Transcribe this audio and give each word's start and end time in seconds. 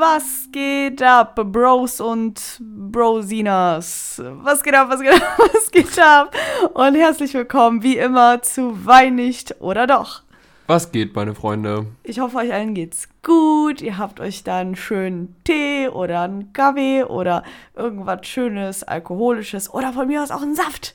Was 0.00 0.48
geht 0.50 1.02
ab, 1.02 1.38
Bros 1.52 2.00
und 2.00 2.58
Brosinas? 2.58 4.18
Was 4.36 4.62
geht 4.62 4.74
ab, 4.74 4.88
was 4.88 5.02
geht 5.02 5.12
ab, 5.12 5.38
was 5.52 5.70
geht 5.70 5.98
ab? 5.98 6.34
Und 6.72 6.94
herzlich 6.94 7.34
willkommen, 7.34 7.82
wie 7.82 7.98
immer, 7.98 8.40
zu 8.40 8.86
Wein 8.86 9.16
nicht 9.16 9.60
oder 9.60 9.86
doch. 9.86 10.22
Was 10.68 10.90
geht, 10.90 11.14
meine 11.14 11.34
Freunde? 11.34 11.84
Ich 12.02 12.18
hoffe, 12.18 12.38
euch 12.38 12.50
allen 12.50 12.72
geht's 12.72 13.10
gut. 13.22 13.82
Ihr 13.82 13.98
habt 13.98 14.20
euch 14.20 14.42
dann 14.42 14.68
einen 14.68 14.76
schönen 14.76 15.36
Tee 15.44 15.88
oder 15.88 16.22
einen 16.22 16.54
Kaffee 16.54 17.04
oder 17.04 17.42
irgendwas 17.76 18.26
Schönes, 18.26 18.82
Alkoholisches 18.82 19.68
oder 19.68 19.92
von 19.92 20.06
mir 20.06 20.22
aus 20.22 20.30
auch 20.30 20.40
einen 20.40 20.56
Saft 20.56 20.94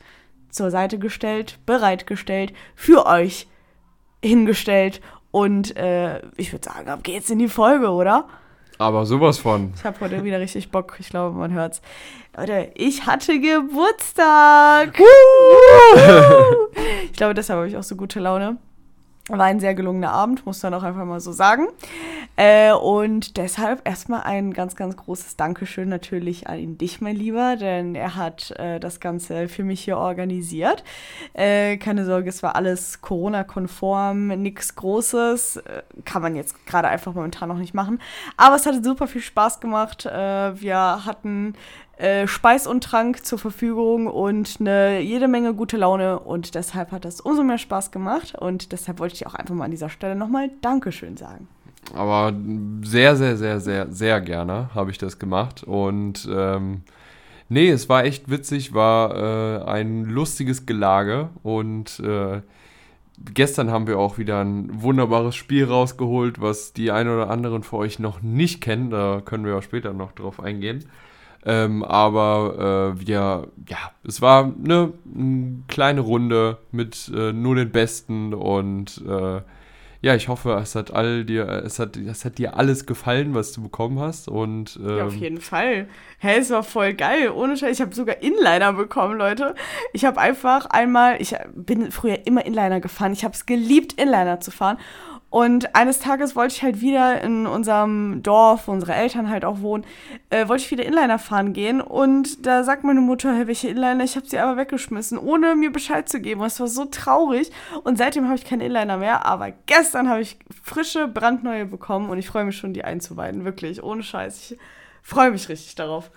zur 0.49 0.71
Seite 0.71 0.97
gestellt, 0.97 1.59
bereitgestellt, 1.67 2.53
für 2.73 3.05
euch 3.05 3.47
hingestellt. 4.23 4.99
Und 5.29 5.77
äh, 5.77 6.25
ich 6.37 6.51
würde 6.51 6.67
sagen, 6.67 6.89
ab 6.89 7.03
geht's 7.03 7.29
in 7.29 7.37
die 7.37 7.49
Folge, 7.49 7.91
oder? 7.91 8.27
Aber 8.77 9.05
sowas 9.05 9.37
von. 9.37 9.73
Ich 9.75 9.83
habe 9.83 9.99
heute 10.01 10.23
wieder 10.23 10.39
richtig 10.39 10.69
Bock. 10.69 10.97
Ich 10.99 11.09
glaube, 11.09 11.37
man 11.37 11.53
hört's. 11.53 11.81
Leute, 12.35 12.71
ich 12.75 13.05
hatte 13.05 13.39
Geburtstag. 13.39 14.99
ich 17.05 17.13
glaube, 17.13 17.33
deshalb 17.33 17.57
habe 17.57 17.67
ich 17.67 17.77
auch 17.77 17.83
so 17.83 17.95
gute 17.95 18.19
Laune. 18.19 18.57
War 19.27 19.45
ein 19.45 19.59
sehr 19.59 19.73
gelungener 19.73 20.11
Abend, 20.11 20.45
muss 20.45 20.61
man 20.61 20.75
auch 20.75 20.83
einfach 20.83 21.03
mal 21.03 21.19
so 21.19 21.31
sagen. 21.31 21.67
Äh, 22.35 22.73
und 22.73 23.37
deshalb 23.37 23.81
erstmal 23.87 24.21
ein 24.21 24.53
ganz, 24.53 24.75
ganz 24.75 24.95
großes 24.97 25.35
Dankeschön 25.35 25.89
natürlich 25.89 26.47
an 26.47 26.77
dich, 26.77 27.01
mein 27.01 27.15
Lieber, 27.15 27.55
denn 27.55 27.95
er 27.95 28.15
hat 28.15 28.51
äh, 28.51 28.79
das 28.79 28.99
Ganze 28.99 29.47
für 29.47 29.63
mich 29.63 29.83
hier 29.83 29.97
organisiert. 29.97 30.83
Äh, 31.33 31.77
keine 31.77 32.05
Sorge, 32.05 32.29
es 32.29 32.43
war 32.43 32.55
alles 32.55 33.01
Corona-konform, 33.01 34.27
nichts 34.27 34.75
Großes. 34.75 35.57
Äh, 35.57 35.81
kann 36.03 36.21
man 36.21 36.35
jetzt 36.35 36.63
gerade 36.67 36.89
einfach 36.89 37.15
momentan 37.15 37.49
noch 37.49 37.57
nicht 37.57 37.73
machen. 37.73 37.99
Aber 38.37 38.57
es 38.57 38.67
hat 38.67 38.83
super 38.83 39.07
viel 39.07 39.21
Spaß 39.21 39.59
gemacht. 39.59 40.05
Äh, 40.05 40.61
wir 40.61 41.05
hatten 41.05 41.55
äh, 41.97 42.27
Speis 42.27 42.67
und 42.67 42.83
Trank 42.83 43.25
zur 43.25 43.39
Verfügung 43.39 44.07
und 44.07 44.57
eine 44.59 44.99
jede 44.99 45.27
Menge 45.27 45.53
gute 45.53 45.77
Laune. 45.77 46.19
Und 46.19 46.55
deshalb 46.55 46.91
hat 46.91 47.05
das 47.05 47.21
umso 47.21 47.43
mehr 47.43 47.57
Spaß 47.57 47.91
gemacht. 47.91 48.35
Und 48.35 48.71
deshalb 48.71 48.99
wollte 48.99 49.15
ich 49.15 49.27
auch 49.27 49.35
einfach 49.35 49.55
mal 49.55 49.65
an 49.65 49.71
dieser 49.71 49.89
Stelle 49.89 50.15
nochmal 50.15 50.49
Dankeschön 50.61 51.17
sagen. 51.17 51.47
Aber 51.93 52.33
sehr, 52.83 53.15
sehr, 53.15 53.37
sehr, 53.37 53.59
sehr, 53.59 53.91
sehr 53.91 54.19
gerne 54.21 54.69
habe 54.73 54.91
ich 54.91 54.97
das 54.97 55.19
gemacht. 55.19 55.63
Und 55.63 56.27
ähm, 56.31 56.81
nee, 57.47 57.69
es 57.69 57.87
war 57.87 58.03
echt 58.03 58.29
witzig, 58.29 58.73
war 58.73 59.15
äh, 59.15 59.63
ein 59.65 60.05
lustiges 60.05 60.65
Gelage. 60.65 61.29
Und 61.43 61.99
äh, 62.01 62.41
gestern 63.33 63.71
haben 63.71 63.87
wir 63.87 63.99
auch 63.99 64.17
wieder 64.17 64.41
ein 64.41 64.81
wunderbares 64.81 65.35
Spiel 65.35 65.65
rausgeholt, 65.65 66.41
was 66.41 66.73
die 66.73 66.91
ein 66.91 67.07
oder 67.07 67.29
anderen 67.29 67.63
von 67.63 67.79
euch 67.79 67.99
noch 67.99 68.21
nicht 68.21 68.61
kennen, 68.61 68.89
da 68.89 69.21
können 69.23 69.45
wir 69.45 69.55
auch 69.57 69.63
später 69.63 69.93
noch 69.93 70.11
drauf 70.11 70.41
eingehen. 70.41 70.85
Ähm, 71.45 71.83
aber 71.83 72.95
äh, 72.97 73.07
wir, 73.07 73.47
ja, 73.69 73.91
es 74.03 74.21
war 74.21 74.45
eine, 74.45 74.93
eine 75.13 75.63
kleine 75.67 76.01
Runde 76.01 76.57
mit 76.71 77.11
äh, 77.15 77.33
nur 77.33 77.55
den 77.55 77.71
Besten 77.71 78.33
und 78.33 79.03
äh, 79.07 79.41
ja, 80.05 80.13
ich 80.13 80.27
hoffe, 80.27 80.51
es 80.61 80.75
hat 80.75 80.93
all 80.93 81.25
dir, 81.25 81.47
es 81.47 81.79
hat, 81.79 81.97
es 81.97 82.25
hat 82.25 82.37
dir 82.37 82.57
alles 82.57 82.85
gefallen, 82.85 83.33
was 83.33 83.53
du 83.53 83.63
bekommen 83.63 83.99
hast. 83.99 84.27
Und, 84.27 84.79
ähm, 84.79 84.97
ja, 84.97 85.05
auf 85.07 85.15
jeden 85.15 85.41
Fall. 85.41 85.87
Hä, 86.19 86.27
hey, 86.27 86.39
es 86.39 86.51
war 86.51 86.61
voll 86.61 86.93
geil. 86.93 87.31
Ohne 87.31 87.57
Scheiß. 87.57 87.71
Ich 87.71 87.81
habe 87.81 87.95
sogar 87.95 88.21
Inliner 88.21 88.73
bekommen, 88.73 89.17
Leute. 89.17 89.55
Ich 89.93 90.05
habe 90.05 90.21
einfach 90.21 90.67
einmal, 90.67 91.19
ich 91.19 91.35
bin 91.55 91.89
früher 91.89 92.27
immer 92.27 92.45
Inliner 92.45 92.81
gefahren. 92.81 93.13
Ich 93.13 93.23
habe 93.23 93.33
es 93.33 93.47
geliebt, 93.47 93.93
Inliner 93.93 94.39
zu 94.39 94.51
fahren. 94.51 94.77
Und 95.35 95.75
eines 95.75 95.99
Tages 95.99 96.37
wollte 96.37 96.55
ich 96.55 96.63
halt 96.63 96.79
wieder 96.79 97.19
in 97.21 97.45
unserem 97.45 98.23
Dorf, 98.23 98.69
wo 98.69 98.71
unsere 98.71 98.93
Eltern 98.93 99.29
halt 99.29 99.43
auch 99.43 99.59
wohnen, 99.59 99.83
äh, 100.29 100.47
wollte 100.47 100.63
ich 100.63 100.71
wieder 100.71 100.85
Inliner 100.85 101.19
fahren 101.19 101.51
gehen. 101.51 101.81
Und 101.81 102.45
da 102.45 102.63
sagt 102.63 102.85
meine 102.85 103.01
Mutter, 103.01 103.35
hey, 103.35 103.45
welche 103.45 103.67
Inliner? 103.67 104.05
Ich 104.05 104.15
habe 104.15 104.25
sie 104.25 104.39
aber 104.39 104.55
weggeschmissen, 104.55 105.17
ohne 105.17 105.57
mir 105.57 105.73
Bescheid 105.73 106.07
zu 106.07 106.21
geben. 106.21 106.39
Und 106.39 106.47
es 106.47 106.61
war 106.61 106.69
so 106.69 106.85
traurig. 106.85 107.51
Und 107.83 107.97
seitdem 107.97 108.27
habe 108.27 108.37
ich 108.37 108.45
keine 108.45 108.65
Inliner 108.65 108.95
mehr. 108.95 109.25
Aber 109.25 109.51
gestern 109.65 110.07
habe 110.07 110.21
ich 110.21 110.39
frische, 110.63 111.09
brandneue 111.09 111.65
bekommen. 111.65 112.09
Und 112.09 112.17
ich 112.17 112.27
freue 112.27 112.45
mich 112.45 112.55
schon, 112.55 112.71
die 112.71 112.85
einzuweiden. 112.85 113.43
Wirklich, 113.43 113.83
ohne 113.83 114.03
Scheiß. 114.03 114.51
Ich 114.51 114.57
freue 115.03 115.31
mich 115.31 115.49
richtig 115.49 115.75
darauf. 115.75 116.11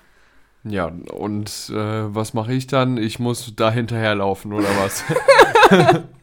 Ja, 0.62 0.92
und 1.12 1.50
äh, 1.70 2.14
was 2.14 2.34
mache 2.34 2.52
ich 2.52 2.68
dann? 2.68 2.96
Ich 2.98 3.18
muss 3.18 3.52
da 3.56 3.72
hinterherlaufen, 3.72 4.52
oder 4.52 4.68
was? 4.78 5.02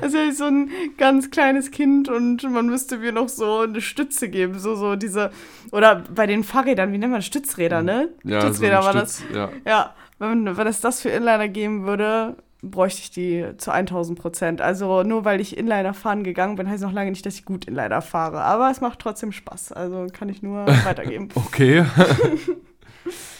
Also 0.00 0.18
ich 0.18 0.36
so 0.36 0.44
ein 0.44 0.70
ganz 0.96 1.30
kleines 1.30 1.70
Kind 1.70 2.08
und 2.08 2.42
man 2.50 2.66
müsste 2.66 2.98
mir 2.98 3.12
noch 3.12 3.28
so 3.28 3.60
eine 3.60 3.80
Stütze 3.80 4.28
geben, 4.28 4.58
so 4.58 4.74
so 4.74 4.96
diese 4.96 5.30
oder 5.72 6.04
bei 6.14 6.26
den 6.26 6.44
Fahrrädern, 6.44 6.92
wie 6.92 6.98
nennt 6.98 7.12
man 7.12 7.22
Stützräder, 7.22 7.82
ne? 7.82 8.08
Ja, 8.24 8.40
Stützräder 8.40 8.82
so 8.82 8.86
war 8.86 8.92
Stütz, 8.92 9.22
das. 9.28 9.36
Ja. 9.36 9.50
Ja, 9.66 9.94
wenn, 10.18 10.56
wenn 10.56 10.66
es 10.66 10.80
das 10.80 11.00
für 11.00 11.10
Inliner 11.10 11.48
geben 11.48 11.86
würde, 11.86 12.36
bräuchte 12.62 13.00
ich 13.02 13.10
die 13.10 13.44
zu 13.58 13.70
1000 13.70 14.18
Prozent. 14.18 14.60
Also 14.60 15.02
nur 15.02 15.24
weil 15.24 15.40
ich 15.40 15.56
Inliner 15.56 15.94
fahren 15.94 16.24
gegangen 16.24 16.56
bin, 16.56 16.68
heißt 16.68 16.82
noch 16.82 16.92
lange 16.92 17.10
nicht, 17.10 17.24
dass 17.24 17.34
ich 17.34 17.44
gut 17.44 17.66
Inliner 17.66 18.02
fahre. 18.02 18.40
Aber 18.42 18.70
es 18.70 18.80
macht 18.80 18.98
trotzdem 18.98 19.32
Spaß. 19.32 19.72
Also 19.72 20.06
kann 20.12 20.28
ich 20.28 20.42
nur 20.42 20.66
weitergeben. 20.84 21.28
okay. 21.34 21.84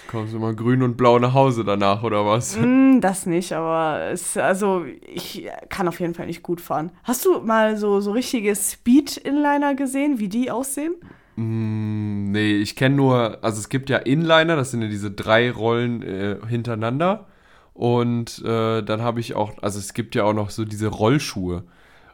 Kommst 0.08 0.32
du 0.32 0.38
mal 0.38 0.54
grün 0.54 0.82
und 0.82 0.96
blau 0.96 1.18
nach 1.18 1.34
Hause 1.34 1.64
danach, 1.64 2.02
oder 2.02 2.24
was? 2.24 2.56
Mm, 2.56 3.00
das 3.00 3.26
nicht, 3.26 3.52
aber 3.52 4.08
es, 4.10 4.38
also 4.38 4.86
ich 5.06 5.46
kann 5.68 5.86
auf 5.86 6.00
jeden 6.00 6.14
Fall 6.14 6.26
nicht 6.26 6.42
gut 6.42 6.62
fahren. 6.62 6.90
Hast 7.04 7.26
du 7.26 7.40
mal 7.40 7.76
so, 7.76 8.00
so 8.00 8.12
richtige 8.12 8.56
Speed-Inliner 8.56 9.74
gesehen, 9.74 10.18
wie 10.18 10.30
die 10.30 10.50
aussehen? 10.50 10.94
Mm, 11.36 12.32
nee, 12.32 12.56
ich 12.56 12.74
kenne 12.74 12.96
nur, 12.96 13.38
also 13.44 13.58
es 13.58 13.68
gibt 13.68 13.90
ja 13.90 13.98
Inliner, 13.98 14.56
das 14.56 14.70
sind 14.70 14.80
ja 14.80 14.88
diese 14.88 15.10
drei 15.10 15.50
Rollen 15.50 16.00
äh, 16.00 16.38
hintereinander. 16.48 17.26
Und 17.74 18.42
äh, 18.46 18.82
dann 18.82 19.02
habe 19.02 19.20
ich 19.20 19.34
auch, 19.34 19.62
also 19.62 19.78
es 19.78 19.92
gibt 19.92 20.14
ja 20.14 20.24
auch 20.24 20.32
noch 20.32 20.48
so 20.48 20.64
diese 20.64 20.88
Rollschuhe. 20.88 21.64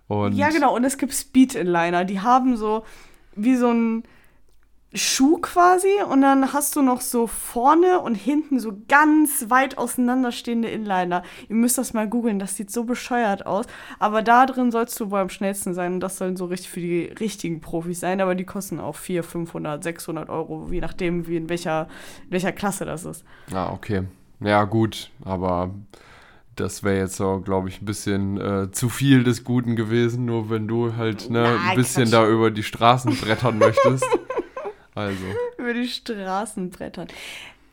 Und 0.09 0.33
ja, 0.35 0.51
genau, 0.51 0.75
und 0.75 0.83
es 0.83 0.99
gibt 0.99 1.15
Speed-Inliner. 1.15 2.05
Die 2.05 2.21
haben 2.21 2.57
so 2.57 2.83
wie 3.37 3.55
so 3.55 3.71
ein 3.71 4.03
Schuh 4.95 5.39
quasi 5.39 5.89
und 6.09 6.21
dann 6.23 6.53
hast 6.53 6.77
du 6.77 6.83
noch 6.83 7.01
so 7.01 7.27
vorne 7.27 7.99
und 7.99 8.15
hinten 8.15 8.61
so 8.61 8.73
ganz 8.87 9.47
weit 9.49 9.77
auseinanderstehende 9.77 10.69
Inliner. 10.69 11.25
Ihr 11.49 11.57
müsst 11.57 11.79
das 11.79 11.95
mal 11.95 12.09
googeln, 12.09 12.39
das 12.39 12.55
sieht 12.55 12.71
so 12.71 12.85
bescheuert 12.85 13.45
aus. 13.45 13.67
Aber 13.99 14.23
da 14.23 14.47
drin 14.47 14.71
sollst 14.71 14.99
du 15.01 15.11
wohl 15.11 15.19
am 15.19 15.31
schnellsten 15.31 15.75
sein 15.75 15.95
und 15.95 16.01
das 16.01 16.19
sollen 16.19 16.37
so 16.37 16.45
richtig 16.47 16.71
für 16.71 16.81
die 16.81 17.13
richtigen 17.19 17.61
Profis 17.61 18.01
sein. 18.01 18.21
Aber 18.21 18.37
die 18.37 18.45
kosten 18.45 18.79
auch 18.79 18.95
400, 18.95 19.33
500, 19.33 19.83
600 19.83 20.31
Euro, 20.31 20.69
je 20.71 20.81
nachdem, 20.81 21.27
wie 21.27 21.37
in 21.37 21.49
welcher, 21.49 21.89
in 22.27 22.31
welcher 22.31 22.53
Klasse 22.53 22.85
das 22.85 23.05
ist. 23.05 23.25
Ah, 23.53 23.73
okay. 23.73 24.05
Ja, 24.39 24.65
gut, 24.65 25.11
aber 25.25 25.71
das 26.55 26.85
wäre 26.85 26.99
jetzt 26.99 27.17
so, 27.17 27.41
glaube 27.41 27.69
ich, 27.69 27.83
ein 27.83 27.85
bisschen 27.85 28.41
äh, 28.41 28.71
zu 28.71 28.89
viel 28.89 29.25
des 29.25 29.43
Guten 29.43 29.75
gewesen, 29.75 30.25
nur 30.25 30.51
wenn 30.51 30.69
du 30.69 30.95
halt 30.97 31.31
ne, 31.31 31.59
ein 31.69 31.77
bisschen 31.77 32.05
Quatsch. 32.05 32.13
da 32.13 32.29
über 32.29 32.53
die 32.53 32.63
Straßen 32.63 33.17
brettern 33.17 33.59
möchtest. 33.59 34.07
Also. 34.95 35.25
Über 35.59 35.75
die 35.75 35.89
Straßen 35.89 36.71
brettern. 36.71 37.09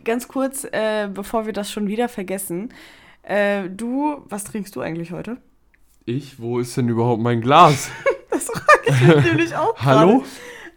Ganz 0.03 0.27
kurz, 0.27 0.63
äh, 0.63 1.07
bevor 1.13 1.45
wir 1.45 1.53
das 1.53 1.71
schon 1.71 1.87
wieder 1.87 2.09
vergessen. 2.09 2.73
Äh, 3.23 3.69
du, 3.69 4.23
was 4.29 4.43
trinkst 4.43 4.75
du 4.75 4.81
eigentlich 4.81 5.11
heute? 5.11 5.37
Ich? 6.05 6.39
Wo 6.39 6.59
ist 6.59 6.75
denn 6.75 6.89
überhaupt 6.89 7.21
mein 7.21 7.41
Glas? 7.41 7.89
Das 8.31 8.45
frage 8.45 8.81
ich 8.85 9.15
mich 9.15 9.25
nämlich 9.25 9.55
auch. 9.57 9.77
Hallo? 9.83 10.23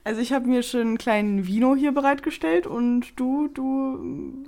Also 0.02 0.20
ich 0.20 0.32
habe 0.32 0.48
mir 0.48 0.64
schon 0.64 0.80
einen 0.80 0.98
kleinen 0.98 1.46
Vino 1.46 1.76
hier 1.76 1.92
bereitgestellt 1.92 2.66
und 2.66 3.18
du, 3.18 3.46
du, 3.46 4.44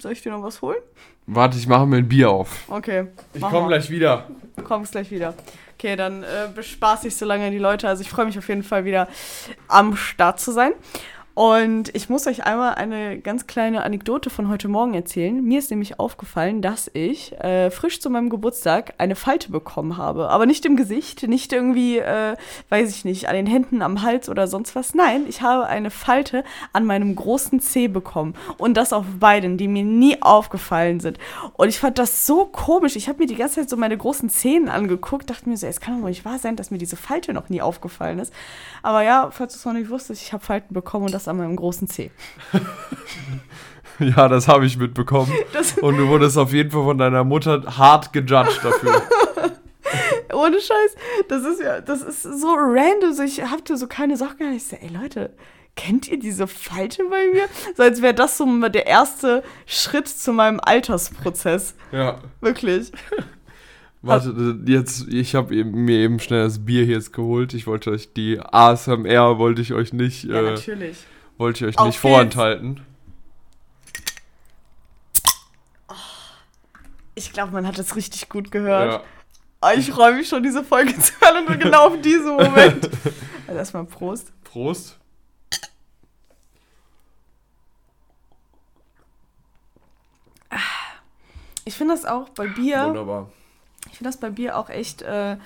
soll 0.00 0.12
ich 0.12 0.22
dir 0.22 0.32
noch 0.32 0.42
was 0.42 0.62
holen? 0.62 0.78
Warte, 1.26 1.58
ich 1.58 1.68
mache 1.68 1.86
mir 1.86 1.98
ein 1.98 2.08
Bier 2.08 2.30
auf. 2.30 2.64
Okay. 2.68 3.08
Ich 3.34 3.42
komme 3.42 3.68
gleich 3.68 3.90
wieder. 3.90 4.28
Du 4.56 4.62
kommst 4.62 4.92
gleich 4.92 5.10
wieder. 5.10 5.34
Okay, 5.74 5.96
dann 5.96 6.22
äh, 6.22 6.48
bespaß 6.54 7.04
ich 7.04 7.16
so 7.16 7.26
lange 7.26 7.50
die 7.50 7.58
Leute. 7.58 7.88
Also 7.88 8.02
ich 8.02 8.08
freue 8.08 8.26
mich 8.26 8.38
auf 8.38 8.48
jeden 8.48 8.62
Fall 8.62 8.84
wieder 8.84 9.08
am 9.68 9.96
Start 9.96 10.40
zu 10.40 10.52
sein. 10.52 10.72
Und 11.34 11.92
ich 11.96 12.08
muss 12.08 12.28
euch 12.28 12.46
einmal 12.46 12.76
eine 12.76 13.18
ganz 13.18 13.48
kleine 13.48 13.82
Anekdote 13.82 14.30
von 14.30 14.48
heute 14.48 14.68
Morgen 14.68 14.94
erzählen. 14.94 15.42
Mir 15.42 15.58
ist 15.58 15.68
nämlich 15.68 15.98
aufgefallen, 15.98 16.62
dass 16.62 16.88
ich 16.94 17.32
äh, 17.40 17.72
frisch 17.72 18.00
zu 18.00 18.08
meinem 18.08 18.30
Geburtstag 18.30 18.94
eine 18.98 19.16
Falte 19.16 19.50
bekommen 19.50 19.96
habe. 19.96 20.28
Aber 20.30 20.46
nicht 20.46 20.64
im 20.64 20.76
Gesicht, 20.76 21.26
nicht 21.26 21.52
irgendwie, 21.52 21.98
äh, 21.98 22.36
weiß 22.68 22.88
ich 22.90 23.04
nicht, 23.04 23.28
an 23.28 23.34
den 23.34 23.46
Händen, 23.46 23.82
am 23.82 24.02
Hals 24.02 24.28
oder 24.28 24.46
sonst 24.46 24.76
was. 24.76 24.94
Nein, 24.94 25.24
ich 25.28 25.42
habe 25.42 25.66
eine 25.66 25.90
Falte 25.90 26.44
an 26.72 26.86
meinem 26.86 27.16
großen 27.16 27.58
Zeh 27.58 27.88
bekommen. 27.88 28.34
Und 28.56 28.76
das 28.76 28.92
auf 28.92 29.04
beiden, 29.18 29.58
die 29.58 29.66
mir 29.66 29.82
nie 29.82 30.22
aufgefallen 30.22 31.00
sind. 31.00 31.18
Und 31.54 31.68
ich 31.68 31.80
fand 31.80 31.98
das 31.98 32.26
so 32.26 32.44
komisch. 32.44 32.94
Ich 32.94 33.08
habe 33.08 33.18
mir 33.18 33.26
die 33.26 33.34
ganze 33.34 33.56
Zeit 33.56 33.70
so 33.70 33.76
meine 33.76 33.98
großen 33.98 34.28
Zähne 34.28 34.72
angeguckt, 34.72 35.30
dachte 35.30 35.48
mir 35.48 35.56
so, 35.56 35.66
es 35.66 35.80
kann 35.80 35.96
doch 35.96 36.02
wohl 36.02 36.10
nicht 36.10 36.24
wahr 36.24 36.38
sein, 36.38 36.54
dass 36.54 36.70
mir 36.70 36.78
diese 36.78 36.96
Falte 36.96 37.32
noch 37.32 37.48
nie 37.48 37.60
aufgefallen 37.60 38.20
ist. 38.20 38.32
Aber 38.84 39.02
ja, 39.02 39.30
falls 39.32 39.54
du 39.54 39.58
es 39.58 39.64
noch 39.64 39.72
nicht 39.72 39.90
wusstest, 39.90 40.22
ich 40.22 40.32
habe 40.32 40.44
Falten 40.44 40.74
bekommen 40.74 41.06
und 41.06 41.12
das 41.12 41.23
an 41.28 41.38
meinem 41.38 41.56
großen 41.56 41.88
Zeh. 41.88 42.10
Ja, 44.00 44.28
das 44.28 44.48
habe 44.48 44.66
ich 44.66 44.76
mitbekommen. 44.76 45.32
Das, 45.52 45.78
Und 45.78 45.96
du 45.96 46.08
wurdest 46.08 46.36
auf 46.36 46.52
jeden 46.52 46.70
Fall 46.72 46.82
von 46.82 46.98
deiner 46.98 47.22
Mutter 47.22 47.62
hart 47.78 48.12
gejudged 48.12 48.64
dafür. 48.64 49.02
ohne 50.34 50.56
Scheiß, 50.60 50.96
das 51.28 51.44
ist 51.44 51.60
ja, 51.60 51.80
das 51.80 52.02
ist 52.02 52.22
so 52.22 52.54
random. 52.56 53.24
Ich 53.24 53.42
hatte 53.42 53.76
so 53.76 53.86
keine 53.86 54.16
Sachen. 54.16 54.52
Ich 54.52 54.66
so, 54.66 54.76
ey 54.76 54.88
Leute, 54.88 55.30
kennt 55.76 56.08
ihr 56.08 56.18
diese 56.18 56.46
Falte 56.46 57.04
bei 57.04 57.28
mir? 57.32 57.44
So 57.76 57.82
als 57.82 58.02
wäre 58.02 58.14
das 58.14 58.36
so 58.36 58.46
der 58.68 58.86
erste 58.86 59.42
Schritt 59.66 60.08
zu 60.08 60.32
meinem 60.32 60.60
Altersprozess. 60.60 61.74
Ja. 61.92 62.18
Wirklich. 62.40 62.90
Warte, 64.02 64.58
jetzt, 64.66 65.08
ich 65.08 65.34
habe 65.34 65.64
mir 65.64 65.98
eben 65.98 66.18
schnell 66.18 66.44
das 66.44 66.64
Bier 66.64 66.84
hier 66.84 66.96
jetzt 66.96 67.12
geholt. 67.14 67.54
Ich 67.54 67.66
wollte 67.66 67.90
euch 67.90 68.12
die 68.12 68.38
ASMR, 68.38 69.38
wollte 69.38 69.62
ich 69.62 69.72
euch 69.72 69.94
nicht, 69.94 70.24
Ja, 70.24 70.40
äh, 70.40 70.42
natürlich. 70.42 70.98
Wollte 71.38 71.66
ich 71.68 71.76
euch 71.78 71.84
nicht 71.86 71.98
vorenthalten. 71.98 72.84
Ich 77.16 77.32
glaube, 77.32 77.52
man 77.52 77.66
hat 77.66 77.78
es 77.78 77.94
richtig 77.96 78.28
gut 78.28 78.50
gehört. 78.50 78.92
Ja. 78.92 79.02
Ah, 79.60 79.72
Ich 79.74 79.90
freue 79.90 80.14
mich 80.14 80.28
schon, 80.28 80.42
diese 80.42 80.64
Folge 80.64 80.98
zu 80.98 81.12
hören 81.20 81.46
und 81.46 81.60
genau 81.60 81.86
auf 81.88 82.00
diesen 82.00 82.36
Moment. 82.36 82.90
Also 83.46 83.58
erstmal 83.58 83.84
Prost. 83.84 84.32
Prost. 84.42 84.98
Ich 91.64 91.74
finde 91.74 91.94
das 91.94 92.04
auch 92.04 92.28
bei 92.30 92.46
Bier, 92.48 92.84
Wunderbar. 92.86 93.30
ich 93.90 93.98
finde 93.98 94.08
das 94.10 94.18
bei 94.20 94.30
Bier 94.30 94.58
auch 94.58 94.68
echt 94.68 95.02
äh, 95.02 95.36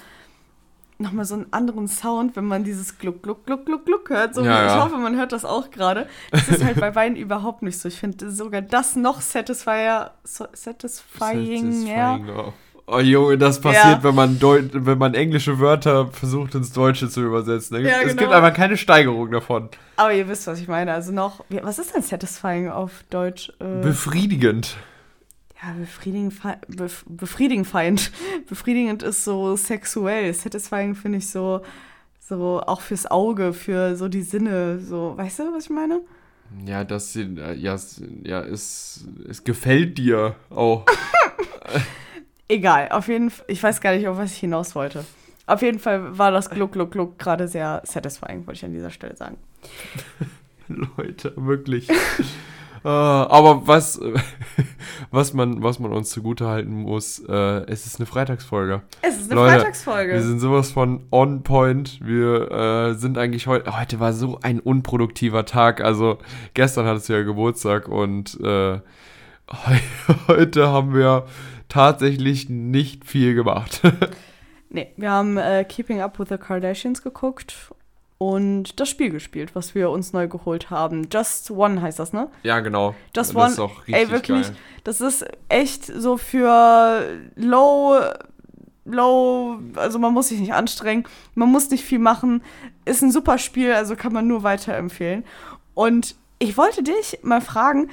nochmal 0.99 1.25
so 1.25 1.35
einen 1.35 1.53
anderen 1.53 1.89
Sound, 1.89 2.35
wenn 2.37 2.45
man 2.45 2.65
dieses 2.65 2.99
Gluck, 2.99 3.23
Gluck, 3.23 3.47
Gluck, 3.47 3.67
Gluck, 3.67 3.87
Gluck 3.87 4.11
hört. 4.11 4.35
So, 4.35 4.45
Ja, 4.45 4.67
ich 4.67 4.73
ja. 4.73 4.85
hoffe, 4.85 4.97
man 4.97 5.17
hört 5.17 5.33
das 5.33 5.45
auch 5.45 5.71
gerade. 5.71 6.07
Das 6.33 6.49
ist 6.49 6.65
halt 6.65 6.81
bei 6.81 6.95
Wein 6.95 7.17
überhaupt 7.17 7.63
nicht 7.63 7.79
so. 7.79 7.89
Ich 7.89 7.99
finde 8.01 8.31
sogar 8.31 8.63
das 8.63 8.97
noch 8.97 9.21
satisfier, 9.21 10.11
so, 10.25 10.47
satisfying, 10.53 11.87
ja. 11.87 12.17
Satisfying, 12.19 12.37
oh. 12.37 12.53
Oh 12.91 13.01
Junge, 13.01 13.37
das 13.37 13.61
passiert, 13.61 13.85
Ja. 13.85 14.03
wenn, 14.03 14.15
man 14.15 14.39
Deu 14.39 14.63
wenn 14.73 14.97
man 14.97 15.13
englische 15.13 15.59
Wörter 15.61 16.07
versucht 16.11 16.55
ins 16.55 16.73
Deutsche 16.73 17.11
zu 17.11 17.21
übersetzen. 17.21 17.85
Ja, 17.85 17.99
es 17.99 18.09
genau. 18.09 18.23
gibt 18.23 18.33
einfach 18.33 18.55
keine 18.55 18.79
Steigerung 18.79 19.31
davon. 19.31 19.69
Aber 19.97 20.15
ihr 20.15 20.27
wisst, 20.27 20.47
was 20.47 20.59
ich 20.59 20.69
meine. 20.69 20.95
Also 20.95 21.13
noch, 21.13 21.45
was 21.51 21.79
ist 21.79 21.95
denn 21.95 22.01
satisfying 22.03 22.71
auf 22.71 23.05
Deutsch? 23.11 23.53
Äh, 23.61 23.83
Befriedigend. 23.83 24.79
Ja, 25.63 25.73
befriedigend, 25.79 26.35
bef, 26.69 27.05
befriedigend, 27.09 28.11
befriedigend 28.49 29.03
ist 29.03 29.25
so 29.25 29.57
sexuell. 29.57 30.33
Satisfying 30.33 30.95
finde 30.95 31.19
ich 31.19 31.29
so, 31.31 31.63
so 32.21 32.61
auch 32.65 32.81
fürs 32.81 33.07
Auge, 33.11 33.53
für 33.53 33.97
so 33.97 34.09
die 34.09 34.23
Sinne, 34.23 34.79
so, 34.81 35.15
weißt 35.17 35.41
du, 35.41 35.55
was 35.55 35.65
ich 35.65 35.71
meine? 35.71 36.01
Ja, 36.65 36.85
das 36.85 37.15
ja, 37.15 37.75
es- 37.75 38.03
ja, 38.25 38.41
es, 38.41 39.07
es 39.29 39.45
gefällt 39.45 39.99
dir 39.99 40.35
auch. 40.51 40.87
Egal, 42.49 42.89
auf 42.91 43.09
jeden 43.09 43.31
Fall, 43.31 43.45
ich 43.49 43.63
weiß 43.63 43.81
gar 43.81 43.95
nicht, 43.95 44.09
auf 44.09 44.17
was 44.17 44.33
ich 44.33 44.39
hinaus 44.39 44.75
wollte. 44.75 45.05
Auf 45.47 45.61
jeden 45.63 45.79
Fall 45.79 46.17
war 46.17 46.31
das 46.31 46.49
Gluck, 46.49 46.73
Gluck, 46.73 46.93
Gluck 46.93 47.19
gerade 47.19 47.49
sehr 47.49 47.83
satisfying, 47.85 48.47
wollte 48.47 48.59
ich 48.59 48.65
an 48.65 48.73
dieser 48.73 48.91
Stelle 48.91 49.17
sagen. 49.17 49.37
Leute, 50.69 51.33
wirklich. 51.37 51.89
Äh, 52.85 52.89
aber 52.89 53.67
was, 53.67 54.01
was, 55.11 55.33
man, 55.35 55.63
was 55.63 55.79
man 55.79 55.93
uns 55.93 56.11
zugute 56.11 56.47
halten 56.47 56.83
muss, 56.83 57.19
äh, 57.29 57.33
es 57.67 57.87
ist 57.87 57.99
eine 57.99 58.07
Freitagsfolge. 58.07 58.83
Es 59.03 59.19
ist 59.19 59.31
eine 59.31 59.41
Leute, 59.41 59.55
Freitagsfolge. 59.57 60.13
Wir 60.15 60.23
sind 60.23 60.41
sowas 60.41 60.71
von 60.71 61.05
on 61.11 61.43
point. 61.43 62.01
Wir 62.03 62.51
äh, 62.51 62.95
sind 62.95 63.19
eigentlich 63.19 63.47
heute. 63.47 63.79
Heute 63.79 64.01
war 64.01 64.13
so 64.13 64.39
ein 64.43 64.61
unproduktiver 64.61 65.45
Tag. 65.45 65.81
Also 65.81 66.19
gestern 66.55 66.87
hattest 66.87 67.09
du 67.09 67.15
ja 67.15 67.23
Geburtstag 67.23 67.89
und 67.89 68.39
äh, 68.41 68.81
heu- 69.51 69.81
heute 70.29 70.69
haben 70.69 70.95
wir 70.95 71.25
tatsächlich 71.69 72.49
nicht 72.49 73.05
viel 73.05 73.35
gemacht. 73.35 73.83
Nee, 74.71 74.89
wir 74.99 75.11
haben 75.11 75.39
äh, 75.39 75.65
Keeping 75.65 76.03
Up 76.03 76.19
with 76.19 76.29
the 76.29 76.37
Kardashians 76.37 77.03
geguckt 77.03 77.55
und 78.19 78.81
das 78.81 78.89
Spiel 78.89 79.11
gespielt, 79.11 79.55
was 79.55 79.75
wir 79.77 79.91
uns 79.91 80.13
neu 80.13 80.27
geholt 80.27 80.71
haben. 80.71 81.09
Just 81.11 81.51
One 81.53 81.81
heißt 81.81 82.01
das, 82.01 82.13
ne? 82.13 82.29
ja, 82.43 82.59
genau. 82.61 82.95
Just 83.17 83.31
das 83.31 83.37
One. 83.37 83.47
ist 83.47 83.59
auch 83.61 83.79
richtig 83.87 83.95
Ey, 83.95 84.11
wirklich, 84.11 84.49
geil. 84.49 84.57
das 84.85 85.01
ist 85.01 85.25
echt 85.49 85.85
so 85.87 86.17
für 86.17 87.05
low, 87.37 88.01
low, 88.85 89.59
also 89.77 89.99
man 90.01 90.13
muss 90.13 90.29
sich 90.29 90.41
nicht 90.41 90.53
anstrengen, 90.53 91.05
man 91.35 91.51
muss 91.51 91.71
nicht 91.71 91.85
viel 91.85 92.01
machen. 92.01 92.43
Ist 92.85 93.03
ein 93.03 93.13
super 93.13 93.39
Spiel, 93.39 93.73
also 93.73 93.95
kann 93.95 94.13
man 94.13 94.27
nur 94.27 94.43
weiterempfehlen. 94.43 95.25
Und 95.75 96.17
ich 96.41 96.57
wollte 96.57 96.83
dich 96.83 97.21
mal 97.23 97.41
fragen, 97.41 97.89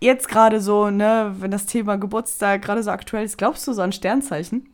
jetzt 0.00 0.28
gerade 0.28 0.60
so, 0.60 0.90
ne, 0.90 1.36
wenn 1.38 1.52
das 1.52 1.66
Thema 1.66 1.96
Geburtstag 1.96 2.62
gerade 2.62 2.82
so 2.82 2.90
aktuell 2.90 3.24
ist, 3.24 3.38
glaubst 3.38 3.68
du 3.68 3.72
so 3.72 3.82
an 3.82 3.92
Sternzeichen? 3.92 4.69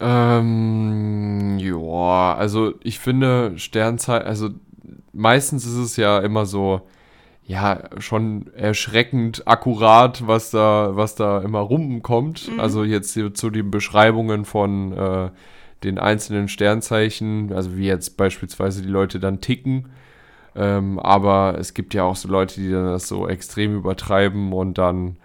Ähm, 0.00 1.58
ja, 1.58 2.34
also 2.34 2.74
ich 2.82 2.98
finde 2.98 3.58
Sternzeit, 3.58 4.24
also 4.24 4.50
meistens 5.12 5.66
ist 5.66 5.76
es 5.76 5.96
ja 5.96 6.20
immer 6.20 6.46
so, 6.46 6.82
ja, 7.44 7.80
schon 7.98 8.50
erschreckend 8.54 9.48
akkurat, 9.48 10.26
was 10.26 10.50
da, 10.50 10.90
was 10.92 11.14
da 11.14 11.40
immer 11.40 11.60
rumkommt. 11.60 12.52
Mhm. 12.52 12.60
Also 12.60 12.84
jetzt 12.84 13.14
hier 13.14 13.32
zu 13.34 13.50
den 13.50 13.70
Beschreibungen 13.70 14.44
von 14.44 14.92
äh, 14.92 15.30
den 15.82 15.98
einzelnen 15.98 16.48
Sternzeichen, 16.48 17.52
also 17.52 17.76
wie 17.76 17.86
jetzt 17.86 18.16
beispielsweise 18.16 18.82
die 18.82 18.88
Leute 18.88 19.18
dann 19.18 19.40
ticken. 19.40 19.86
Ähm, 20.54 20.98
aber 20.98 21.56
es 21.58 21.72
gibt 21.72 21.94
ja 21.94 22.02
auch 22.04 22.16
so 22.16 22.28
Leute, 22.28 22.60
die 22.60 22.70
dann 22.70 22.86
das 22.86 23.08
so 23.08 23.28
extrem 23.28 23.76
übertreiben 23.76 24.52
und 24.52 24.76
dann, 24.76 25.16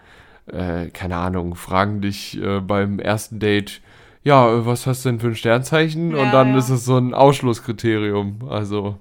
äh, 0.47 0.87
keine 0.89 1.17
Ahnung, 1.17 1.55
fragen 1.55 2.01
dich 2.01 2.41
äh, 2.41 2.59
beim 2.61 2.99
ersten 2.99 3.39
Date, 3.39 3.81
ja, 4.23 4.51
äh, 4.51 4.65
was 4.65 4.87
hast 4.87 5.05
du 5.05 5.09
denn 5.09 5.19
für 5.19 5.27
ein 5.27 5.35
Sternzeichen? 5.35 6.11
Ja, 6.11 6.23
und 6.23 6.31
dann 6.31 6.51
ja. 6.51 6.57
ist 6.57 6.69
es 6.69 6.85
so 6.85 6.97
ein 6.97 7.13
Ausschlusskriterium. 7.13 8.47
Also, 8.49 8.97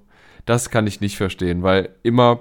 das 0.46 0.70
kann 0.70 0.86
ich 0.86 1.00
nicht 1.00 1.16
verstehen, 1.16 1.62
weil 1.62 1.90
immer, 2.02 2.40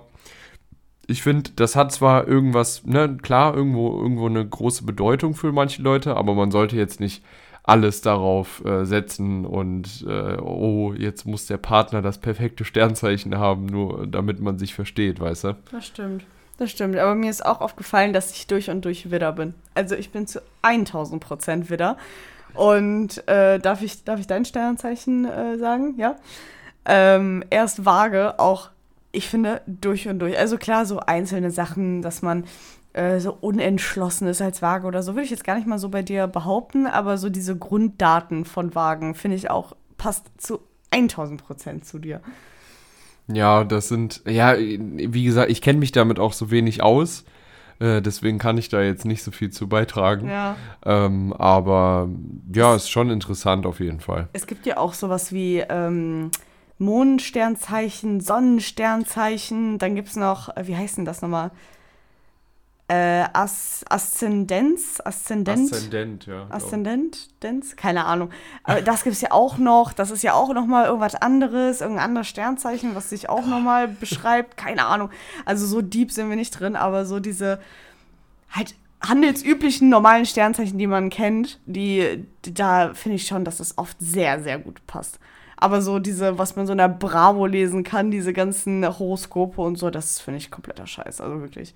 ich 1.08 1.22
finde, 1.22 1.52
das 1.56 1.76
hat 1.76 1.92
zwar 1.92 2.28
irgendwas, 2.28 2.86
ne, 2.86 3.18
klar, 3.22 3.56
irgendwo, 3.56 4.02
irgendwo 4.02 4.28
eine 4.28 4.48
große 4.48 4.84
Bedeutung 4.84 5.36
für 5.36 5.52
manche 5.52 5.82
Leute, 5.82 6.16
aber 6.16 6.34
man 6.34 6.52
sollte 6.52 6.76
jetzt 6.76 7.00
nicht 7.00 7.24
alles 7.64 8.02
darauf 8.02 8.66
äh, 8.66 8.86
setzen 8.86 9.46
und 9.46 10.04
äh, 10.08 10.38
oh, 10.38 10.94
jetzt 10.94 11.26
muss 11.26 11.46
der 11.46 11.58
Partner 11.58 12.02
das 12.02 12.18
perfekte 12.18 12.66
Sternzeichen 12.66 13.38
haben, 13.38 13.68
nur 13.68 14.08
damit 14.08 14.40
man 14.40 14.58
sich 14.58 14.74
versteht, 14.74 15.20
weißt 15.20 15.44
du? 15.44 15.58
Das 15.72 15.86
stimmt. 15.86 16.26
Das 16.58 16.72
stimmt. 16.72 16.98
Aber 16.98 17.16
mir 17.16 17.30
ist 17.30 17.46
auch 17.46 17.62
aufgefallen, 17.62 18.14
dass 18.14 18.32
ich 18.36 18.48
durch 18.48 18.70
und 18.70 18.86
durch 18.86 19.10
Widder 19.10 19.32
bin. 19.32 19.54
Also 19.74 19.96
ich 19.96 20.12
bin 20.12 20.28
zu 20.28 20.42
1000 20.62 21.24
Prozent 21.24 21.70
Widder. 21.70 21.98
Und 22.54 23.28
äh, 23.28 23.60
darf, 23.60 23.82
ich, 23.82 24.04
darf 24.04 24.20
ich 24.20 24.28
dein 24.28 24.46
Sternzeichen 24.46 25.26
äh, 25.26 25.58
sagen? 25.58 25.96
Ja. 25.98 26.16
Ähm, 26.86 27.44
erst 27.50 27.86
vage, 27.86 28.40
auch, 28.40 28.70
ich 29.12 29.30
finde, 29.30 29.62
durch 29.68 30.08
und 30.08 30.20
durch. 30.20 30.38
Also 30.38 30.58
klar, 30.58 30.86
so 30.86 31.00
einzelne 31.00 31.52
Sachen, 31.52 32.02
dass 32.02 32.22
man 32.22 32.46
äh, 32.94 33.20
so 33.20 33.38
unentschlossen 33.40 34.28
ist 34.28 34.42
als 34.42 34.62
Waage 34.62 34.88
oder 34.88 35.04
so, 35.04 35.14
würde 35.14 35.24
ich 35.24 35.32
jetzt 35.32 35.44
gar 35.44 35.56
nicht 35.56 35.68
mal 35.68 35.80
so 35.80 35.90
bei 35.90 36.02
dir 36.02 36.28
behaupten. 36.28 36.88
Aber 36.88 37.18
so 37.18 37.30
diese 37.30 37.56
Grunddaten 37.56 38.46
von 38.46 38.76
Wagen, 38.76 39.16
finde 39.16 39.38
ich 39.38 39.50
auch, 39.50 39.76
passt 39.98 40.26
zu 40.38 40.60
1000 40.92 41.44
Prozent 41.44 41.86
zu 41.86 42.00
dir. 42.00 42.22
Ja, 43.28 43.64
das 43.64 43.88
sind, 43.88 44.22
ja, 44.26 44.58
wie 44.58 45.24
gesagt, 45.24 45.52
ich 45.52 45.62
kenne 45.62 45.80
mich 45.80 45.92
damit 45.92 46.20
auch 46.20 46.34
so 46.34 46.52
wenig 46.52 46.84
aus. 46.84 47.24
Äh, 47.82 48.02
deswegen 48.02 48.38
kann 48.38 48.58
ich 48.58 48.70
da 48.70 48.82
jetzt 48.82 49.06
nicht 49.06 49.24
so 49.24 49.32
viel 49.32 49.50
zu 49.50 49.68
beitragen. 49.68 50.30
Ja. 50.30 50.56
Ähm, 50.86 51.34
aber 51.34 52.08
ja, 52.54 52.76
ist 52.76 52.90
schon 52.90 53.10
interessant 53.10 53.66
auf 53.66 53.80
jeden 53.80 54.00
Fall. 54.00 54.30
Es 54.34 54.46
gibt 54.46 54.68
ja 54.68 54.78
auch 54.78 54.94
sowas 54.94 55.34
wie 55.34 55.64
ähm, 55.68 56.30
Mondsternzeichen, 56.78 58.22
Sonnensternzeichen, 58.22 59.80
dann 59.80 59.96
gibt 59.96 60.10
es 60.10 60.16
noch, 60.16 60.56
äh, 60.56 60.68
wie 60.68 60.76
heißt 60.76 60.98
denn 60.98 61.06
das 61.06 61.24
nochmal? 61.24 61.50
Äh, 62.92 63.30
As 63.32 63.86
Aszendenz, 63.88 65.00
Aszendent, 65.06 65.72
Aszendent, 65.72 66.26
ja. 66.26 66.46
Aszendent, 66.50 67.42
Denz? 67.42 67.78
keine 67.78 68.04
Ahnung. 68.04 68.32
Aber 68.66 68.82
das 68.82 69.04
gibt 69.04 69.16
es 69.16 69.22
ja 69.22 69.32
auch 69.32 69.58
noch, 69.58 69.94
das 69.94 70.12
ist 70.12 70.24
ja 70.24 70.34
auch 70.34 70.54
nochmal 70.54 70.88
irgendwas 70.88 71.16
anderes, 71.16 71.80
irgendein 71.80 72.04
anderes 72.04 72.28
Sternzeichen, 72.28 72.94
was 72.94 73.10
sich 73.10 73.30
auch 73.30 73.46
nochmal 73.46 73.88
beschreibt, 73.88 74.58
keine 74.58 74.88
Ahnung. 74.88 75.10
Also 75.46 75.66
so 75.68 75.82
deep 75.82 76.12
sind 76.12 76.28
wir 76.30 76.36
nicht 76.36 76.60
drin, 76.60 76.76
aber 76.76 77.06
so 77.06 77.22
diese 77.22 77.62
halt 78.50 78.76
handelsüblichen 79.00 79.88
normalen 79.88 80.26
Sternzeichen, 80.26 80.78
die 80.78 80.88
man 80.88 81.10
kennt, 81.10 81.62
die, 81.66 82.26
die 82.44 82.54
da 82.54 82.94
finde 82.94 83.16
ich 83.16 83.26
schon, 83.26 83.46
dass 83.46 83.60
das 83.60 83.78
oft 83.78 83.96
sehr, 84.02 84.42
sehr 84.42 84.60
gut 84.60 84.86
passt. 84.86 85.18
Aber 85.56 85.82
so 85.82 86.00
diese, 86.00 86.38
was 86.38 86.58
man 86.58 86.68
so 86.68 86.74
in 86.74 86.78
der 86.78 86.90
Bravo 86.90 87.46
lesen 87.46 87.86
kann, 87.86 88.12
diese 88.12 88.34
ganzen 88.34 88.86
Horoskope 88.86 89.62
und 89.62 89.78
so, 89.78 89.90
das 89.90 90.20
finde 90.20 90.40
ich 90.40 90.52
kompletter 90.52 90.88
Scheiß, 90.88 91.22
also 91.22 91.40
wirklich. 91.40 91.74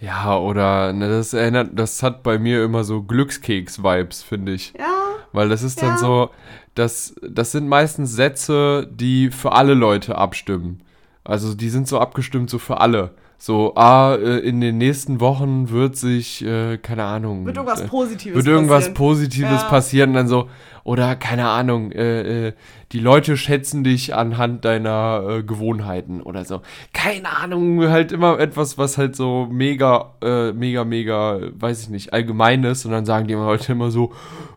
Ja, 0.00 0.38
oder 0.38 0.92
ne, 0.94 1.08
das 1.08 1.34
erinnert, 1.34 1.70
das 1.74 2.02
hat 2.02 2.22
bei 2.22 2.38
mir 2.38 2.64
immer 2.64 2.84
so 2.84 3.02
Glückskeks-Vibes, 3.02 4.22
finde 4.22 4.52
ich. 4.52 4.72
Ja, 4.78 4.86
Weil 5.32 5.48
das 5.48 5.62
ist 5.62 5.82
dann 5.82 5.90
Ja. 5.90 5.98
so, 5.98 6.30
das, 6.74 7.14
das 7.28 7.52
sind 7.52 7.68
meistens 7.68 8.12
Sätze, 8.14 8.88
die 8.90 9.30
für 9.30 9.52
alle 9.52 9.74
Leute 9.74 10.16
abstimmen. 10.16 10.80
Also 11.22 11.54
die 11.54 11.68
sind 11.68 11.86
so 11.86 11.98
abgestimmt 12.00 12.48
so 12.50 12.58
für 12.58 12.80
alle. 12.80 13.10
So, 13.36 13.74
ah, 13.76 14.14
äh, 14.16 14.38
in 14.40 14.60
den 14.60 14.78
nächsten 14.78 15.20
Wochen 15.20 15.70
wird 15.70 15.96
sich, 15.96 16.44
äh, 16.44 16.78
keine 16.78 17.04
Ahnung. 17.04 17.46
wird 17.46 17.56
irgendwas 17.56 17.80
äh, 17.82 17.86
Positives 17.88 18.36
wird 18.36 18.46
irgendwas 18.46 18.78
passieren. 18.84 18.94
Positives 18.94 19.62
Ja. 19.62 19.68
passieren 19.68 20.10
und 20.10 20.16
dann 20.16 20.28
so, 20.28 20.48
Oder 20.84 21.16
keine 21.16 21.48
Ahnung, 21.48 21.92
äh, 21.92 22.48
äh, 22.48 22.52
die 22.92 22.98
Leute 22.98 23.36
schätzen 23.36 23.84
dich 23.84 24.14
anhand 24.14 24.64
deiner 24.64 25.24
äh, 25.28 25.42
Gewohnheiten 25.42 26.22
oder 26.22 26.44
so. 26.44 26.62
Keine 26.92 27.36
Ahnung, 27.36 27.88
halt 27.88 28.12
immer 28.12 28.38
etwas, 28.38 28.78
was 28.78 28.98
halt 28.98 29.14
so 29.14 29.46
mega, 29.50 30.14
äh, 30.22 30.52
mega, 30.52 30.84
mega, 30.84 31.38
weiß 31.52 31.82
ich 31.82 31.88
nicht, 31.88 32.12
allgemein 32.12 32.64
ist. 32.64 32.84
Und 32.84 32.92
dann 32.92 33.06
sagen 33.06 33.28
die 33.28 33.34
Leute 33.34 33.72
immer 33.72 33.90
so, 33.90 34.12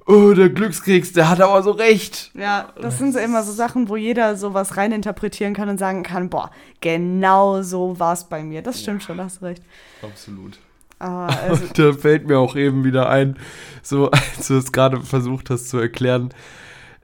oh, 0.08 0.34
der 0.34 0.50
Glückskeks, 0.50 1.14
der 1.14 1.30
hat 1.30 1.42
aber 1.42 1.62
so 1.62 1.72
recht. 1.72 2.32
Ja, 2.34 2.70
das 2.82 2.98
sind 2.98 3.14
so 3.14 3.20
immer 3.20 3.44
so 3.44 3.52
Sachen, 3.52 3.90
wo 3.90 3.96
jeder 3.96 4.36
sowas 4.36 4.78
reininterpretieren 4.78 5.54
kann 5.54 5.70
und 5.70 5.78
sagen 5.78 6.04
kann, 6.04 6.30
boah, 6.30 6.50
genau 6.82 7.62
so 7.62 8.00
war 8.00 8.14
es 8.14 8.24
bei 8.24 8.44
mir. 8.44 8.62
Das 8.62 8.82
stimmt 8.82 9.02
ja. 9.02 9.08
schon, 9.08 9.22
hast 9.22 9.42
recht. 9.42 9.62
Absolut. 10.02 10.58
Also 11.50 11.66
da 11.74 11.94
fällt 11.94 12.28
mir 12.28 12.40
auch 12.40 12.56
eben 12.56 12.84
wieder 12.84 13.10
ein, 13.10 13.38
so 13.82 14.10
als 14.12 14.48
du 14.48 14.58
es 14.58 14.72
gerade 14.72 15.02
versucht 15.02 15.50
hast 15.50 15.70
zu 15.70 15.78
erklären, 15.78 16.34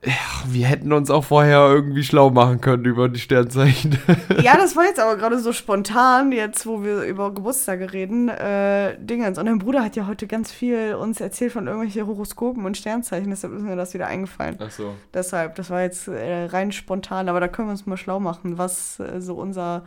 ja, 0.05 0.13
wir 0.47 0.65
hätten 0.65 0.93
uns 0.93 1.11
auch 1.11 1.25
vorher 1.25 1.67
irgendwie 1.67 2.03
schlau 2.03 2.29
machen 2.29 2.61
können 2.61 2.85
über 2.85 3.09
die 3.09 3.19
Sternzeichen. 3.19 3.99
Ja, 4.41 4.55
das 4.55 4.75
war 4.77 4.85
jetzt 4.85 4.99
aber 4.99 5.17
gerade 5.17 5.37
so 5.39 5.51
spontan, 5.51 6.31
jetzt 6.31 6.65
wo 6.65 6.81
wir 6.83 7.01
über 7.01 7.33
Geburtstage 7.33 7.91
reden, 7.91 8.29
äh, 8.29 8.95
Dingens. 8.97 9.37
Und 9.37 9.47
dein 9.47 9.59
Bruder 9.59 9.83
hat 9.83 9.97
ja 9.97 10.07
heute 10.07 10.27
ganz 10.27 10.51
viel 10.51 10.95
uns 10.95 11.19
erzählt 11.19 11.51
von 11.51 11.67
irgendwelchen 11.67 12.07
Horoskopen 12.07 12.65
und 12.65 12.77
Sternzeichen, 12.77 13.29
deshalb 13.29 13.53
ist 13.53 13.63
mir 13.63 13.75
das 13.75 13.93
wieder 13.93 14.07
eingefallen. 14.07 14.57
Ach 14.59 14.71
so. 14.71 14.95
Deshalb, 15.13 15.55
das 15.55 15.69
war 15.69 15.81
jetzt 15.81 16.07
äh, 16.07 16.45
rein 16.45 16.71
spontan, 16.71 17.27
aber 17.27 17.41
da 17.41 17.49
können 17.49 17.67
wir 17.67 17.71
uns 17.71 17.85
mal 17.85 17.97
schlau 17.97 18.21
machen, 18.21 18.57
was 18.57 18.99
äh, 18.99 19.19
so 19.19 19.35
unser 19.35 19.83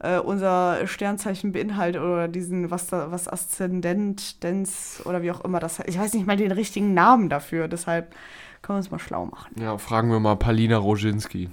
äh, 0.00 0.18
unser 0.18 0.86
Sternzeichen 0.86 1.52
beinhaltet 1.52 2.02
oder 2.02 2.28
diesen, 2.28 2.70
was 2.70 2.88
da, 2.88 3.10
was 3.10 3.28
Aszendent, 3.28 4.42
Dens 4.42 5.02
oder 5.04 5.22
wie 5.22 5.30
auch 5.30 5.42
immer 5.44 5.60
das 5.60 5.78
heißt. 5.78 5.88
Ich 5.88 5.98
weiß 5.98 6.14
nicht 6.14 6.26
mal 6.26 6.36
den 6.36 6.52
richtigen 6.52 6.94
Namen 6.94 7.28
dafür, 7.28 7.68
deshalb 7.68 8.14
können 8.62 8.76
wir 8.76 8.78
uns 8.78 8.90
mal 8.90 8.98
schlau 8.98 9.26
machen. 9.26 9.54
Ja, 9.60 9.78
fragen 9.78 10.10
wir 10.10 10.20
mal 10.20 10.36
Palina 10.36 10.76
Roginski. 10.76 11.50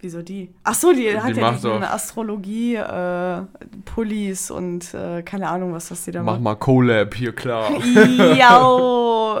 Wieso 0.00 0.20
die? 0.20 0.52
Ach 0.64 0.74
so, 0.74 0.92
die, 0.92 1.02
die 1.02 1.20
hat 1.20 1.36
ja 1.36 1.52
diesen 1.52 1.84
Astrologie, 1.84 2.74
äh, 2.74 3.42
Pullis 3.84 4.50
und 4.50 4.92
äh, 4.94 5.22
keine 5.22 5.48
Ahnung, 5.48 5.72
was 5.72 5.90
das 5.90 6.04
die 6.04 6.10
da 6.10 6.24
macht. 6.24 6.38
Mach 6.38 6.42
mal 6.42 6.54
Colab 6.56 7.14
hier 7.14 7.32
klar. 7.32 7.70
Ja. 8.36 9.40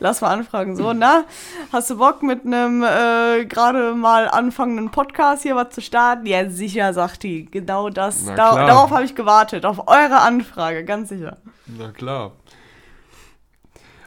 Lass 0.00 0.20
mal 0.20 0.30
anfragen. 0.30 0.74
So, 0.74 0.92
na, 0.92 1.24
hast 1.72 1.90
du 1.90 1.96
Bock 1.96 2.22
mit 2.22 2.44
einem 2.44 2.82
äh, 2.82 3.46
gerade 3.46 3.94
mal 3.94 4.28
anfangenden 4.28 4.90
Podcast 4.90 5.42
hier 5.42 5.56
was 5.56 5.70
zu 5.70 5.80
starten? 5.80 6.26
Ja, 6.26 6.48
sicher, 6.50 6.92
sagt 6.92 7.22
die. 7.22 7.46
Genau 7.46 7.88
das. 7.88 8.26
Da, 8.26 8.34
darauf 8.34 8.90
habe 8.90 9.04
ich 9.04 9.14
gewartet. 9.14 9.64
Auf 9.64 9.88
eure 9.88 10.20
Anfrage, 10.20 10.84
ganz 10.84 11.08
sicher. 11.08 11.38
Na 11.66 11.90
klar. 11.90 12.32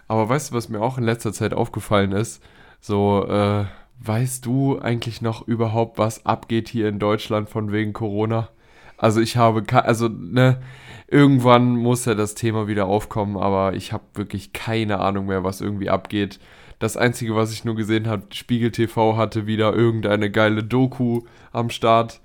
Aber 0.07 0.29
weißt 0.29 0.51
du, 0.51 0.55
was 0.55 0.69
mir 0.69 0.81
auch 0.81 0.97
in 0.99 1.03
letzter 1.03 1.33
Zeit 1.33 1.53
aufgefallen 1.53 2.11
ist? 2.11 2.43
So, 2.79 3.25
äh, 3.27 3.65
weißt 3.99 4.45
du 4.45 4.79
eigentlich 4.79 5.21
noch 5.21 5.47
überhaupt, 5.47 5.97
was 5.97 6.25
abgeht 6.25 6.69
hier 6.69 6.87
in 6.87 6.99
Deutschland 6.99 7.49
von 7.49 7.71
wegen 7.71 7.93
Corona? 7.93 8.49
Also 8.97 9.19
ich 9.19 9.35
habe, 9.35 9.63
also, 9.83 10.07
ne, 10.07 10.61
irgendwann 11.07 11.75
muss 11.75 12.05
ja 12.05 12.13
das 12.13 12.35
Thema 12.35 12.67
wieder 12.67 12.85
aufkommen, 12.85 13.35
aber 13.37 13.73
ich 13.73 13.91
habe 13.91 14.03
wirklich 14.13 14.53
keine 14.53 14.99
Ahnung 14.99 15.25
mehr, 15.25 15.43
was 15.43 15.61
irgendwie 15.61 15.89
abgeht. 15.89 16.39
Das 16.79 16.97
Einzige, 16.97 17.35
was 17.35 17.51
ich 17.53 17.63
nur 17.63 17.75
gesehen 17.75 18.07
habe, 18.07 18.23
Spiegel 18.31 18.71
TV 18.71 19.15
hatte 19.15 19.47
wieder 19.47 19.73
irgendeine 19.73 20.29
geile 20.29 20.63
Doku 20.63 21.21
am 21.51 21.69
Start. 21.69 22.19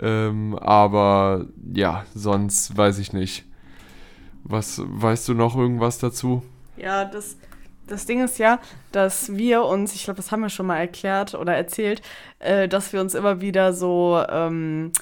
Ähm, 0.00 0.58
aber 0.58 1.46
ja, 1.74 2.04
sonst 2.14 2.76
weiß 2.76 2.98
ich 2.98 3.12
nicht. 3.12 3.44
Was 4.42 4.80
weißt 4.82 5.28
du 5.28 5.34
noch 5.34 5.56
irgendwas 5.56 5.98
dazu? 5.98 6.42
Ja, 6.78 7.04
das, 7.04 7.36
das 7.86 8.06
Ding 8.06 8.24
ist 8.24 8.38
ja, 8.38 8.58
dass 8.92 9.36
wir 9.36 9.64
uns, 9.64 9.94
ich 9.94 10.04
glaube, 10.04 10.16
das 10.16 10.32
haben 10.32 10.40
wir 10.40 10.48
schon 10.48 10.66
mal 10.66 10.78
erklärt 10.78 11.34
oder 11.34 11.54
erzählt, 11.54 12.00
äh, 12.38 12.68
dass 12.68 12.94
wir 12.94 13.02
uns 13.02 13.14
immer 13.14 13.42
wieder 13.42 13.74
so 13.74 14.24
ähm, 14.30 14.92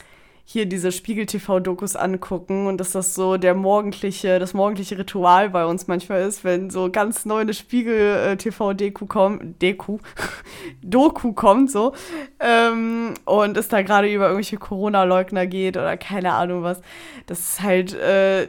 hier 0.50 0.64
diese 0.64 0.92
Spiegel-TV-Dokus 0.92 1.94
angucken 1.94 2.68
und 2.68 2.78
dass 2.78 2.92
das 2.92 3.14
so 3.14 3.36
der 3.36 3.52
morgendliche, 3.54 4.38
das 4.38 4.54
morgendliche 4.54 4.96
Ritual 4.96 5.50
bei 5.50 5.66
uns 5.66 5.88
manchmal 5.88 6.22
ist, 6.22 6.42
wenn 6.42 6.70
so 6.70 6.90
ganz 6.90 7.26
neu 7.26 7.40
eine 7.40 7.52
Spiegel-TV-Deku 7.52 9.04
kommt, 9.04 9.60
Deku, 9.60 9.98
Doku 10.82 11.34
kommt, 11.34 11.70
so, 11.70 11.92
ähm, 12.40 13.12
und 13.26 13.58
es 13.58 13.68
da 13.68 13.82
gerade 13.82 14.10
über 14.10 14.24
irgendwelche 14.24 14.56
Corona-Leugner 14.56 15.46
geht 15.46 15.76
oder 15.76 15.98
keine 15.98 16.32
Ahnung 16.32 16.62
was. 16.62 16.80
Das 17.26 17.40
ist 17.40 17.62
halt 17.62 17.92
äh, 17.92 18.48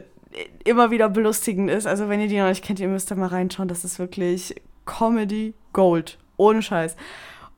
immer 0.64 0.92
wieder 0.92 1.10
belustigend 1.10 1.70
ist. 1.70 1.86
Also 1.86 2.08
wenn 2.08 2.22
ihr 2.22 2.30
die 2.30 2.38
noch 2.38 2.48
nicht 2.48 2.64
kennt, 2.64 2.80
ihr 2.80 2.88
müsst 2.88 3.12
da 3.12 3.16
mal 3.16 3.28
reinschauen. 3.28 3.68
Das 3.68 3.84
ist 3.84 4.00
wirklich 4.00 4.56
Comedy 4.86 5.54
Gold. 5.74 6.18
Ohne 6.38 6.62
Scheiß. 6.62 6.96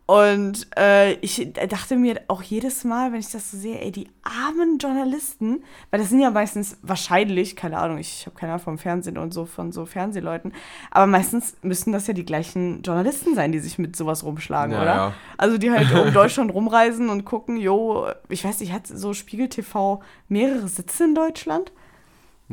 Und 0.08 0.68
äh, 0.78 1.14
ich 1.22 1.54
dachte 1.70 1.96
mir 1.96 2.22
auch 2.28 2.44
jedes 2.44 2.84
Mal, 2.84 3.14
wenn 3.14 3.22
ich 3.22 3.32
das 3.32 3.52
so 3.52 3.58
sehe, 3.58 3.80
ey, 3.80 3.92
die 3.92 4.10
armen 4.24 4.78
Journalisten, 4.78 5.64
weil 5.90 6.02
das 6.02 6.10
sind 6.10 6.20
ja 6.20 6.32
meistens 6.32 6.78
wahrscheinlich, 6.82 7.56
keine 7.56 7.78
Ahnung, 7.78 7.98
ich 7.98 8.26
habe 8.26 8.36
keine 8.36 8.52
Ahnung 8.52 8.64
vom 8.64 8.78
Fernsehen 8.78 9.18
und 9.18 9.34
so, 9.34 9.46
von 9.46 9.72
so 9.72 9.86
Fernsehleuten, 9.86 10.54
aber 10.90 11.08
meistens 11.08 11.56
müssten 11.62 11.94
das 11.94 12.08
ja 12.08 12.14
die 12.14 12.26
gleichen 12.26 12.82
Journalisten 12.82 13.36
sein, 13.36 13.54
die 13.54 13.60
sich 13.60 13.80
mit 13.80 13.96
sowas 13.96 14.26
rumschlagen, 14.26 14.74
ja, 14.74 14.82
oder? 14.82 14.96
Ja. 14.96 15.14
Also 15.38 15.58
die 15.58 15.72
halt 15.72 15.94
um 15.94 16.12
Deutschland 16.14 16.54
rumreisen 16.54 17.10
und 17.10 17.24
gucken, 17.24 17.56
jo, 17.56 18.08
ich 18.28 18.44
weiß 18.44 18.60
nicht, 18.60 18.74
hat 18.74 18.88
so 18.88 19.14
Spiegel 19.14 19.48
TV 19.48 20.02
mehrere 20.28 20.68
Sitze 20.68 21.06
in 21.06 21.16
Deutschland? 21.16 21.72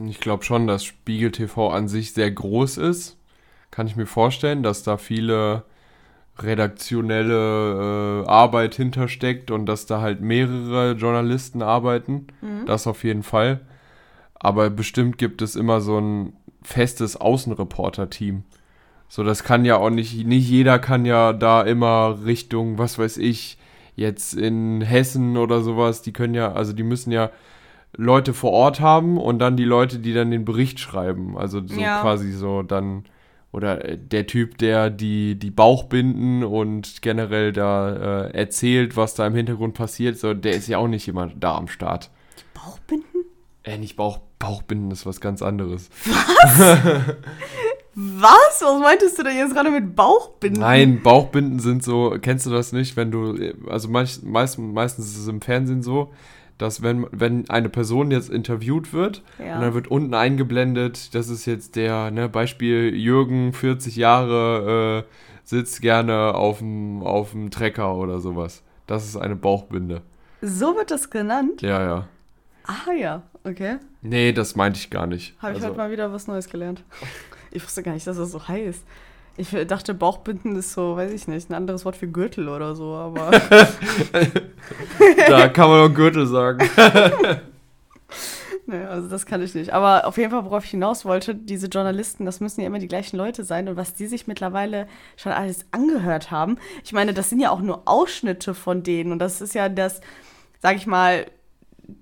Ich 0.06 0.20
glaube 0.20 0.44
schon, 0.44 0.68
dass 0.68 0.84
Spiegel 0.84 1.32
TV 1.32 1.70
an 1.70 1.88
sich 1.88 2.12
sehr 2.12 2.30
groß 2.30 2.76
ist. 2.76 3.16
Kann 3.72 3.88
ich 3.88 3.96
mir 3.96 4.06
vorstellen, 4.06 4.62
dass 4.62 4.84
da 4.84 4.96
viele 4.96 5.64
redaktionelle 6.42 8.24
äh, 8.24 8.28
Arbeit 8.28 8.74
hintersteckt 8.74 9.50
und 9.50 9.66
dass 9.66 9.86
da 9.86 10.00
halt 10.00 10.20
mehrere 10.20 10.92
Journalisten 10.92 11.62
arbeiten. 11.62 12.28
Mhm. 12.40 12.66
Das 12.66 12.86
auf 12.86 13.04
jeden 13.04 13.22
Fall. 13.22 13.60
Aber 14.34 14.70
bestimmt 14.70 15.18
gibt 15.18 15.42
es 15.42 15.56
immer 15.56 15.80
so 15.80 15.98
ein 15.98 16.32
festes 16.62 17.16
Außenreporter-Team. 17.16 18.44
So, 19.08 19.24
das 19.24 19.42
kann 19.42 19.64
ja 19.64 19.76
auch 19.76 19.90
nicht, 19.90 20.26
nicht 20.26 20.48
jeder 20.48 20.78
kann 20.78 21.04
ja 21.06 21.32
da 21.32 21.62
immer 21.62 22.18
Richtung, 22.24 22.78
was 22.78 22.98
weiß 22.98 23.16
ich, 23.16 23.58
jetzt 23.96 24.34
in 24.34 24.80
Hessen 24.82 25.36
oder 25.36 25.62
sowas, 25.62 26.02
die 26.02 26.12
können 26.12 26.34
ja, 26.34 26.52
also 26.52 26.72
die 26.72 26.82
müssen 26.82 27.10
ja 27.10 27.30
Leute 27.96 28.34
vor 28.34 28.52
Ort 28.52 28.80
haben 28.80 29.18
und 29.18 29.38
dann 29.38 29.56
die 29.56 29.64
Leute, 29.64 29.98
die 29.98 30.12
dann 30.12 30.30
den 30.30 30.44
Bericht 30.44 30.78
schreiben. 30.78 31.36
Also 31.36 31.66
so 31.66 31.80
ja. 31.80 32.00
quasi 32.02 32.32
so 32.32 32.62
dann 32.62 33.04
oder 33.52 33.84
äh, 33.84 33.98
der 33.98 34.26
Typ, 34.26 34.58
der 34.58 34.90
die, 34.90 35.38
die 35.38 35.50
Bauchbinden 35.50 36.44
und 36.44 37.02
generell 37.02 37.52
da 37.52 38.26
äh, 38.26 38.34
erzählt, 38.34 38.96
was 38.96 39.14
da 39.14 39.26
im 39.26 39.34
Hintergrund 39.34 39.74
passiert, 39.74 40.18
so, 40.18 40.34
der 40.34 40.52
ist 40.52 40.68
ja 40.68 40.78
auch 40.78 40.88
nicht 40.88 41.08
immer 41.08 41.30
da 41.34 41.56
am 41.56 41.68
Start. 41.68 42.10
Die 42.38 42.58
Bauchbinden? 42.58 43.24
Äh, 43.64 43.78
nicht 43.78 43.96
Bauch, 43.96 44.20
Bauchbinden 44.38 44.90
ist 44.90 45.06
was 45.06 45.20
ganz 45.20 45.42
anderes. 45.42 45.90
Was? 46.04 46.58
was? 47.94 48.62
Was 48.62 48.80
meintest 48.80 49.18
du 49.18 49.24
denn 49.24 49.36
jetzt 49.36 49.54
gerade 49.54 49.70
mit 49.70 49.96
Bauchbinden? 49.96 50.60
Nein, 50.60 51.02
Bauchbinden 51.02 51.58
sind 51.58 51.82
so, 51.82 52.16
kennst 52.20 52.46
du 52.46 52.50
das 52.50 52.72
nicht, 52.72 52.96
wenn 52.96 53.10
du, 53.10 53.36
also 53.68 53.88
meist, 53.88 54.24
meist, 54.24 54.58
meistens 54.58 55.06
ist 55.06 55.18
es 55.18 55.28
im 55.28 55.40
Fernsehen 55.40 55.82
so, 55.82 56.12
dass 56.58 56.82
wenn, 56.82 57.06
wenn 57.12 57.48
eine 57.48 57.68
Person 57.68 58.10
jetzt 58.10 58.30
interviewt 58.30 58.92
wird 58.92 59.22
ja. 59.38 59.54
und 59.54 59.62
dann 59.62 59.74
wird 59.74 59.88
unten 59.88 60.14
eingeblendet, 60.14 61.14
das 61.14 61.28
ist 61.28 61.46
jetzt 61.46 61.76
der, 61.76 62.10
ne, 62.10 62.28
Beispiel 62.28 62.94
Jürgen, 62.94 63.52
40 63.52 63.96
Jahre, 63.96 65.06
äh, 65.06 65.12
sitzt 65.44 65.80
gerne 65.80 66.34
auf 66.34 66.58
dem 66.58 67.50
Trecker 67.50 67.94
oder 67.94 68.20
sowas. 68.20 68.62
Das 68.86 69.06
ist 69.06 69.16
eine 69.16 69.36
Bauchbinde. 69.36 70.02
So 70.42 70.76
wird 70.76 70.90
das 70.90 71.10
genannt? 71.10 71.62
Ja, 71.62 71.82
ja. 71.82 72.08
Ah 72.64 72.92
ja, 72.92 73.22
okay. 73.44 73.78
Nee, 74.02 74.32
das 74.32 74.54
meinte 74.56 74.78
ich 74.78 74.90
gar 74.90 75.06
nicht. 75.06 75.34
Habe 75.40 75.52
ich 75.52 75.56
also, 75.56 75.68
heute 75.68 75.78
mal 75.78 75.90
wieder 75.90 76.12
was 76.12 76.26
Neues 76.26 76.48
gelernt. 76.48 76.82
Ich 77.50 77.64
wusste 77.64 77.82
gar 77.82 77.94
nicht, 77.94 78.06
dass 78.06 78.18
das 78.18 78.30
so 78.30 78.46
heißt. 78.46 78.84
Ich 79.38 79.56
dachte, 79.68 79.94
Bauchbinden 79.94 80.56
ist 80.56 80.72
so, 80.72 80.96
weiß 80.96 81.12
ich 81.12 81.28
nicht, 81.28 81.48
ein 81.48 81.54
anderes 81.54 81.84
Wort 81.84 81.94
für 81.94 82.08
Gürtel 82.08 82.48
oder 82.48 82.74
so, 82.74 82.94
aber. 82.94 83.30
da 85.28 85.48
kann 85.48 85.70
man 85.70 85.88
auch 85.88 85.94
Gürtel 85.94 86.26
sagen. 86.26 86.68
naja, 88.66 88.88
also 88.88 89.08
das 89.08 89.26
kann 89.26 89.40
ich 89.40 89.54
nicht. 89.54 89.72
Aber 89.72 90.06
auf 90.06 90.18
jeden 90.18 90.32
Fall, 90.32 90.44
worauf 90.44 90.64
ich 90.64 90.72
hinaus 90.72 91.04
wollte, 91.04 91.36
diese 91.36 91.68
Journalisten, 91.68 92.24
das 92.24 92.40
müssen 92.40 92.62
ja 92.62 92.66
immer 92.66 92.80
die 92.80 92.88
gleichen 92.88 93.16
Leute 93.16 93.44
sein 93.44 93.68
und 93.68 93.76
was 93.76 93.94
die 93.94 94.08
sich 94.08 94.26
mittlerweile 94.26 94.88
schon 95.16 95.30
alles 95.30 95.66
angehört 95.70 96.32
haben. 96.32 96.58
Ich 96.82 96.92
meine, 96.92 97.14
das 97.14 97.30
sind 97.30 97.38
ja 97.38 97.50
auch 97.50 97.60
nur 97.60 97.82
Ausschnitte 97.84 98.54
von 98.54 98.82
denen 98.82 99.12
und 99.12 99.20
das 99.20 99.40
ist 99.40 99.54
ja 99.54 99.68
das, 99.68 100.00
sag 100.60 100.74
ich 100.74 100.88
mal, 100.88 101.26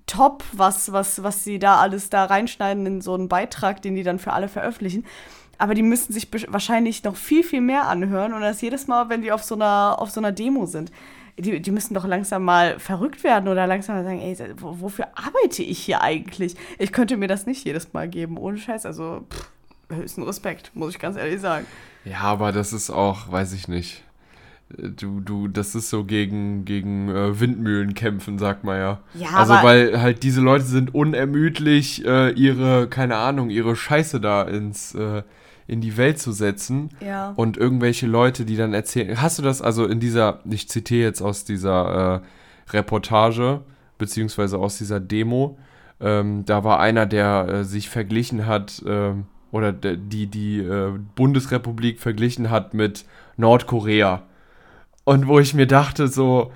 top, 0.07 0.43
was, 0.53 0.91
was, 0.91 1.23
was 1.23 1.45
sie 1.45 1.59
da 1.59 1.77
alles 1.77 2.09
da 2.09 2.25
reinschneiden 2.25 2.87
in 2.87 3.01
so 3.03 3.13
einen 3.13 3.29
Beitrag, 3.29 3.83
den 3.83 3.95
die 3.95 4.03
dann 4.03 4.19
für 4.19 4.33
alle 4.33 4.49
veröffentlichen 4.49 5.05
aber 5.59 5.75
die 5.75 5.83
müssen 5.83 6.13
sich 6.13 6.29
wahrscheinlich 6.49 7.03
noch 7.05 7.17
viel, 7.17 7.43
viel 7.43 7.61
mehr 7.61 7.89
anhören 7.89 8.33
und 8.33 8.41
das 8.41 8.61
jedes 8.61 8.87
Mal, 8.87 9.09
wenn 9.09 9.23
die 9.23 9.33
auf 9.33 9.43
so 9.43 9.55
einer, 9.55 9.97
auf 9.99 10.11
so 10.11 10.21
einer 10.21 10.33
Demo 10.33 10.67
sind. 10.67 10.91
Die, 11.39 11.61
die 11.61 11.71
müssen 11.71 11.93
doch 11.93 12.07
langsam 12.07 12.45
mal 12.45 12.79
verrückt 12.79 13.23
werden 13.23 13.49
oder 13.49 13.67
langsam 13.67 13.97
mal 13.97 14.05
sagen, 14.05 14.21
ey, 14.21 14.37
wofür 14.57 15.09
arbeite 15.15 15.63
ich 15.63 15.79
hier 15.81 16.01
eigentlich? 16.01 16.57
Ich 16.79 16.93
könnte 16.93 17.19
mir 17.19 17.29
das 17.29 17.45
nicht 17.45 17.65
jedes 17.67 17.93
Mal 17.93 18.09
geben, 18.09 18.39
ohne 18.39 18.57
Scheiß. 18.57 18.87
Also, 18.87 19.27
pff, 19.31 19.51
höchsten 19.91 20.23
Respekt, 20.23 20.71
muss 20.75 20.95
ich 20.95 20.99
ganz 20.99 21.17
ehrlich 21.17 21.41
sagen. 21.41 21.67
Ja, 22.05 22.21
aber 22.21 22.53
das 22.53 22.73
ist 22.73 22.89
auch, 22.91 23.31
weiß 23.31 23.53
ich 23.53 23.69
nicht. 23.69 24.03
Du, 24.69 25.21
du, 25.21 25.47
das 25.47 25.77
ist 25.77 25.91
so 25.91 26.05
gegen, 26.05 26.65
gegen 26.65 27.09
äh, 27.09 27.39
Windmühlen 27.39 27.95
kämpfen, 27.95 28.39
sagt 28.39 28.65
man 28.65 28.79
ja. 28.79 29.01
Ja, 29.15 29.29
also, 29.35 29.55
weil 29.55 30.01
halt 30.01 30.25
diese 30.25 30.41
Leute 30.41 30.65
sind 30.65 30.93
unermüdlich, 30.93 32.05
äh, 32.05 32.31
ihre, 32.31 32.89
keine 32.89 33.17
Ahnung, 33.17 33.51
ihre 33.51 33.77
Scheiße 33.77 34.21
da 34.21 34.43
ins, 34.43 34.95
äh, 34.95 35.23
in 35.67 35.81
die 35.81 35.97
Welt 35.97 36.19
zu 36.19 36.33
setzen. 36.33 36.91
Ja. 37.01 37.33
Und 37.37 37.57
irgendwelche 37.57 38.07
Leute, 38.07 38.45
die 38.45 38.57
dann 38.57 38.75
erzählen. 38.75 39.21
Hast 39.21 39.39
du 39.39 39.43
das 39.43 39.63
also 39.63 39.87
in 39.87 40.01
dieser, 40.01 40.41
ich 40.45 40.69
zitiere 40.69 41.03
jetzt 41.03 41.23
aus 41.23 41.45
dieser 41.45 42.23
äh, 42.23 42.73
Reportage, 42.73 43.63
beziehungsweise 43.99 44.59
aus 44.59 44.79
dieser 44.79 45.01
Demo, 45.01 45.59
ähm, 46.01 46.45
da 46.45 46.65
war 46.65 46.81
einer, 46.81 47.07
der 47.07 47.49
äh, 47.49 47.65
sich 47.65 47.89
verglichen 47.89 48.47
hat, 48.47 48.83
ähm, 48.87 49.27
oder 49.51 49.73
der, 49.73 49.97
die, 49.97 50.27
die 50.27 50.59
äh, 50.59 50.93
Bundesrepublik 51.15 52.01
verglichen 52.01 52.51
hat 52.51 52.75
mit 52.75 53.05
Nordkorea. 53.37 54.23
Und 55.05 55.27
wo 55.29 55.39
ich 55.39 55.55
mir 55.55 55.67
dachte, 55.67 56.09
so, 56.09 56.53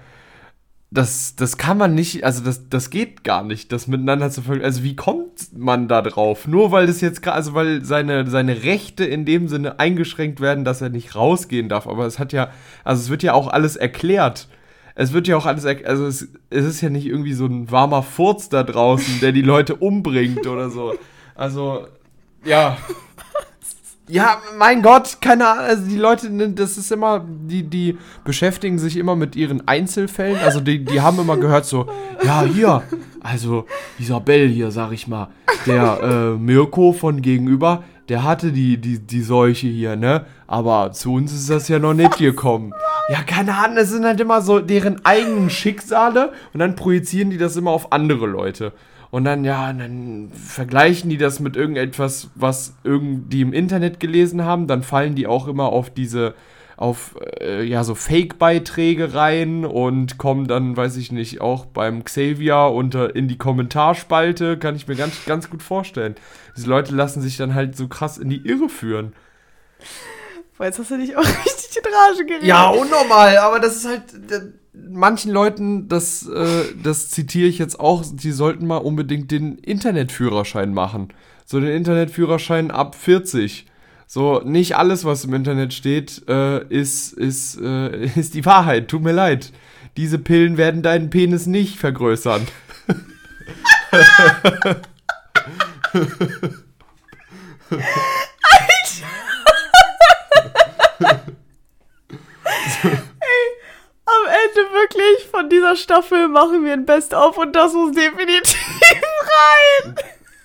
das, 0.93 1.37
das 1.37 1.57
kann 1.57 1.79
man 1.79 1.95
nicht, 1.95 2.25
also 2.25 2.43
das, 2.43 2.69
das 2.69 2.91
geht 2.91 3.23
gar 3.23 3.45
nicht, 3.45 3.71
das 3.71 3.87
miteinander 3.87 4.31
zu 4.31 4.43
vergleichen. 4.43 4.65
Also 4.65 4.83
wie 4.83 4.97
kommt 4.97 5.57
man 5.57 5.87
da 5.87 6.03
drauf? 6.03 6.49
Nur 6.49 6.73
weil 6.73 6.89
das 6.89 7.01
jetzt 7.01 7.27
also 7.29 7.55
weil 7.55 7.85
seine, 7.85 8.29
seine 8.29 8.65
Rechte 8.65 9.05
in 9.05 9.25
dem 9.25 9.47
Sinne 9.47 9.79
eingeschränkt 9.79 10.41
werden, 10.41 10.65
dass 10.65 10.81
er 10.81 10.89
nicht 10.89 11.15
rausgehen 11.15 11.69
darf. 11.69 11.87
Aber 11.87 12.07
es 12.07 12.19
hat 12.19 12.33
ja, 12.33 12.51
also 12.83 13.03
es 13.03 13.09
wird 13.09 13.23
ja 13.23 13.35
auch 13.35 13.47
alles 13.47 13.77
erklärt. 13.77 14.49
Es 14.97 15.13
wird 15.13 15.29
ja 15.29 15.37
auch 15.37 15.47
alles, 15.47 15.65
also 15.65 16.07
es, 16.07 16.29
es 16.51 16.65
ist 16.65 16.81
ja 16.81 16.91
nicht 16.91 17.07
irgendwie 17.07 17.35
so 17.35 17.47
ein 17.47 17.71
warmer 17.71 18.03
Furz 18.03 18.49
da 18.49 18.65
draußen, 18.65 19.21
der 19.21 19.31
die 19.31 19.43
Leute 19.43 19.77
umbringt 19.77 20.47
oder 20.49 20.71
so. 20.71 20.95
Also, 21.37 21.87
ja. 22.45 22.77
Ja, 24.11 24.39
mein 24.59 24.83
Gott, 24.83 25.19
keine 25.21 25.47
Ahnung, 25.47 25.65
also 25.65 25.89
die 25.89 25.97
Leute, 25.97 26.31
ne, 26.31 26.49
das 26.51 26.77
ist 26.77 26.91
immer, 26.91 27.25
die, 27.25 27.63
die 27.63 27.97
beschäftigen 28.25 28.79
sich 28.79 28.97
immer 28.97 29.15
mit 29.15 29.37
ihren 29.37 29.69
Einzelfällen, 29.69 30.39
also 30.41 30.59
die, 30.61 30.85
die 30.85 31.01
haben 31.01 31.21
immer 31.21 31.37
gehört 31.37 31.65
so, 31.65 31.87
ja, 32.25 32.43
hier, 32.43 32.83
also 33.21 33.67
Isabel 34.01 34.49
hier, 34.49 34.73
sag 34.73 34.91
ich 34.91 35.07
mal, 35.07 35.29
der 35.65 36.01
äh, 36.03 36.39
Mirko 36.39 36.93
von 36.93 37.23
gegenüber, 37.23 37.85
der 38.09 38.25
hatte 38.25 38.51
die, 38.51 38.79
die, 38.79 38.99
die 38.99 39.23
Seuche 39.23 39.69
hier, 39.69 39.95
ne, 39.95 40.27
aber 40.49 40.91
zu 40.91 41.15
uns 41.15 41.33
ist 41.33 41.49
das 41.49 41.69
ja 41.69 41.79
noch 41.79 41.95
nicht 41.95 42.19
gekommen. 42.19 42.73
Ja, 43.11 43.23
keine 43.23 43.57
Ahnung, 43.57 43.77
es 43.77 43.91
sind 43.91 44.05
halt 44.05 44.21
immer 44.21 44.43
so 44.43 44.59
deren 44.59 45.05
eigenen 45.05 45.51
Schicksale 45.51 46.33
und 46.53 46.59
dann 46.59 46.75
projizieren 46.75 47.31
die 47.31 47.39
das 47.39 47.57
immer 47.57 47.71
auf 47.71 47.93
andere 47.93 48.27
Leute. 48.27 48.73
Und 49.11 49.25
dann, 49.25 49.45
ja, 49.45 49.73
dann 49.73 50.31
vergleichen 50.33 51.11
die 51.11 51.19
das 51.19 51.41
mit 51.41 51.57
irgendetwas, 51.57 52.31
was 52.37 52.75
irgend 52.85 53.33
die 53.33 53.41
im 53.41 53.53
Internet 53.53 53.99
gelesen 53.99 54.45
haben. 54.45 54.69
Dann 54.69 54.83
fallen 54.83 55.17
die 55.17 55.27
auch 55.27 55.49
immer 55.49 55.67
auf 55.67 55.91
diese, 55.91 56.35
auf, 56.77 57.17
äh, 57.41 57.65
ja, 57.65 57.83
so 57.83 57.97
Fake-Beiträge 57.97 59.13
rein 59.13 59.65
und 59.65 60.17
kommen 60.17 60.47
dann, 60.47 60.77
weiß 60.77 60.97
ich 60.97 61.11
nicht, 61.11 61.41
auch 61.41 61.67
beim 61.67 62.05
Xavier 62.05 62.71
unter 62.73 63.17
in 63.17 63.27
die 63.27 63.37
Kommentarspalte. 63.37 64.59
Kann 64.59 64.77
ich 64.77 64.87
mir 64.87 64.95
ganz, 64.95 65.25
ganz 65.27 65.51
gut 65.51 65.65
vorstellen. 65.65 66.15
Diese 66.57 66.69
Leute 66.69 66.95
lassen 66.95 67.21
sich 67.21 67.37
dann 67.37 67.55
halt 67.55 67.77
so 67.77 67.89
krass 67.89 68.17
in 68.17 68.31
die 68.31 68.47
Irre 68.47 68.69
führen. 68.69 69.13
Boah, 70.57 70.67
jetzt 70.67 70.79
hast 70.79 70.91
du 70.91 70.99
dich 70.99 71.17
auch 71.17 71.25
richtig 71.45 71.77
in 71.77 71.93
Rage 71.93 72.27
geredet. 72.27 72.47
Ja, 72.47 72.69
unnormal, 72.69 73.39
aber 73.39 73.59
das 73.59 73.77
ist 73.77 73.89
halt. 73.89 74.03
Manchen 74.89 75.33
Leuten, 75.33 75.89
das, 75.89 76.27
äh, 76.29 76.65
das 76.83 77.11
zitiere 77.11 77.49
ich 77.49 77.59
jetzt 77.59 77.79
auch, 77.79 78.05
die 78.11 78.33
sollten 78.33 78.67
mal 78.67 78.79
unbedingt 78.79 79.31
den 79.31 79.59
Internetführerschein 79.59 80.73
machen. 80.73 81.09
So 81.45 81.61
den 81.61 81.71
Internetführerschein 81.71 82.71
ab 82.71 82.95
40. 82.95 83.67
So, 84.07 84.41
nicht 84.45 84.77
alles, 84.77 85.05
was 85.05 85.25
im 85.25 85.35
Internet 85.35 85.73
steht, 85.73 86.23
äh, 86.29 86.65
ist, 86.67 87.13
ist, 87.13 87.61
äh, 87.61 88.07
ist 88.17 88.35
die 88.35 88.45
Wahrheit. 88.45 88.89
Tut 88.89 89.03
mir 89.03 89.13
leid. 89.13 89.53
Diese 89.97 90.19
Pillen 90.19 90.57
werden 90.57 90.83
deinen 90.83 91.11
Penis 91.11 91.47
nicht 91.47 91.77
vergrößern. 91.77 92.47
Am 104.11 104.27
Ende 104.27 104.73
wirklich 104.73 105.29
von 105.31 105.49
dieser 105.49 105.77
Staffel 105.77 106.29
machen 106.29 106.65
wir 106.65 106.73
ein 106.73 106.85
Best-of 106.85 107.39
und 107.39 107.55
das 107.55 107.73
muss 107.73 107.93
definitiv 107.93 108.57
rein. 109.85 109.95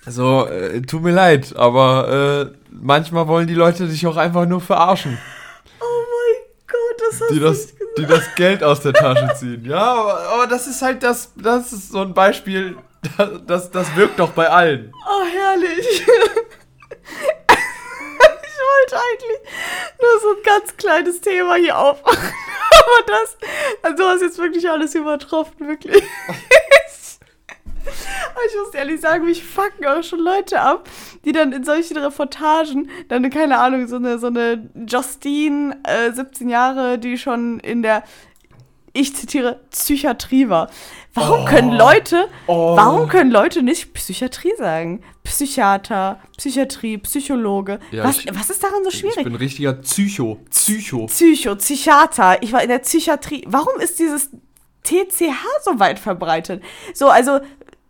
So, 0.08 0.46
äh, 0.46 0.82
tut 0.82 1.02
mir 1.02 1.14
leid, 1.14 1.56
aber 1.56 2.52
äh, 2.52 2.58
manchmal 2.70 3.28
wollen 3.28 3.48
die 3.48 3.56
Leute 3.56 3.88
dich 3.88 4.06
auch 4.06 4.18
einfach 4.18 4.46
nur 4.46 4.62
verarschen. 4.62 5.18
Oh 5.80 5.84
mein 5.84 6.44
Gott, 6.68 7.00
das 7.00 7.22
hast 7.22 7.32
die 7.32 7.40
du 7.40 7.46
das, 7.46 7.62
gesagt. 7.68 7.98
die 7.98 8.06
das 8.06 8.36
Geld 8.36 8.64
aus 8.64 8.82
der 8.82 8.94
Tasche 8.94 9.32
ziehen. 9.36 9.66
Ja, 9.66 9.94
aber, 9.96 10.20
aber 10.20 10.48
das 10.48 10.68
ist 10.68 10.84
halt 10.84 11.02
das, 11.02 11.32
das 11.36 11.74
ist 11.74 11.92
so 11.92 12.02
ein 12.02 12.14
Beispiel, 12.14 12.78
das, 13.18 13.30
das, 13.48 13.72
das 13.72 13.96
wirkt 13.96 14.20
doch 14.20 14.32
bei 14.32 14.48
allen. 14.48 14.94
Oh, 15.08 15.24
herrlich. 15.26 15.88
ich 15.90 16.08
wollte 18.62 18.96
eigentlich 18.96 19.40
nur 20.00 20.20
so 20.22 20.30
ein 20.36 20.44
ganz 20.44 20.78
kleines 20.78 21.22
Thema 21.22 21.56
hier 21.56 21.78
aufmachen. 21.78 22.30
Aber 22.86 23.06
das, 23.08 23.38
also 23.82 23.98
du 23.98 24.10
hast 24.10 24.22
jetzt 24.22 24.38
wirklich 24.38 24.70
alles 24.70 24.96
übertroffen, 24.96 25.68
wirklich. 25.68 26.04
Ich 28.48 28.56
muss 28.56 28.74
ehrlich 28.74 29.02
sagen, 29.02 29.26
mich 29.26 29.44
fucken 29.44 29.86
auch 29.86 30.04
schon 30.04 30.20
Leute 30.20 30.60
ab, 30.60 30.90
die 31.24 31.32
dann 31.32 31.52
in 31.52 31.64
solchen 31.64 31.98
Reportagen, 31.98 32.90
dann, 33.08 33.30
keine 33.30 33.60
Ahnung, 33.60 33.88
so 33.88 33.96
eine, 33.96 34.20
so 34.20 34.28
eine 34.28 34.70
Justine, 34.88 35.80
äh, 35.84 36.12
17 36.12 36.50
Jahre, 36.50 37.00
die 37.00 37.18
schon 37.18 37.60
in 37.60 37.82
der, 37.82 38.04
ich 38.96 39.16
zitiere, 39.16 39.60
Psychiatrie 39.70 40.50
war. 40.50 40.70
Warum 41.14 41.46
können 41.46 41.72
Leute, 41.72 42.28
Oh. 42.48 42.76
warum 42.76 43.08
können 43.08 43.32
Leute 43.32 43.62
nicht 43.64 43.94
Psychiatrie 43.94 44.54
sagen? 44.58 45.02
Psychiater, 45.24 46.20
Psychiatrie, 46.38 46.98
Psychologe. 46.98 47.80
Ja, 47.92 48.04
was, 48.04 48.20
ich- 48.20 48.28
was 48.34 48.50
ist 48.50 48.64
daran 48.64 48.84
so 48.84 48.90
Ich 48.90 49.00
schwierig? 49.00 49.24
bin 49.24 49.36
richtiger 49.36 49.74
Psycho. 49.74 50.40
Psycho. 50.50 51.06
Psycho, 51.06 51.56
Psychiater, 51.56 52.42
ich 52.42 52.52
war 52.52 52.62
in 52.64 52.70
der 52.70 52.80
Psychiatrie. 52.80 53.44
Warum 53.48 53.80
ist 53.80 54.00
dieses 54.00 54.30
TCH 54.84 55.44
so 55.64 55.80
weit 55.80 56.00
verbreitet? 56.00 56.62
So, 56.94 57.08
also, 57.10 57.40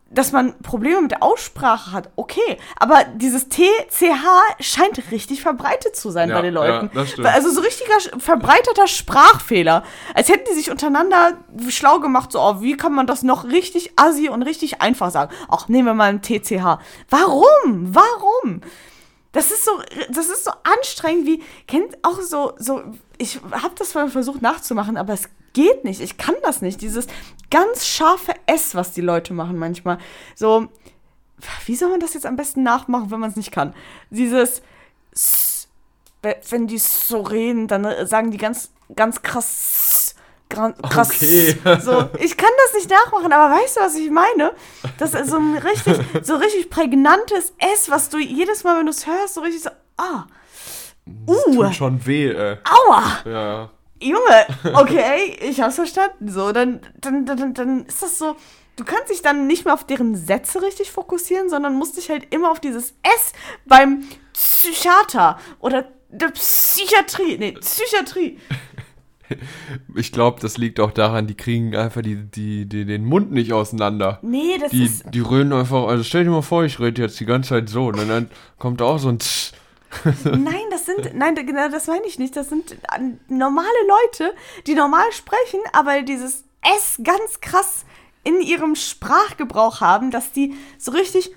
dass 0.09 0.31
man 0.31 0.57
Probleme 0.61 1.01
mit 1.01 1.11
der 1.11 1.23
Aussprache 1.23 1.91
hat, 1.91 2.09
okay. 2.15 2.57
Aber 2.77 3.03
dieses 3.15 3.49
TCH 3.49 4.23
scheint 4.59 5.11
richtig 5.11 5.41
verbreitet 5.41 5.95
zu 5.95 6.11
sein 6.11 6.29
Ja, 6.29 6.35
bei 6.35 6.41
den 6.43 6.53
Leuten. 6.53 6.89
ja. 6.93 7.29
Also 7.29 7.49
so 7.49 7.61
richtiger 7.61 7.95
verbreiteter 8.19 8.87
Sprachfehler. 8.87 9.83
Als 10.13 10.29
hätten 10.29 10.45
die 10.49 10.53
sich 10.55 10.69
untereinander 10.69 11.37
schlau 11.69 11.99
gemacht, 11.99 12.31
so, 12.31 12.39
oh, 12.39 12.61
wie 12.61 12.77
kann 12.77 12.93
man 12.93 13.07
das 13.07 13.23
noch 13.23 13.45
richtig 13.45 13.93
assi 13.97 14.29
und 14.29 14.43
richtig 14.43 14.81
einfach 14.81 15.09
sagen? 15.11 15.33
Ach, 15.49 15.67
nehmen 15.67 15.87
wir 15.87 15.93
mal 15.95 16.09
ein 16.09 16.21
TCH. 16.21 16.79
Warum? 17.09 17.93
Warum? 17.93 18.61
Das 19.31 19.51
ist 19.51 19.65
so, 19.65 19.71
das 20.09 20.27
ist 20.27 20.45
so 20.45 20.51
anstrengend 20.63 21.25
wie, 21.25 21.43
kennt 21.67 21.97
auch 22.03 22.21
so, 22.21 22.53
so, 22.57 22.83
ich 23.17 23.41
habe 23.51 23.75
das 23.77 23.93
mal 23.93 24.07
versucht 24.09 24.41
nachzumachen, 24.41 24.95
aber 24.95 25.11
es 25.13 25.29
geht 25.55 25.83
nicht. 25.83 25.99
Ich 26.01 26.17
kann 26.17 26.35
das 26.43 26.61
nicht. 26.61 26.81
Dieses 26.81 27.07
ganz 27.49 27.87
scharfe 27.87 28.33
S, 28.45 28.75
was 28.75 28.91
die 28.91 29.01
Leute 29.01 29.33
machen 29.33 29.57
manchmal. 29.57 29.97
So, 30.35 30.67
wie 31.65 31.75
soll 31.75 31.89
man 31.89 31.99
das 31.99 32.13
jetzt 32.13 32.27
am 32.27 32.35
besten 32.35 32.61
nachmachen, 32.61 33.09
wenn 33.09 33.19
man 33.19 33.31
es 33.31 33.35
nicht 33.35 33.51
kann? 33.51 33.73
Dieses, 34.11 34.61
S, 35.11 35.67
we- 36.21 36.37
wenn 36.49 36.67
die 36.67 36.77
so 36.77 37.21
reden, 37.21 37.67
dann 37.67 37.85
äh, 37.85 38.05
sagen 38.05 38.29
die 38.31 38.37
ganz, 38.37 38.71
ganz 38.95 39.21
krass, 39.23 40.13
krass. 40.49 40.69
Okay. 41.09 41.57
So, 41.81 42.09
ich 42.19 42.37
kann 42.37 42.51
das 42.65 42.73
nicht 42.75 42.89
nachmachen, 42.89 43.31
aber 43.33 43.55
weißt 43.55 43.77
du, 43.77 43.81
was 43.81 43.95
ich 43.95 44.09
meine? 44.11 44.53
Das 44.99 45.13
ist 45.13 45.29
so 45.31 45.37
ein 45.37 45.57
richtig, 45.57 45.97
so 46.21 46.35
richtig 46.35 46.69
prägnantes 46.69 47.53
S, 47.57 47.89
was 47.89 48.09
du 48.09 48.17
jedes 48.19 48.63
Mal, 48.63 48.77
wenn 48.77 48.85
du 48.85 48.91
es 48.91 49.05
hörst, 49.07 49.33
so 49.33 49.41
richtig 49.41 49.63
so, 49.63 49.69
ah, 49.97 50.25
Das 51.05 51.45
uh, 51.47 51.63
tut 51.63 51.75
schon 51.75 52.05
weh, 52.05 52.29
ey. 52.31 52.57
aua. 52.63 53.03
Ja. 53.25 53.69
Junge, 54.01 54.45
okay, 54.73 55.37
ich 55.41 55.61
hab's 55.61 55.75
verstanden. 55.75 56.29
So, 56.29 56.51
dann, 56.51 56.79
dann, 56.99 57.25
dann, 57.25 57.53
dann 57.53 57.85
ist 57.85 58.01
das 58.01 58.17
so. 58.17 58.35
Du 58.75 58.83
kannst 58.83 59.09
dich 59.09 59.21
dann 59.21 59.47
nicht 59.47 59.63
mehr 59.63 59.73
auf 59.73 59.85
deren 59.85 60.15
Sätze 60.15 60.61
richtig 60.61 60.91
fokussieren, 60.91 61.49
sondern 61.49 61.75
musst 61.75 61.95
dich 61.95 62.09
halt 62.09 62.33
immer 62.33 62.51
auf 62.51 62.59
dieses 62.59 62.93
S 63.03 63.31
beim 63.65 64.03
Psychiater 64.33 65.39
oder 65.59 65.85
der 66.09 66.27
Psychiatrie. 66.27 67.37
Nee, 67.37 67.53
Psychiatrie. 67.53 68.37
Ich 69.95 70.11
glaube, 70.11 70.39
das 70.39 70.57
liegt 70.57 70.79
auch 70.79 70.91
daran, 70.91 71.25
die 71.25 71.35
kriegen 71.35 71.75
einfach 71.75 72.01
die, 72.01 72.15
die, 72.29 72.67
die, 72.67 72.85
den 72.85 73.05
Mund 73.05 73.31
nicht 73.31 73.53
auseinander. 73.53 74.19
Nee, 74.21 74.57
das 74.59 74.71
Die, 74.71 74.83
ist. 74.85 75.05
die 75.13 75.21
reden 75.21 75.51
einfach, 75.53 75.87
also 75.87 76.03
stell 76.03 76.25
dir 76.25 76.29
mal 76.29 76.41
vor, 76.43 76.63
ich 76.63 76.79
rede 76.79 77.01
jetzt 77.01 77.19
die 77.19 77.25
ganze 77.25 77.49
Zeit 77.49 77.69
so 77.69 77.87
und 77.87 77.97
dann 78.07 78.29
kommt 78.59 78.81
auch 78.81 78.99
so 78.99 79.09
ein 79.09 79.19
Tsch. 79.19 79.53
Nein, 80.23 80.65
das 80.69 80.85
sind. 80.85 81.15
Nein, 81.15 81.35
genau, 81.35 81.69
das 81.69 81.87
meine 81.87 82.05
ich 82.05 82.19
nicht. 82.19 82.35
Das 82.35 82.49
sind 82.49 82.73
äh, 82.73 82.77
normale 83.27 83.67
Leute, 83.87 84.33
die 84.67 84.75
normal 84.75 85.11
sprechen, 85.11 85.59
aber 85.73 86.01
dieses 86.01 86.43
S 86.61 86.99
ganz 87.03 87.41
krass 87.41 87.85
in 88.23 88.41
ihrem 88.41 88.75
Sprachgebrauch 88.75 89.81
haben, 89.81 90.11
dass 90.11 90.31
die 90.31 90.55
so 90.77 90.91
richtig 90.91 91.31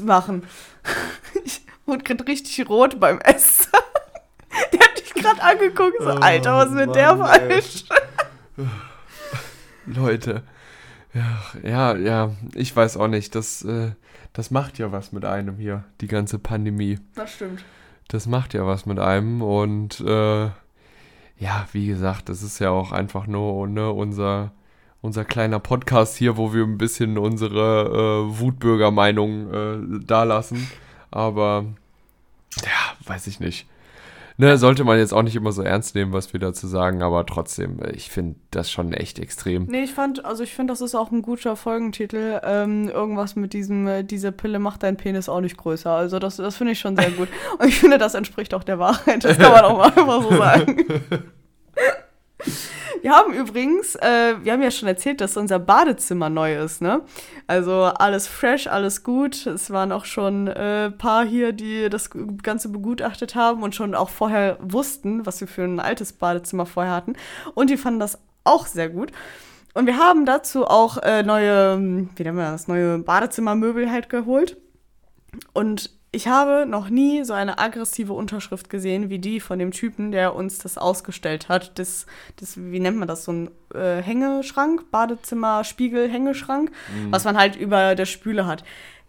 machen. 0.00 0.46
und 1.86 2.04
gerade 2.04 2.26
richtig 2.26 2.68
rot 2.68 2.98
beim 3.00 3.18
Essen. 3.20 3.66
Der 4.72 4.80
hat 4.80 4.98
dich 4.98 5.14
gerade 5.14 5.42
angeguckt, 5.42 5.96
so, 5.98 6.10
Oh, 6.10 6.20
Alter, 6.20 6.56
was 6.56 6.66
ist 6.66 6.74
mit 6.74 6.86
Mann, 6.86 6.94
der 6.94 7.16
falsch? 7.16 7.84
Leute. 9.86 10.42
Ja, 11.14 11.42
ja, 11.62 11.96
ja, 11.96 12.30
ich 12.54 12.74
weiß 12.74 12.96
auch 12.96 13.08
nicht. 13.08 13.34
Das, 13.34 13.62
äh, 13.62 13.92
das 14.32 14.50
macht 14.50 14.78
ja 14.78 14.92
was 14.92 15.12
mit 15.12 15.24
einem 15.24 15.56
hier, 15.56 15.84
die 16.00 16.06
ganze 16.06 16.38
Pandemie. 16.38 16.98
Das 17.14 17.34
stimmt. 17.34 17.64
Das 18.08 18.26
macht 18.26 18.54
ja 18.54 18.66
was 18.66 18.86
mit 18.86 18.98
einem 18.98 19.42
und 19.42 20.00
äh, 20.00 20.50
ja, 21.38 21.66
wie 21.72 21.86
gesagt, 21.86 22.28
das 22.28 22.42
ist 22.42 22.58
ja 22.58 22.70
auch 22.70 22.92
einfach 22.92 23.26
nur 23.26 23.66
ne, 23.66 23.90
unser, 23.90 24.52
unser 25.00 25.24
kleiner 25.24 25.58
Podcast 25.58 26.16
hier, 26.16 26.36
wo 26.36 26.54
wir 26.54 26.64
ein 26.64 26.78
bisschen 26.78 27.18
unsere 27.18 28.28
äh, 28.28 28.38
Wutbürger-Meinung 28.40 29.52
äh, 29.52 30.04
dalassen. 30.04 30.70
Aber 31.10 31.66
ja, 32.62 33.08
weiß 33.08 33.26
ich 33.26 33.40
nicht. 33.40 33.66
Ne, 34.42 34.58
sollte 34.58 34.82
man 34.82 34.98
jetzt 34.98 35.14
auch 35.14 35.22
nicht 35.22 35.36
immer 35.36 35.52
so 35.52 35.62
ernst 35.62 35.94
nehmen, 35.94 36.12
was 36.12 36.32
wir 36.32 36.40
dazu 36.40 36.66
sagen, 36.66 37.00
aber 37.04 37.24
trotzdem, 37.26 37.80
äh, 37.80 37.92
ich 37.92 38.10
finde 38.10 38.40
das 38.50 38.72
schon 38.72 38.92
echt 38.92 39.20
extrem. 39.20 39.66
Nee, 39.66 39.84
ich 39.84 39.92
fand, 39.92 40.24
also 40.24 40.42
ich 40.42 40.52
finde, 40.52 40.72
das 40.72 40.80
ist 40.80 40.96
auch 40.96 41.12
ein 41.12 41.22
guter 41.22 41.54
Folgentitel. 41.54 42.40
Ähm, 42.42 42.88
irgendwas 42.88 43.36
mit 43.36 43.52
diesem, 43.52 43.86
äh, 43.86 44.02
diese 44.02 44.32
Pille 44.32 44.58
macht 44.58 44.82
deinen 44.82 44.96
Penis 44.96 45.28
auch 45.28 45.40
nicht 45.40 45.56
größer. 45.56 45.92
Also 45.92 46.18
das, 46.18 46.38
das 46.38 46.56
finde 46.56 46.72
ich 46.72 46.80
schon 46.80 46.96
sehr 46.96 47.12
gut. 47.12 47.28
Und 47.60 47.68
ich 47.68 47.78
finde, 47.78 47.98
das 47.98 48.14
entspricht 48.14 48.52
auch 48.52 48.64
der 48.64 48.80
Wahrheit. 48.80 49.22
Das 49.22 49.38
kann 49.38 49.52
man 49.52 49.64
auch 49.64 49.78
mal 49.78 49.86
einfach 49.86 50.22
so 50.24 50.36
sagen. 50.36 50.86
Wir 53.02 53.10
haben 53.10 53.32
übrigens, 53.32 53.96
äh, 53.96 54.36
wir 54.42 54.52
haben 54.52 54.62
ja 54.62 54.70
schon 54.70 54.86
erzählt, 54.86 55.20
dass 55.20 55.36
unser 55.36 55.58
Badezimmer 55.58 56.30
neu 56.30 56.56
ist, 56.56 56.80
ne? 56.80 57.02
Also 57.48 57.72
alles 57.82 58.28
fresh, 58.28 58.68
alles 58.68 59.02
gut. 59.02 59.44
Es 59.44 59.70
waren 59.70 59.90
auch 59.90 60.04
schon 60.04 60.46
äh, 60.46 60.92
paar 60.92 61.24
hier, 61.24 61.52
die 61.52 61.90
das 61.90 62.10
Ganze 62.42 62.68
begutachtet 62.68 63.34
haben 63.34 63.64
und 63.64 63.74
schon 63.74 63.96
auch 63.96 64.08
vorher 64.08 64.56
wussten, 64.60 65.26
was 65.26 65.40
wir 65.40 65.48
für 65.48 65.64
ein 65.64 65.80
altes 65.80 66.12
Badezimmer 66.12 66.64
vorher 66.64 66.92
hatten. 66.92 67.14
Und 67.54 67.70
die 67.70 67.76
fanden 67.76 67.98
das 67.98 68.20
auch 68.44 68.66
sehr 68.66 68.88
gut. 68.88 69.10
Und 69.74 69.86
wir 69.86 69.96
haben 69.96 70.24
dazu 70.24 70.64
auch 70.64 70.98
äh, 70.98 71.24
neue, 71.24 71.78
wie 72.14 72.22
nennen 72.22 72.36
wir 72.36 72.52
das, 72.52 72.68
neue 72.68 72.98
Badezimmermöbel 72.98 73.90
halt 73.90 74.10
geholt. 74.10 74.58
Und 75.54 75.90
ich 76.14 76.28
habe 76.28 76.66
noch 76.66 76.90
nie 76.90 77.24
so 77.24 77.32
eine 77.32 77.58
aggressive 77.58 78.12
Unterschrift 78.12 78.68
gesehen 78.68 79.08
wie 79.08 79.18
die 79.18 79.40
von 79.40 79.58
dem 79.58 79.70
Typen, 79.70 80.12
der 80.12 80.34
uns 80.34 80.58
das 80.58 80.76
ausgestellt 80.76 81.48
hat. 81.48 81.78
Das, 81.78 82.04
das 82.36 82.56
wie 82.58 82.80
nennt 82.80 82.98
man 82.98 83.08
das, 83.08 83.24
so 83.24 83.32
ein 83.32 83.50
äh, 83.74 84.02
Hängeschrank, 84.02 84.90
Badezimmer, 84.90 85.64
Spiegel, 85.64 86.08
Hängeschrank, 86.10 86.70
was 87.10 87.24
man 87.24 87.38
halt 87.38 87.56
über 87.56 87.94
der 87.94 88.04
Spüle 88.06 88.46
hat. 88.46 88.62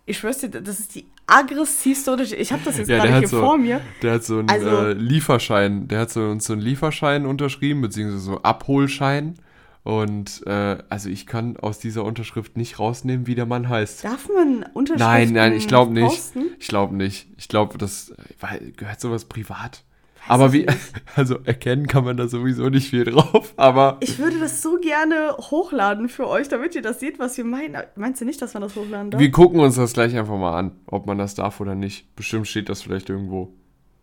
Ich 0.06 0.18
schwör's 0.18 0.40
dir, 0.40 0.50
das 0.50 0.80
ist 0.80 0.96
die 0.96 1.06
aggressivste 1.28 2.12
Unterschrift. 2.12 2.42
Ich 2.42 2.52
habe 2.52 2.62
das 2.66 2.78
jetzt 2.78 2.90
Ja, 2.90 3.04
gerade 3.04 3.20
hier 3.20 3.28
so- 3.28 3.40
vor 3.40 3.58
mir. 3.58 3.82
Der 4.02 4.14
hat 4.14 4.24
so 4.24 4.40
einen 4.40 4.50
Also- 4.50 4.70
äh, 4.70 4.94
Lieferschein, 4.94 5.88
der 5.90 6.00
hat 6.02 6.10
so, 6.12 6.22
uns 6.30 6.46
so 6.46 6.54
einen 6.54 6.62
Lieferschein 6.62 7.26
unterschrieben, 7.26 7.82
beziehungsweise 7.82 8.20
so 8.24 8.42
Abholschein. 8.44 9.36
Und 9.84 10.44
äh, 10.48 10.78
also 10.90 11.10
ich 11.10 11.26
kann 11.28 11.58
aus 11.58 11.78
dieser 11.78 12.06
Unterschrift 12.06 12.56
nicht 12.56 12.80
rausnehmen, 12.80 13.28
wie 13.28 13.36
der 13.36 13.46
Mann 13.46 13.68
heißt. 13.68 14.04
Darf 14.06 14.30
man 14.34 14.66
Unterschriften 14.74 15.08
Nein, 15.08 15.32
nein, 15.34 15.54
ich 15.54 15.68
glaube 15.68 15.92
nicht. 15.94 16.06
posten? 16.08 16.46
Ich 16.58 16.68
glaube 16.70 16.96
nicht. 16.96 17.28
Ich 17.38 17.50
glaube, 17.50 17.78
das 17.78 18.14
weil- 18.40 18.72
gehört 18.78 19.02
sowas 19.02 19.26
privat. 19.26 19.84
aber 20.30 20.54
wie, 20.54 20.66
also 21.18 21.38
erkennen 21.44 21.88
kann 21.88 22.06
man 22.06 22.16
da 22.16 22.30
sowieso 22.30 22.70
nicht 22.70 22.90
viel 22.92 23.04
drauf. 23.04 23.52
Aber 23.58 23.98
Ich 24.00 24.20
würde 24.20 24.40
das 24.40 24.62
so 24.62 24.78
gerne 24.80 25.36
hochladen 25.38 26.08
für 26.08 26.30
euch, 26.30 26.48
damit 26.48 26.76
ihr 26.76 26.82
das 26.82 27.02
seht, 27.02 27.20
was 27.20 27.36
wir 27.36 27.44
meinen. 27.44 27.76
Meinst 27.98 28.22
du 28.22 28.26
nicht, 28.26 28.42
dass 28.42 28.54
man 28.54 28.64
das 28.64 28.78
hochladen 28.78 29.12
darf? 29.12 29.20
wir 29.20 29.32
gucken 29.32 29.60
uns 29.60 29.76
das 29.76 29.92
gleich 29.92 30.16
einfach 30.16 30.38
mal 30.38 30.58
an, 30.58 30.72
ob 30.86 31.08
man 31.08 31.18
das 31.18 31.36
darf 31.36 31.60
oder 31.60 31.76
nicht. 31.76 32.16
Bestimmt 32.16 32.48
steht 32.48 32.70
das 32.70 32.82
vielleicht 32.84 33.10
irgendwo. 33.10 33.54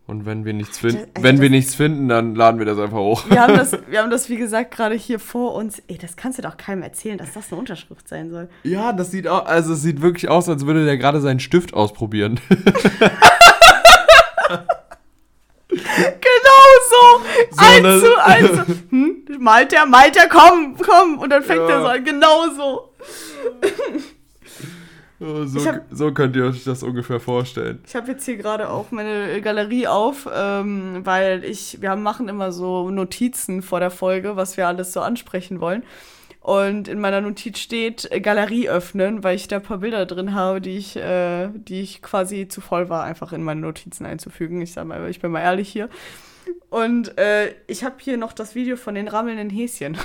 Und 0.07 0.25
wenn 0.25 0.43
wir 0.43 0.53
nichts 0.53 0.79
finden, 0.79 1.05
also 1.13 1.23
wenn 1.23 1.39
wir 1.39 1.49
nichts 1.49 1.75
finden, 1.75 2.09
dann 2.09 2.35
laden 2.35 2.59
wir 2.59 2.65
das 2.65 2.77
einfach 2.79 2.97
hoch. 2.97 3.23
Wir 3.29 3.41
haben, 3.41 3.55
das, 3.55 3.71
wir 3.87 4.01
haben 4.01 4.09
das, 4.11 4.29
wie 4.29 4.35
gesagt, 4.35 4.71
gerade 4.71 4.95
hier 4.95 5.19
vor 5.19 5.53
uns. 5.53 5.81
Ey, 5.87 5.97
das 5.97 6.15
kannst 6.17 6.37
du 6.37 6.41
doch 6.41 6.57
keinem 6.57 6.81
erzählen, 6.83 7.17
dass 7.17 7.33
das 7.33 7.51
eine 7.51 7.59
Unterschrift 7.59 8.09
sein 8.09 8.29
soll. 8.29 8.49
Ja, 8.63 8.91
das 8.93 9.11
sieht 9.11 9.27
auch, 9.27 9.45
also 9.45 9.73
es 9.73 9.81
sieht 9.81 10.01
wirklich 10.01 10.27
aus, 10.29 10.49
als 10.49 10.65
würde 10.65 10.85
der 10.85 10.97
gerade 10.97 11.21
seinen 11.21 11.39
Stift 11.39 11.73
ausprobieren. 11.73 12.39
Genau 15.69 16.65
so! 16.89 17.21
So, 17.51 17.65
eins 17.65 17.81
ne? 17.81 17.99
zu 18.01 18.25
eins. 18.25 18.67
Hm? 18.89 19.23
Malt 19.39 19.71
der, 19.71 19.85
malt 19.85 20.15
der, 20.15 20.27
komm, 20.27 20.75
komm. 20.77 21.17
Und 21.19 21.29
dann 21.29 21.43
fängt 21.43 21.61
Ja. 21.61 21.69
er 21.69 21.81
so 21.81 21.87
an. 21.87 22.03
Genau 22.03 22.49
so. 22.55 22.93
Oh, 25.21 25.45
So, 25.45 25.63
hab- 25.65 25.85
so 25.91 26.11
könnt 26.11 26.35
ihr 26.35 26.45
euch 26.45 26.63
das 26.63 26.81
ungefähr 26.83 27.19
vorstellen. 27.19 27.79
Ich 27.85 27.95
habe 27.95 28.11
jetzt 28.11 28.25
hier 28.25 28.37
gerade 28.37 28.69
auch 28.69 28.89
meine 28.91 29.39
Galerie 29.41 29.87
auf, 29.87 30.27
ähm, 30.33 31.01
weil 31.03 31.43
ich, 31.43 31.79
wir 31.81 31.95
machen 31.95 32.27
immer 32.27 32.51
so 32.51 32.89
Notizen 32.89 33.61
vor 33.61 33.79
der 33.79 33.91
Folge, 33.91 34.35
was 34.35 34.57
wir 34.57 34.67
alles 34.67 34.93
so 34.93 35.01
ansprechen 35.01 35.61
wollen. 35.61 35.83
Und 36.39 36.87
in 36.87 36.99
meiner 36.99 37.21
Notiz 37.21 37.59
steht 37.59 38.11
äh, 38.11 38.19
Galerie 38.19 38.67
öffnen, 38.67 39.23
weil 39.23 39.35
ich 39.35 39.47
da 39.47 39.57
ein 39.57 39.61
paar 39.61 39.77
Bilder 39.77 40.07
drin 40.07 40.33
habe, 40.33 40.59
die 40.59 40.75
ich, 40.75 40.95
äh, 40.95 41.49
die 41.53 41.81
ich 41.81 42.01
quasi 42.01 42.47
zu 42.47 42.61
voll 42.61 42.89
war, 42.89 43.03
einfach 43.03 43.31
in 43.31 43.43
meine 43.43 43.61
Notizen 43.61 44.07
einzufügen. 44.07 44.59
Ich 44.59 44.73
sag 44.73 44.85
mal, 44.87 45.07
ich 45.07 45.19
bin 45.19 45.29
mal 45.29 45.41
ehrlich 45.41 45.69
hier. 45.69 45.87
Und 46.71 47.15
äh, 47.19 47.53
ich 47.67 47.83
habe 47.83 47.95
hier 47.99 48.17
noch 48.17 48.33
das 48.33 48.55
Video 48.55 48.75
von 48.75 48.95
den 48.95 49.07
rammelnden 49.07 49.51
Häschen. 49.51 49.97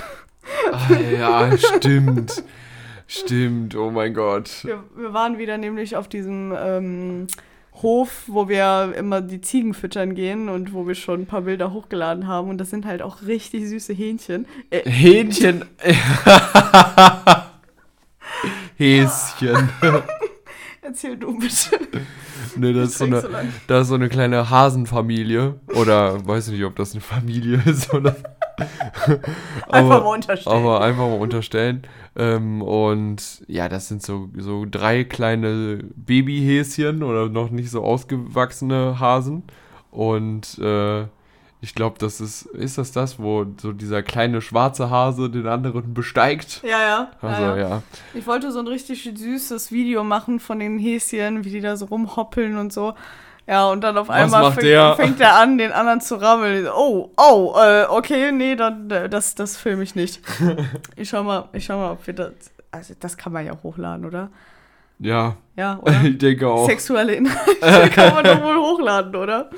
Ah, 0.71 0.93
ja, 1.19 1.57
stimmt. 1.57 2.43
Stimmt, 3.07 3.75
oh 3.75 3.89
mein 3.89 4.13
Gott. 4.13 4.63
Wir, 4.63 4.83
wir 4.95 5.13
waren 5.13 5.37
wieder 5.37 5.57
nämlich 5.57 5.95
auf 5.95 6.07
diesem 6.09 6.53
ähm, 6.57 7.27
Hof, 7.81 8.23
wo 8.27 8.49
wir 8.49 8.93
immer 8.97 9.21
die 9.21 9.41
Ziegen 9.41 9.73
füttern 9.73 10.13
gehen 10.13 10.49
und 10.49 10.73
wo 10.73 10.87
wir 10.87 10.95
schon 10.95 11.21
ein 11.21 11.25
paar 11.25 11.41
Bilder 11.41 11.71
hochgeladen 11.71 12.27
haben. 12.27 12.49
Und 12.49 12.57
das 12.57 12.69
sind 12.69 12.85
halt 12.85 13.01
auch 13.01 13.21
richtig 13.23 13.67
süße 13.67 13.93
Hähnchen. 13.93 14.45
Äh, 14.69 14.89
Hähnchen. 14.89 15.63
Häschen. 18.77 19.69
erzähl 20.81 21.17
du 21.17 21.37
bitte. 21.37 21.79
Ne, 22.55 22.73
das 22.73 22.89
ist 22.89 22.97
so 22.97 23.05
eine, 23.05 23.21
so 23.21 23.27
lang. 23.27 23.53
da 23.67 23.81
ist 23.81 23.87
so 23.87 23.95
eine 23.95 24.09
kleine 24.09 24.49
Hasenfamilie. 24.49 25.59
Oder 25.75 26.25
weiß 26.25 26.49
nicht, 26.49 26.63
ob 26.63 26.75
das 26.75 26.93
eine 26.93 27.01
Familie 27.01 27.61
ist 27.65 27.93
oder. 27.93 28.15
Einfach 29.69 30.03
mal 30.03 30.15
unterstellen. 30.15 30.55
Aber 30.55 30.81
einfach 30.81 31.07
mal 31.07 31.19
unterstellen. 31.19 31.83
Ähm, 32.15 32.61
und 32.61 33.43
ja, 33.47 33.69
das 33.69 33.87
sind 33.87 34.01
so, 34.01 34.29
so 34.35 34.65
drei 34.69 35.03
kleine 35.03 35.83
Babyhäschen 35.95 37.03
oder 37.03 37.29
noch 37.29 37.51
nicht 37.51 37.69
so 37.69 37.83
ausgewachsene 37.83 38.99
Hasen. 38.99 39.43
Und 39.91 40.57
äh, 40.59 41.05
ich 41.59 41.73
glaube, 41.73 41.97
das 41.99 42.21
ist, 42.21 42.43
ist 42.43 42.77
das 42.77 42.91
das, 42.91 43.19
wo 43.19 43.45
so 43.59 43.73
dieser 43.73 44.03
kleine 44.03 44.41
schwarze 44.41 44.89
Hase 44.89 45.29
den 45.29 45.47
anderen 45.47 45.93
besteigt? 45.93 46.61
ja, 46.63 46.81
ja. 46.81 47.11
Also 47.21 47.41
ja, 47.41 47.57
ja. 47.57 47.69
ja. 47.69 47.83
Ich 48.13 48.27
wollte 48.27 48.51
so 48.51 48.59
ein 48.59 48.67
richtig 48.67 49.11
süßes 49.15 49.71
Video 49.71 50.03
machen 50.03 50.39
von 50.39 50.59
den 50.59 50.77
Häschen, 50.77 51.45
wie 51.45 51.49
die 51.49 51.61
da 51.61 51.75
so 51.75 51.85
rumhoppeln 51.85 52.57
und 52.57 52.73
so. 52.73 52.93
Ja, 53.47 53.69
und 53.69 53.81
dann 53.81 53.97
auf 53.97 54.09
einmal 54.09 54.51
fängt, 54.51 54.63
der? 54.63 54.95
fängt 54.95 55.21
er 55.21 55.35
an, 55.35 55.57
den 55.57 55.71
anderen 55.71 56.01
zu 56.01 56.15
rammeln. 56.15 56.67
Oh, 56.67 57.11
oh, 57.15 57.55
äh, 57.57 57.85
okay, 57.85 58.33
nee, 58.33 58.57
dann, 58.57 58.91
äh, 58.91 59.07
das, 59.07 59.35
das 59.35 59.55
filme 59.55 59.83
ich 59.83 59.95
nicht. 59.95 60.21
Ich 60.97 61.09
schau 61.09 61.23
mal, 61.23 61.47
ich 61.53 61.63
schau 61.63 61.77
mal, 61.77 61.91
ob 61.91 62.05
wir 62.05 62.13
das. 62.13 62.33
Also, 62.71 62.93
das 62.99 63.15
kann 63.15 63.31
man 63.31 63.45
ja 63.45 63.57
hochladen, 63.63 64.05
oder? 64.05 64.29
Ja, 64.99 65.37
Ja, 65.55 65.79
oder? 65.81 66.01
ich 66.03 66.17
denke 66.17 66.47
auch. 66.47 66.65
Sexuelle 66.65 67.13
Inhalte 67.15 67.89
kann 67.91 68.13
man 68.15 68.25
doch 68.25 68.43
wohl 68.43 68.57
hochladen, 68.57 69.15
oder? 69.15 69.49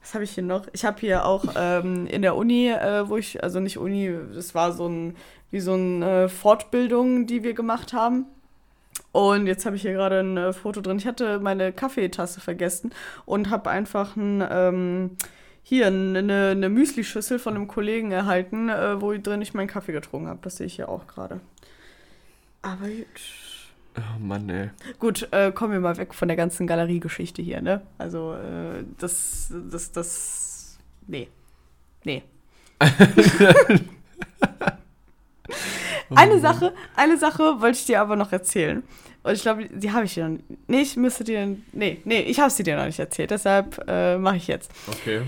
Was 0.00 0.14
habe 0.14 0.24
ich 0.24 0.32
hier 0.32 0.42
noch? 0.42 0.66
Ich 0.72 0.84
habe 0.84 0.98
hier 0.98 1.24
auch 1.24 1.44
ähm, 1.56 2.06
in 2.06 2.22
der 2.22 2.34
Uni, 2.34 2.70
äh, 2.70 3.08
wo 3.08 3.16
ich, 3.16 3.42
also 3.42 3.60
nicht 3.60 3.78
Uni, 3.78 4.12
das 4.34 4.54
war 4.54 4.72
so 4.72 4.88
ein, 4.88 5.16
wie 5.50 5.60
so 5.60 5.74
eine 5.74 6.28
Fortbildung, 6.28 7.26
die 7.26 7.44
wir 7.44 7.54
gemacht 7.54 7.92
haben. 7.92 8.26
Und 9.12 9.46
jetzt 9.46 9.64
habe 9.64 9.76
ich 9.76 9.82
hier 9.82 9.92
gerade 9.92 10.20
ein 10.20 10.36
äh, 10.36 10.52
Foto 10.52 10.80
drin. 10.80 10.98
Ich 10.98 11.06
hatte 11.06 11.38
meine 11.38 11.72
Kaffeetasse 11.72 12.40
vergessen 12.40 12.92
und 13.24 13.50
habe 13.50 13.70
einfach 13.70 14.16
ein, 14.16 14.44
ähm, 14.50 15.10
hier 15.62 15.86
eine, 15.86 16.50
eine 16.50 16.68
Müsli-Schüssel 16.68 17.38
von 17.38 17.54
einem 17.54 17.68
Kollegen 17.68 18.10
erhalten, 18.10 18.68
äh, 18.68 19.00
wo 19.00 19.12
drin 19.16 19.40
ich 19.40 19.54
meinen 19.54 19.68
Kaffee 19.68 19.92
getrunken 19.92 20.28
habe. 20.28 20.40
Das 20.42 20.56
sehe 20.56 20.66
ich 20.66 20.74
hier 20.74 20.88
auch 20.88 21.06
gerade. 21.06 21.40
Aber. 22.62 22.86
Oh 23.96 24.18
Mann, 24.18 24.50
ey. 24.50 24.70
Gut, 24.98 25.28
äh, 25.30 25.52
kommen 25.52 25.72
wir 25.72 25.80
mal 25.80 25.96
weg 25.96 26.12
von 26.12 26.26
der 26.26 26.36
ganzen 26.36 26.66
Galeriegeschichte 26.66 27.40
hier, 27.40 27.62
ne? 27.62 27.82
Also, 27.98 28.34
äh, 28.34 28.84
das, 28.98 29.52
das, 29.70 29.92
das, 29.92 30.78
nee. 31.06 31.28
Nee. 32.02 32.24
eine 36.14 36.40
Sache, 36.40 36.74
eine 36.96 37.18
Sache 37.18 37.60
wollte 37.60 37.78
ich 37.78 37.86
dir 37.86 38.00
aber 38.00 38.16
noch 38.16 38.32
erzählen. 38.32 38.82
Und 39.22 39.32
ich 39.32 39.42
glaube, 39.42 39.66
die 39.68 39.90
habe 39.90 40.04
ich 40.04 40.14
dir 40.14 40.28
noch 40.28 40.36
nicht. 40.36 40.68
Nee, 40.68 40.80
ich 40.82 40.96
müsste 40.96 41.24
dir, 41.24 41.56
nee, 41.72 42.00
nee, 42.04 42.20
ich 42.20 42.40
habe 42.40 42.50
sie 42.50 42.62
dir 42.62 42.76
noch 42.76 42.84
nicht 42.84 42.98
erzählt. 42.98 43.30
Deshalb 43.30 43.82
äh, 43.88 44.18
mache 44.18 44.36
ich 44.36 44.46
jetzt. 44.46 44.70
Okay. 44.86 45.22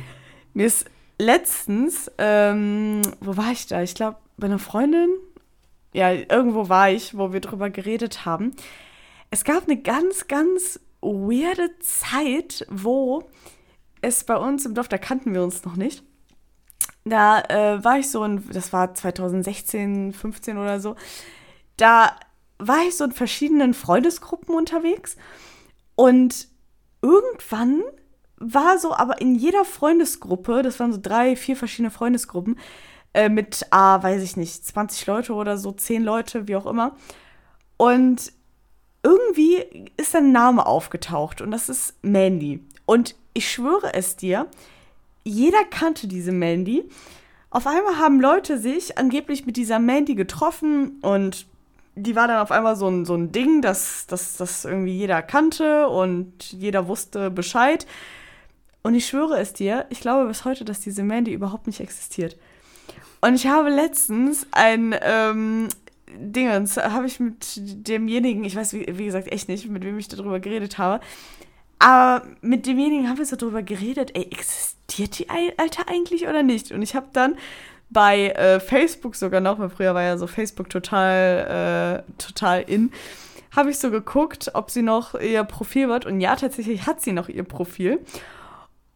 Mir 0.52 0.66
ist 0.66 0.86
letztens, 1.18 2.10
ähm, 2.18 3.02
wo 3.20 3.36
war 3.36 3.52
ich 3.52 3.66
da? 3.66 3.82
Ich 3.82 3.94
glaube, 3.94 4.18
bei 4.36 4.46
einer 4.46 4.58
Freundin. 4.58 5.08
Ja, 5.94 6.12
irgendwo 6.12 6.68
war 6.68 6.90
ich, 6.90 7.16
wo 7.16 7.32
wir 7.32 7.40
drüber 7.40 7.70
geredet 7.70 8.26
haben. 8.26 8.52
Es 9.30 9.44
gab 9.44 9.64
eine 9.64 9.80
ganz, 9.80 10.28
ganz 10.28 10.78
weirde 11.00 11.70
Zeit, 11.80 12.66
wo 12.68 13.22
es 14.02 14.24
bei 14.24 14.36
uns 14.36 14.66
im 14.66 14.74
Dorf, 14.74 14.88
da 14.88 14.98
kannten 14.98 15.32
wir 15.32 15.42
uns 15.42 15.64
noch 15.64 15.76
nicht. 15.76 16.02
Da 17.08 17.40
äh, 17.42 17.82
war 17.82 17.98
ich 17.98 18.10
so 18.10 18.24
in, 18.24 18.42
das 18.50 18.72
war 18.72 18.92
2016, 18.92 20.12
15 20.12 20.58
oder 20.58 20.80
so, 20.80 20.96
da 21.76 22.16
war 22.58 22.82
ich 22.86 22.96
so 22.96 23.04
in 23.04 23.12
verschiedenen 23.12 23.74
Freundesgruppen 23.74 24.54
unterwegs 24.54 25.16
und 25.94 26.48
irgendwann 27.02 27.82
war 28.38 28.78
so, 28.78 28.94
aber 28.94 29.20
in 29.20 29.34
jeder 29.34 29.64
Freundesgruppe, 29.64 30.62
das 30.62 30.80
waren 30.80 30.92
so 30.92 30.98
drei, 31.00 31.36
vier 31.36 31.56
verschiedene 31.56 31.90
Freundesgruppen, 31.90 32.58
äh, 33.14 33.28
mit, 33.28 33.66
ah, 33.70 34.02
weiß 34.02 34.22
ich 34.22 34.36
nicht, 34.36 34.66
20 34.66 35.06
Leute 35.06 35.32
oder 35.34 35.56
so, 35.56 35.72
10 35.72 36.02
Leute, 36.02 36.48
wie 36.48 36.56
auch 36.56 36.66
immer. 36.66 36.96
Und 37.76 38.32
irgendwie 39.02 39.90
ist 39.96 40.16
ein 40.16 40.32
Name 40.32 40.66
aufgetaucht 40.66 41.40
und 41.40 41.50
das 41.50 41.68
ist 41.68 41.94
Mandy. 42.02 42.66
Und 42.84 43.14
ich 43.32 43.50
schwöre 43.50 43.94
es 43.94 44.16
dir, 44.16 44.48
jeder 45.26 45.64
kannte 45.64 46.06
diese 46.06 46.32
Mandy. 46.32 46.84
Auf 47.50 47.66
einmal 47.66 47.98
haben 47.98 48.20
Leute 48.20 48.58
sich 48.58 48.96
angeblich 48.96 49.44
mit 49.44 49.56
dieser 49.56 49.78
Mandy 49.78 50.14
getroffen 50.14 50.98
und 51.02 51.46
die 51.96 52.14
war 52.14 52.28
dann 52.28 52.38
auf 52.38 52.50
einmal 52.50 52.76
so 52.76 52.88
ein, 52.88 53.04
so 53.04 53.14
ein 53.14 53.32
Ding, 53.32 53.62
dass 53.62 54.06
das 54.06 54.64
irgendwie 54.64 54.96
jeder 54.96 55.22
kannte 55.22 55.88
und 55.88 56.52
jeder 56.52 56.88
wusste 56.88 57.30
Bescheid. 57.30 57.86
Und 58.82 58.94
ich 58.94 59.06
schwöre 59.06 59.38
es 59.38 59.52
dir, 59.52 59.86
ich 59.90 60.00
glaube 60.00 60.28
bis 60.28 60.44
heute, 60.44 60.64
dass 60.64 60.80
diese 60.80 61.02
Mandy 61.02 61.32
überhaupt 61.32 61.66
nicht 61.66 61.80
existiert. 61.80 62.36
Und 63.20 63.34
ich 63.34 63.46
habe 63.46 63.70
letztens 63.70 64.46
ein 64.52 64.94
ähm, 65.02 65.68
Dingens, 66.08 66.76
habe 66.76 67.06
ich 67.06 67.18
mit 67.18 67.54
demjenigen, 67.88 68.44
ich 68.44 68.54
weiß 68.54 68.74
wie, 68.74 68.86
wie, 68.98 69.06
gesagt 69.06 69.32
echt 69.32 69.48
nicht, 69.48 69.68
mit 69.68 69.82
wem 69.82 69.98
ich 69.98 70.06
darüber 70.06 70.38
geredet 70.38 70.78
habe, 70.78 71.02
aber 71.78 72.26
mit 72.40 72.66
demjenigen 72.66 73.08
haben 73.08 73.18
wir 73.18 73.26
so 73.26 73.36
darüber 73.36 73.62
geredet, 73.62 74.12
ey, 74.14 74.28
existiert 74.30 75.18
die 75.18 75.28
Alter 75.28 75.88
eigentlich 75.88 76.26
oder 76.26 76.42
nicht? 76.42 76.72
Und 76.72 76.82
ich 76.82 76.94
habe 76.94 77.08
dann 77.12 77.36
bei 77.90 78.30
äh, 78.30 78.60
Facebook 78.60 79.14
sogar 79.14 79.40
noch, 79.40 79.58
weil 79.58 79.70
früher 79.70 79.94
war 79.94 80.02
ja 80.02 80.18
so 80.18 80.26
Facebook 80.26 80.70
total, 80.70 82.04
äh, 82.06 82.12
total 82.20 82.62
in, 82.62 82.92
habe 83.54 83.70
ich 83.70 83.78
so 83.78 83.90
geguckt, 83.90 84.50
ob 84.54 84.70
sie 84.70 84.82
noch 84.82 85.14
ihr 85.14 85.44
Profil 85.44 85.88
wird. 85.88 86.06
Und 86.06 86.20
ja, 86.20 86.36
tatsächlich 86.36 86.86
hat 86.86 87.00
sie 87.00 87.12
noch 87.12 87.28
ihr 87.28 87.44
Profil. 87.44 88.00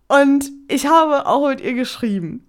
Und 0.09 0.51
ich 0.69 0.87
habe 0.87 1.27
auch 1.27 1.49
mit 1.49 1.61
ihr 1.61 1.75
geschrieben. 1.75 2.47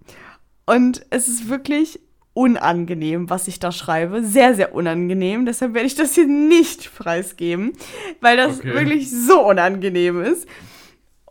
Und 0.66 1.04
es 1.10 1.28
ist 1.28 1.48
wirklich 1.48 2.00
unangenehm, 2.34 3.28
was 3.30 3.48
ich 3.48 3.58
da 3.58 3.72
schreibe. 3.72 4.22
Sehr, 4.22 4.54
sehr 4.54 4.74
unangenehm. 4.74 5.46
Deshalb 5.46 5.74
werde 5.74 5.86
ich 5.86 5.94
das 5.94 6.14
hier 6.14 6.26
nicht 6.26 6.94
preisgeben, 6.94 7.72
weil 8.20 8.36
das 8.36 8.60
okay. 8.60 8.74
wirklich 8.74 9.10
so 9.10 9.46
unangenehm 9.46 10.22
ist. 10.22 10.46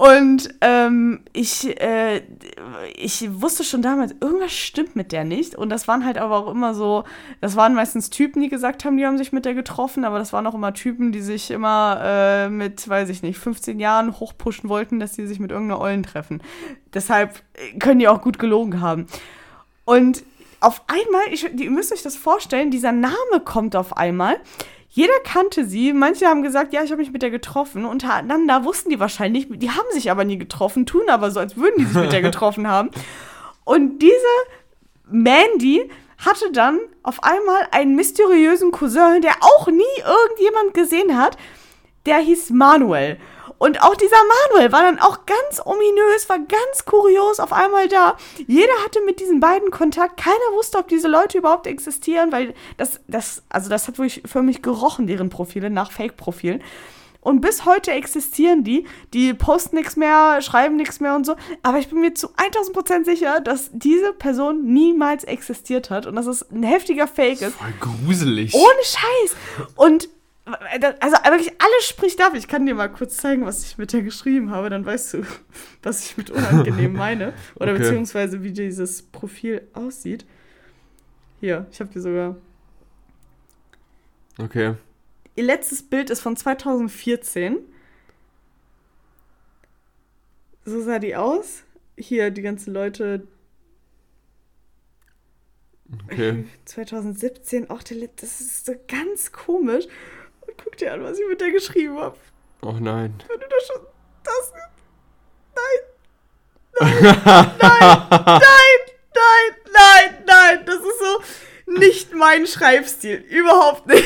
Und 0.02 0.56
ähm, 0.62 1.20
ich, 1.32 1.80
äh, 1.80 2.24
ich 2.96 3.30
wusste 3.40 3.64
schon 3.64 3.84
damals, 3.84 4.16
irgendwas 4.20 4.52
stimmt 4.52 4.96
mit 4.96 5.12
der 5.12 5.24
nicht. 5.24 5.54
Und 5.54 5.70
das 5.70 5.88
waren 5.88 6.04
halt 6.04 6.18
aber 6.18 6.38
auch 6.40 6.50
immer 6.50 6.74
so, 6.74 7.04
das 7.40 7.56
waren 7.56 7.76
meistens 7.76 8.10
Typen, 8.10 8.42
die 8.42 8.50
gesagt 8.50 8.84
haben, 8.84 8.98
die 8.98 9.06
haben 9.06 9.20
sich 9.20 9.32
mit 9.32 9.46
der 9.46 9.54
getroffen, 9.54 10.04
aber 10.04 10.18
das 10.18 10.34
waren 10.34 10.48
auch 10.48 10.56
immer 10.56 10.74
Typen, 10.74 11.12
die 11.12 11.22
sich 11.22 11.52
immer 11.52 12.02
äh, 12.04 12.50
mit, 12.50 12.90
weiß 12.90 13.10
ich 13.10 13.22
nicht, 13.22 13.38
15 13.38 13.80
Jahren 13.80 14.20
hochpushen 14.20 14.70
wollten, 14.72 15.00
dass 15.00 15.12
die 15.12 15.28
sich 15.28 15.40
mit 15.40 15.52
irgendeiner 15.52 15.80
Ollen 15.80 16.02
treffen. 16.02 16.42
Deshalb 16.96 17.44
äh, 17.54 17.78
können 17.78 18.00
die 18.00 18.08
auch 18.08 18.24
gut 18.24 18.40
gelogen 18.40 18.82
haben. 18.82 19.06
Und 19.86 20.24
auf 20.62 20.84
einmal, 20.88 21.24
ich, 21.32 21.44
ihr 21.44 21.72
müsst 21.72 21.92
euch 21.92 22.04
das 22.04 22.16
vorstellen, 22.16 22.72
dieser 22.72 22.92
Name 22.92 23.42
kommt 23.44 23.76
auf 23.76 23.98
einmal. 23.98 24.40
Jeder 24.90 25.20
kannte 25.24 25.66
sie. 25.66 25.92
Manche 25.92 26.28
haben 26.28 26.44
gesagt, 26.44 26.74
ja, 26.74 26.84
ich 26.84 26.92
habe 26.92 27.02
mich 27.02 27.12
mit 27.12 27.22
der 27.22 27.32
getroffen. 27.32 27.86
Untereinander 27.86 28.64
wussten 28.64 28.90
die 28.90 29.00
wahrscheinlich, 29.00 29.48
die 29.50 29.72
haben 29.72 29.88
sich 29.92 30.12
aber 30.12 30.24
nie 30.24 30.38
getroffen, 30.38 30.86
tun 30.86 31.10
aber 31.10 31.32
so, 31.32 31.40
als 31.40 31.58
würden 31.58 31.76
die 31.80 31.86
sich 31.86 31.96
mit 31.96 32.14
der 32.14 32.22
getroffen 32.22 32.68
haben. 32.68 32.92
Und 33.64 34.00
diese 34.00 34.14
Mandy 35.10 35.90
hatte 36.18 36.52
dann 36.52 36.80
auf 37.04 37.24
einmal 37.24 37.68
einen 37.72 37.96
mysteriösen 37.96 38.72
Cousin, 38.72 39.22
der 39.22 39.34
auch 39.42 39.68
nie 39.68 39.84
irgendjemand 39.98 40.74
gesehen 40.74 41.18
hat. 41.18 41.38
Der 42.06 42.18
hieß 42.18 42.52
Manuel. 42.52 43.18
Und 43.62 43.84
auch 43.84 43.94
dieser 43.96 44.18
Manuel 44.50 44.72
war 44.72 44.82
dann 44.82 44.98
auch 44.98 45.28
ganz 45.28 45.62
ominös, 45.64 46.28
war 46.30 46.40
ganz 46.40 46.84
kurios 46.84 47.40
auf 47.40 47.54
einmal 47.54 47.88
da. 47.88 48.18
Jeder 48.48 48.74
hatte 48.84 49.02
mit 49.06 49.20
diesen 49.20 49.40
beiden 49.40 49.70
Kontakt. 49.70 50.18
Keiner 50.18 50.56
wusste, 50.56 50.80
ob 50.80 50.88
diese 50.88 51.08
Leute 51.08 51.38
überhaupt 51.38 51.68
existieren, 51.68 52.32
weil 52.32 52.56
das, 52.78 53.00
das, 53.08 53.44
also 53.50 53.70
das 53.70 53.88
hat 53.88 54.00
wirklich 54.00 54.24
für 54.26 54.42
mich 54.42 54.64
gerochen, 54.64 55.06
deren 55.06 55.30
Profile, 55.30 55.70
nach 55.70 55.92
Fake-Profilen. 55.92 56.64
Und 57.20 57.42
bis 57.42 57.64
heute 57.66 57.92
existieren 57.92 58.64
die. 58.64 58.88
Die 59.14 59.36
posten 59.36 59.76
nichts 59.76 59.96
mehr, 59.96 60.42
schreiben 60.42 60.76
nichts 60.76 61.00
mehr 61.00 61.16
und 61.16 61.28
so. 61.28 61.36
Aber 61.62 61.78
ich 61.78 61.88
bin 61.88 62.02
mir 62.02 62.16
zu 62.16 62.30
1000% 62.30 63.06
sicher, 63.06 63.42
dass 63.42 63.70
diese 63.74 64.12
Person 64.12 64.74
niemals 64.74 65.24
existiert 65.24 65.92
hat 65.92 66.08
und 66.08 66.16
dass 66.16 66.26
es 66.26 66.50
ein 66.50 66.64
heftiger 66.64 67.06
Fake 67.06 67.44
ist. 67.44 67.58
Voll 67.58 67.74
gruselig. 67.80 68.56
Ohne 68.56 68.84
Scheiß. 68.84 69.36
Und 69.76 70.10
also 70.54 71.18
wirklich 71.18 71.52
alles 71.60 71.88
spricht 71.88 72.20
dafür. 72.20 72.38
Ich 72.38 72.48
kann 72.48 72.66
dir 72.66 72.76
mal 72.76 72.90
kurz 72.90 73.18
zeigen, 73.18 73.46
was 73.46 73.66
ich 73.66 73.78
mit 73.78 73.94
der 73.94 74.02
geschrieben 74.02 74.52
habe, 74.52 74.70
dann 74.70 74.86
weißt 74.86 75.16
du, 75.16 75.24
was 75.84 76.06
ich 76.06 76.18
mit 76.18 76.30
unangenehm 76.30 76.94
meine. 76.94 77.34
Oder 77.56 77.74
okay. 77.74 77.84
beziehungsweise 77.84 78.44
wie 78.44 78.52
dieses 78.52 79.02
Profil 79.02 79.68
aussieht. 79.74 80.26
Hier, 81.40 81.68
ich 81.72 81.80
habe 81.80 81.92
dir 81.92 82.02
sogar. 82.02 82.36
Okay. 84.38 84.76
Ihr 85.36 85.44
letztes 85.44 85.84
Bild 85.84 86.10
ist 86.10 86.22
von 86.22 86.36
2014. 86.36 87.58
So 90.66 90.82
sah 90.82 91.00
die 91.00 91.16
aus. 91.16 91.64
Hier, 91.98 92.32
die 92.32 92.42
ganzen 92.42 92.74
Leute. 92.74 93.28
Okay. 96.06 96.46
2017, 96.66 97.70
auch 97.70 97.84
der 97.84 98.08
das 98.16 98.42
ist 98.42 98.66
so 98.66 98.74
ganz 98.88 99.32
komisch. 99.32 99.88
Guck 100.64 100.78
dir 100.78 100.94
an, 100.94 101.04
was 101.04 101.20
ich 101.20 101.28
mit 101.28 101.42
der 101.42 101.52
geschrieben 101.52 102.00
habe. 102.00 102.18
Oh 102.62 102.76
nein. 102.80 103.14
Wenn 103.28 103.40
du 103.40 103.46
das 103.48 103.68
schon. 103.68 103.86
Das. 104.24 104.54
Nein. 105.56 105.82
Nein. 106.80 107.22
nein. 107.60 107.60
Nein. 107.60 108.40
Nein. 109.14 109.56
Nein. 109.74 110.24
Nein. 110.26 110.66
Das 110.66 110.76
ist 110.76 111.00
so 111.00 111.22
nicht 111.78 112.14
mein 112.14 112.48
Schreibstil. 112.48 113.24
Überhaupt 113.30 113.88
nicht. 113.88 114.06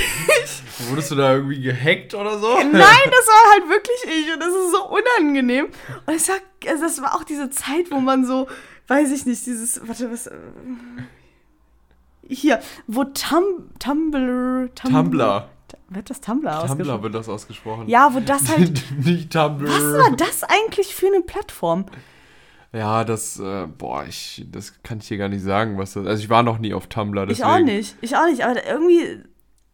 Wurdest 0.90 1.12
du 1.12 1.16
da 1.16 1.34
irgendwie 1.34 1.62
gehackt 1.62 2.14
oder 2.14 2.38
so? 2.38 2.56
Nein, 2.58 2.72
das 2.72 3.28
war 3.28 3.52
halt 3.54 3.70
wirklich 3.70 4.04
ich 4.06 4.34
und 4.34 4.40
das 4.40 4.50
ist 4.50 4.72
so 4.72 4.88
unangenehm. 4.90 5.70
Und 6.06 6.16
ich 6.16 6.24
sag, 6.24 6.42
also 6.68 6.84
das 6.84 7.02
war 7.02 7.16
auch 7.16 7.24
diese 7.24 7.50
Zeit, 7.50 7.92
wo 7.92 8.00
man 8.00 8.26
so, 8.26 8.48
weiß 8.88 9.12
ich 9.12 9.26
nicht, 9.26 9.46
dieses, 9.46 9.88
warte, 9.88 10.12
was. 10.12 10.28
Äh, 10.28 10.36
hier, 12.28 12.60
wo 12.88 13.04
Tum, 13.04 13.70
Tumblr, 13.80 14.70
Tumblr. 14.76 14.92
Tumblr. 14.92 15.50
Wird 15.90 16.10
das 16.10 16.22
Tumblr, 16.22 16.50
ausgesprochen? 16.50 16.78
Tumblr 16.78 17.04
wird 17.04 17.16
das 17.16 17.30
ausgesprochen. 17.30 17.88
Ja, 17.88 18.14
wo 18.14 18.20
das 18.20 18.50
halt. 18.50 18.84
Nicht 19.06 19.32
Tumblr. 19.32 19.70
Was 19.70 20.10
war 20.10 20.16
das 20.16 20.44
eigentlich 20.44 20.96
für 20.96 21.08
eine 21.08 21.22
Plattform? 21.22 21.86
Ja, 22.74 23.06
das, 23.06 23.40
äh, 23.40 23.68
boah, 23.68 24.06
ich, 24.06 24.46
das 24.52 24.82
kann 24.84 24.98
ich 24.98 25.08
dir 25.08 25.18
gar 25.18 25.30
nicht 25.30 25.44
sagen, 25.44 25.78
was 25.78 25.94
das. 25.94 26.06
Also 26.06 26.22
ich 26.22 26.30
war 26.30 26.44
noch 26.44 26.58
nie 26.58 26.74
auf 26.74 26.88
Tumblr. 26.88 27.26
Deswegen. 27.26 27.48
Ich 27.48 27.54
auch 27.54 27.60
nicht. 27.60 27.98
Ich 28.02 28.16
auch 28.18 28.26
nicht. 28.26 28.44
Aber 28.44 28.66
irgendwie, 28.66 29.24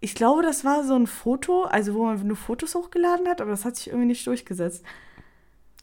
ich 0.01 0.13
glaube, 0.13 0.43
das 0.43 0.63
war 0.63 0.83
so 0.83 0.95
ein 0.95 1.07
Foto, 1.07 1.63
also 1.63 1.95
wo 1.95 2.05
man 2.05 2.25
nur 2.27 2.37
Fotos 2.37 2.75
hochgeladen 2.75 3.27
hat, 3.27 3.41
aber 3.41 3.51
das 3.51 3.65
hat 3.65 3.75
sich 3.75 3.87
irgendwie 3.87 4.07
nicht 4.07 4.27
durchgesetzt. 4.27 4.83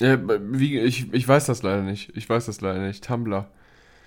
Äh, 0.00 0.18
wie, 0.42 0.78
ich, 0.78 1.12
ich 1.12 1.26
weiß 1.26 1.46
das 1.46 1.62
leider 1.62 1.82
nicht. 1.82 2.16
Ich 2.16 2.28
weiß 2.28 2.46
das 2.46 2.60
leider 2.60 2.86
nicht. 2.86 3.04
Tumblr. 3.04 3.50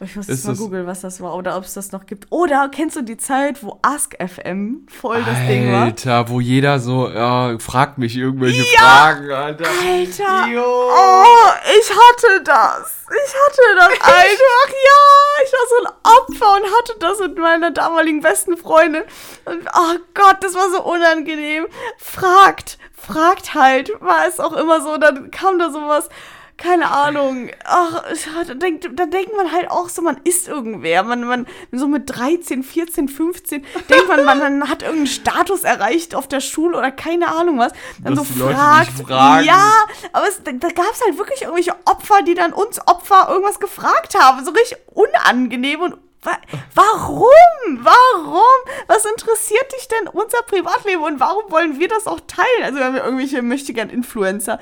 Ich 0.03 0.15
muss 0.15 0.27
jetzt 0.27 0.45
mal 0.45 0.55
googeln, 0.55 0.87
was 0.87 1.01
das 1.01 1.21
war 1.21 1.35
oder 1.35 1.57
ob 1.57 1.63
es 1.63 1.75
das 1.75 1.91
noch 1.91 2.07
gibt. 2.07 2.25
Oder 2.31 2.69
kennst 2.69 2.95
du 2.95 3.03
die 3.03 3.17
Zeit, 3.17 3.63
wo 3.63 3.77
AskFM 3.83 4.87
voll 4.87 5.19
das 5.19 5.37
Alter, 5.37 5.47
Ding 5.47 5.71
war? 5.71 5.83
Alter, 5.83 6.29
wo 6.29 6.39
jeder 6.39 6.79
so, 6.79 7.07
ja, 7.07 7.57
fragt 7.59 7.99
mich 7.99 8.17
irgendwelche 8.17 8.63
ja, 8.73 8.79
Fragen, 8.79 9.31
Alter. 9.31 9.65
Alter. 9.65 10.47
Jo. 10.47 10.63
Oh, 10.63 11.51
ich 11.79 11.89
hatte 11.91 12.43
das. 12.43 13.05
Ich 13.11 13.33
hatte 13.33 13.61
das 13.75 13.89
einfach. 13.89 14.69
ja, 14.69 15.43
ich 15.43 15.51
war 15.51 15.67
so 15.69 15.85
ein 15.85 15.93
Opfer 16.17 16.55
und 16.55 16.77
hatte 16.77 16.95
das 16.99 17.19
mit 17.19 17.37
meiner 17.37 17.69
damaligen 17.69 18.21
besten 18.21 18.57
Freundin. 18.57 19.03
Und 19.45 19.67
oh 19.67 19.97
Gott, 20.15 20.37
das 20.41 20.55
war 20.55 20.71
so 20.71 20.83
unangenehm. 20.83 21.67
Fragt, 21.97 22.79
fragt 22.93 23.53
halt, 23.53 23.91
war 23.99 24.25
es 24.27 24.39
auch 24.39 24.53
immer 24.53 24.81
so. 24.81 24.97
Dann 24.97 25.29
kam 25.29 25.59
da 25.59 25.69
sowas 25.69 26.09
keine 26.61 26.91
Ahnung. 26.91 27.49
Ach, 27.65 28.03
da 28.47 28.53
denkt, 28.53 28.87
da 28.93 29.05
denkt 29.05 29.35
man 29.35 29.51
halt 29.51 29.69
auch 29.71 29.89
so, 29.89 30.01
man 30.01 30.17
ist 30.23 30.47
irgendwer. 30.47 31.03
Man, 31.03 31.23
man, 31.23 31.47
so 31.71 31.87
mit 31.87 32.03
13, 32.05 32.63
14, 32.63 33.09
15 33.09 33.65
denkt 33.89 34.07
man, 34.07 34.25
man 34.25 34.69
hat 34.69 34.83
irgendeinen 34.83 35.07
Status 35.07 35.63
erreicht 35.63 36.13
auf 36.13 36.27
der 36.27 36.39
Schule 36.39 36.77
oder 36.77 36.91
keine 36.91 37.29
Ahnung 37.29 37.57
was. 37.57 37.73
Dann 38.03 38.15
Dass 38.15 38.27
so 38.27 38.49
fragt. 38.49 38.91
Ja, 39.45 39.71
aber 40.13 40.27
es, 40.27 40.43
da, 40.43 40.51
da 40.51 40.67
gab 40.69 40.91
es 40.91 41.01
halt 41.03 41.17
wirklich 41.17 41.41
irgendwelche 41.41 41.75
Opfer, 41.85 42.21
die 42.21 42.35
dann 42.35 42.53
uns 42.53 42.79
Opfer 42.87 43.29
irgendwas 43.29 43.59
gefragt 43.59 44.15
haben. 44.19 44.45
So 44.45 44.51
richtig 44.51 44.77
unangenehm 44.93 45.81
und 45.81 45.97
Wa 46.23 46.37
warum? 46.75 47.79
Warum? 47.79 48.43
Was 48.85 49.05
interessiert 49.05 49.71
dich 49.75 49.87
denn 49.87 50.07
unser 50.07 50.43
Privatleben 50.43 51.01
und 51.01 51.19
warum 51.19 51.49
wollen 51.51 51.79
wir 51.79 51.87
das 51.87 52.05
auch 52.05 52.19
teilen? 52.27 52.63
Also, 52.63 52.77
wir 52.77 52.85
haben 52.85 52.95
ja 52.95 53.03
irgendwelche 53.03 53.41
möchtegern 53.41 53.89
Influencer. 53.89 54.59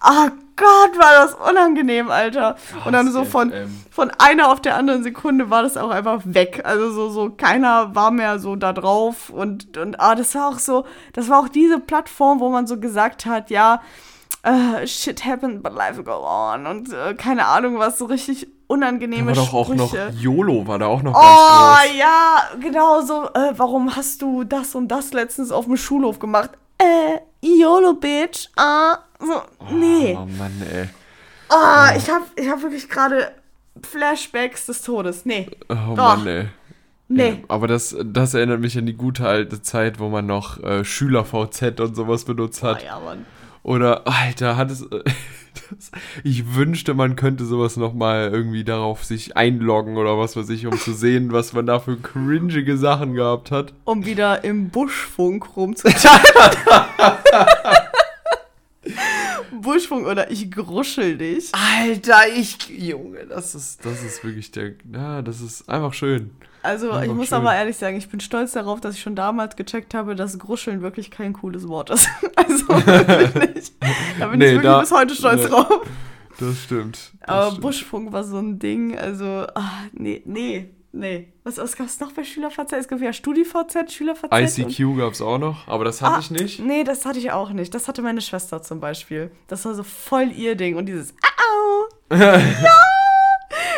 Ah 0.00 0.28
Gott, 0.56 0.98
war 0.98 1.24
das 1.26 1.34
unangenehm, 1.34 2.10
Alter. 2.10 2.56
Und 2.86 2.92
dann 2.94 3.10
so 3.12 3.24
von, 3.24 3.52
von 3.90 4.10
einer 4.18 4.50
auf 4.50 4.60
der 4.60 4.76
anderen 4.76 5.02
Sekunde 5.02 5.50
war 5.50 5.62
das 5.62 5.76
auch 5.76 5.90
einfach 5.90 6.22
weg. 6.24 6.62
Also 6.64 6.90
so, 6.90 7.10
so 7.10 7.30
keiner 7.30 7.94
war 7.94 8.10
mehr 8.10 8.38
so 8.38 8.56
da 8.56 8.72
drauf. 8.72 9.28
Und, 9.30 9.76
und 9.76 10.00
ah, 10.00 10.14
das 10.14 10.34
war 10.34 10.48
auch 10.48 10.58
so, 10.58 10.86
das 11.12 11.28
war 11.28 11.40
auch 11.40 11.48
diese 11.48 11.78
Plattform, 11.78 12.40
wo 12.40 12.48
man 12.48 12.66
so 12.66 12.80
gesagt 12.80 13.26
hat, 13.26 13.50
ja, 13.50 13.82
uh, 14.46 14.86
shit 14.86 15.24
happened, 15.26 15.62
but 15.62 15.74
life 15.74 16.02
go 16.02 16.24
on. 16.26 16.66
Und 16.66 16.88
uh, 16.88 17.14
keine 17.18 17.46
Ahnung, 17.46 17.78
was 17.78 17.98
so 17.98 18.06
richtig 18.06 18.48
unangenehme 18.68 19.32
da 19.32 19.38
war 19.42 19.44
doch 19.46 19.64
Sprüche. 19.66 19.82
auch 19.82 20.12
noch 20.12 20.20
YOLO 20.20 20.66
war 20.66 20.78
da 20.78 20.86
auch 20.86 21.02
noch 21.02 21.14
Oh 21.14 21.20
ganz 21.20 21.90
groß. 21.90 21.98
ja, 21.98 22.42
genau 22.60 23.00
so. 23.02 23.24
Äh, 23.34 23.52
warum 23.56 23.94
hast 23.94 24.22
du 24.22 24.42
das 24.44 24.74
und 24.74 24.88
das 24.88 25.12
letztens 25.12 25.52
auf 25.52 25.66
dem 25.66 25.76
Schulhof 25.76 26.18
gemacht? 26.18 26.50
Äh, 26.78 27.18
YOLO, 27.42 27.94
Bitch. 27.94 28.48
Ah, 28.56 28.98
so, 29.20 29.42
nee. 29.74 30.16
Oh 30.18 30.26
Mann, 30.38 30.52
ey. 30.72 30.88
Ah, 31.48 31.92
ich 31.96 32.08
hab, 32.10 32.22
ich 32.36 32.48
hab 32.48 32.62
wirklich 32.62 32.88
gerade 32.88 33.30
Flashbacks 33.82 34.66
des 34.66 34.82
Todes. 34.82 35.24
Nee, 35.26 35.48
Oh 35.68 35.94
Doch. 35.94 36.16
Mann, 36.16 36.26
ey. 36.26 36.48
nee. 37.08 37.28
Ja, 37.28 37.36
aber 37.48 37.66
das, 37.68 37.94
das 38.04 38.34
erinnert 38.34 38.60
mich 38.60 38.76
an 38.78 38.86
die 38.86 38.94
gute 38.94 39.26
alte 39.26 39.62
Zeit, 39.62 39.98
wo 40.00 40.08
man 40.08 40.26
noch 40.26 40.62
äh, 40.62 40.84
Schüler-VZ 40.84 41.78
und 41.80 41.94
sowas 41.94 42.24
benutzt 42.24 42.62
hat. 42.62 42.82
ja, 42.82 42.98
Mann. 43.00 43.26
Oder, 43.62 44.06
Alter, 44.06 44.56
hat 44.56 44.70
es. 44.70 44.86
das, 45.70 45.90
ich 46.22 46.54
wünschte, 46.54 46.94
man 46.94 47.16
könnte 47.16 47.44
sowas 47.44 47.76
nochmal 47.76 48.30
irgendwie 48.32 48.62
darauf 48.62 49.04
sich 49.04 49.36
einloggen 49.36 49.96
oder 49.96 50.16
was 50.18 50.36
weiß 50.36 50.48
ich, 50.50 50.66
um 50.66 50.76
zu 50.78 50.92
sehen, 50.94 51.32
was 51.32 51.52
man 51.52 51.66
da 51.66 51.80
für 51.80 51.96
cringige 51.96 52.76
Sachen 52.76 53.14
gehabt 53.14 53.50
hat. 53.50 53.72
Um 53.84 54.04
wieder 54.06 54.44
im 54.44 54.68
Buschfunk 54.70 55.56
rumzuteilen. 55.56 56.22
Buschfunk 59.76 60.06
oder 60.06 60.30
ich 60.30 60.50
gruschel 60.50 61.18
dich. 61.18 61.50
Alter, 61.52 62.28
ich. 62.34 62.68
Junge, 62.68 63.26
das 63.26 63.54
ist, 63.54 63.84
das 63.84 64.02
ist 64.02 64.24
wirklich 64.24 64.50
der. 64.50 64.72
Ja, 64.92 65.22
das 65.22 65.40
ist 65.40 65.68
einfach 65.68 65.92
schön. 65.92 66.30
Also, 66.62 66.88
ich 66.88 66.94
Einfach 66.94 67.14
muss 67.14 67.28
schön. 67.28 67.38
aber 67.38 67.54
ehrlich 67.54 67.76
sagen, 67.76 67.96
ich 67.96 68.08
bin 68.08 68.18
stolz 68.20 68.52
darauf, 68.52 68.80
dass 68.80 68.94
ich 68.96 69.00
schon 69.02 69.14
damals 69.14 69.54
gecheckt 69.54 69.94
habe, 69.94 70.16
dass 70.16 70.36
Gruscheln 70.38 70.82
wirklich 70.82 71.10
kein 71.12 71.32
cooles 71.32 71.68
Wort 71.68 71.90
ist. 71.90 72.08
Also, 72.36 72.68
wirklich 72.86 73.54
nicht. 73.54 73.72
Da 74.18 74.26
bin 74.28 74.38
Nee, 74.38 74.46
ich 74.46 74.52
wirklich 74.54 74.62
da- 74.64 74.80
bis 74.80 74.92
heute 74.92 75.14
stolz 75.14 75.42
nee. 75.44 75.48
drauf. 75.48 75.86
Das 76.38 76.62
stimmt. 76.62 77.12
Das 77.20 77.28
Aber 77.28 77.46
stimmt. 77.48 77.60
Buschfunk 77.62 78.12
war 78.12 78.24
so 78.24 78.38
ein 78.38 78.58
Ding, 78.58 78.96
also, 78.98 79.46
ah, 79.54 79.70
nee, 79.92 80.22
nee, 80.26 80.70
nee. 80.96 81.28
Was, 81.44 81.58
was 81.58 81.76
gab 81.76 81.86
es 81.86 82.00
noch 82.00 82.12
bei 82.12 82.24
SchülerVZ? 82.24 82.72
Es 82.72 82.88
gab 82.88 83.00
ja 83.00 83.12
StudiVZ, 83.12 83.92
SchülerVZ. 83.92 84.58
ICQ 84.58 84.96
gab 84.98 85.12
es 85.12 85.20
auch 85.22 85.38
noch, 85.38 85.68
aber 85.68 85.84
das 85.84 86.02
hatte 86.02 86.16
Ah, 86.16 86.18
ich 86.20 86.30
nicht. 86.30 86.58
Nee, 86.60 86.84
das 86.84 87.04
hatte 87.04 87.18
ich 87.18 87.30
auch 87.30 87.50
nicht. 87.50 87.74
Das 87.74 87.86
hatte 87.88 88.02
meine 88.02 88.20
Schwester 88.20 88.62
zum 88.62 88.80
Beispiel. 88.80 89.30
Das 89.46 89.64
war 89.64 89.74
so 89.74 89.82
voll 89.82 90.30
ihr 90.32 90.56
Ding. 90.56 90.76
Und 90.76 90.86
dieses 90.86 91.12
Au! 91.12 92.14
ja! 92.16 92.40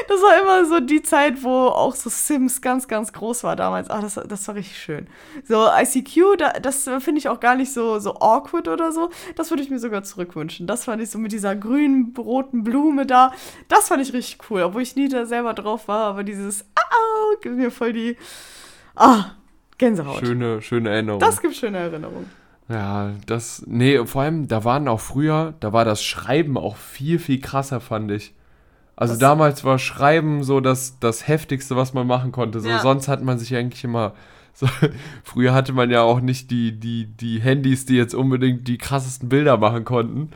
Das 0.08 0.22
war 0.22 0.40
immer 0.40 0.64
so 0.64 0.80
die 0.80 1.02
Zeit, 1.02 1.42
wo 1.42 1.66
auch 1.66 1.94
so 1.94 2.08
Sims 2.08 2.62
ganz, 2.62 2.88
ganz 2.88 3.12
groß 3.12 3.44
war 3.44 3.56
damals. 3.56 3.90
Ah, 3.90 4.00
das, 4.00 4.14
das 4.14 4.48
war 4.48 4.54
richtig 4.54 4.78
schön. 4.78 5.06
So, 5.44 5.68
ICQ, 5.68 6.38
da, 6.38 6.52
das 6.54 6.84
finde 6.84 7.18
ich 7.18 7.28
auch 7.28 7.40
gar 7.40 7.54
nicht 7.54 7.74
so, 7.74 7.98
so 7.98 8.14
awkward 8.14 8.68
oder 8.68 8.90
so. 8.90 9.10
Das 9.36 9.50
würde 9.50 9.62
ich 9.62 9.68
mir 9.68 9.78
sogar 9.78 10.04
zurückwünschen. 10.04 10.66
Das 10.66 10.86
fand 10.86 11.02
ich 11.02 11.10
so 11.10 11.18
mit 11.18 11.32
dieser 11.32 11.54
grünen, 11.54 12.14
roten 12.16 12.64
Blume 12.64 13.04
da. 13.04 13.32
Das 13.68 13.88
fand 13.88 14.00
ich 14.00 14.14
richtig 14.14 14.38
cool. 14.48 14.62
Obwohl 14.62 14.80
ich 14.80 14.96
nie 14.96 15.10
da 15.10 15.26
selber 15.26 15.52
drauf 15.52 15.88
war. 15.88 16.06
Aber 16.06 16.24
dieses 16.24 16.62
Au! 16.74 17.36
gibt 17.42 17.56
mir 17.56 17.70
voll 17.70 17.92
die. 17.92 18.16
Ah, 18.96 19.32
Gänsehaut. 19.76 20.20
Schöne, 20.20 20.62
schöne 20.62 20.88
Erinnerung. 20.88 21.20
Das 21.20 21.42
gibt 21.42 21.54
schöne 21.54 21.78
Erinnerungen. 21.78 22.30
Ja, 22.70 23.12
das, 23.26 23.62
nee, 23.66 24.04
vor 24.06 24.22
allem, 24.22 24.48
da 24.48 24.64
waren 24.64 24.88
auch 24.88 25.00
früher, 25.00 25.54
da 25.60 25.72
war 25.72 25.84
das 25.84 26.02
Schreiben 26.02 26.58
auch 26.58 26.76
viel, 26.76 27.18
viel 27.18 27.40
krasser, 27.40 27.80
fand 27.80 28.10
ich. 28.10 28.34
Also 29.00 29.12
Was? 29.14 29.20
damals 29.20 29.64
war 29.64 29.78
Schreiben 29.78 30.42
so 30.42 30.58
das, 30.60 30.98
das 30.98 31.28
Heftigste, 31.28 31.76
was 31.76 31.94
man 31.94 32.06
machen 32.08 32.32
konnte. 32.32 32.58
So, 32.58 32.68
Ja. 32.68 32.80
sonst 32.80 33.06
hat 33.06 33.22
man 33.22 33.38
sich 33.38 33.54
eigentlich 33.54 33.84
immer, 33.84 34.12
so, 34.52 34.66
früher 35.22 35.54
hatte 35.54 35.72
man 35.72 35.88
ja 35.88 36.02
auch 36.02 36.20
nicht 36.20 36.50
die, 36.50 36.72
die, 36.72 37.04
die 37.06 37.38
Handys, 37.40 37.86
die 37.86 37.94
jetzt 37.94 38.14
unbedingt 38.14 38.66
die 38.66 38.76
krassesten 38.76 39.28
Bilder 39.28 39.56
machen 39.56 39.84
konnten. 39.84 40.30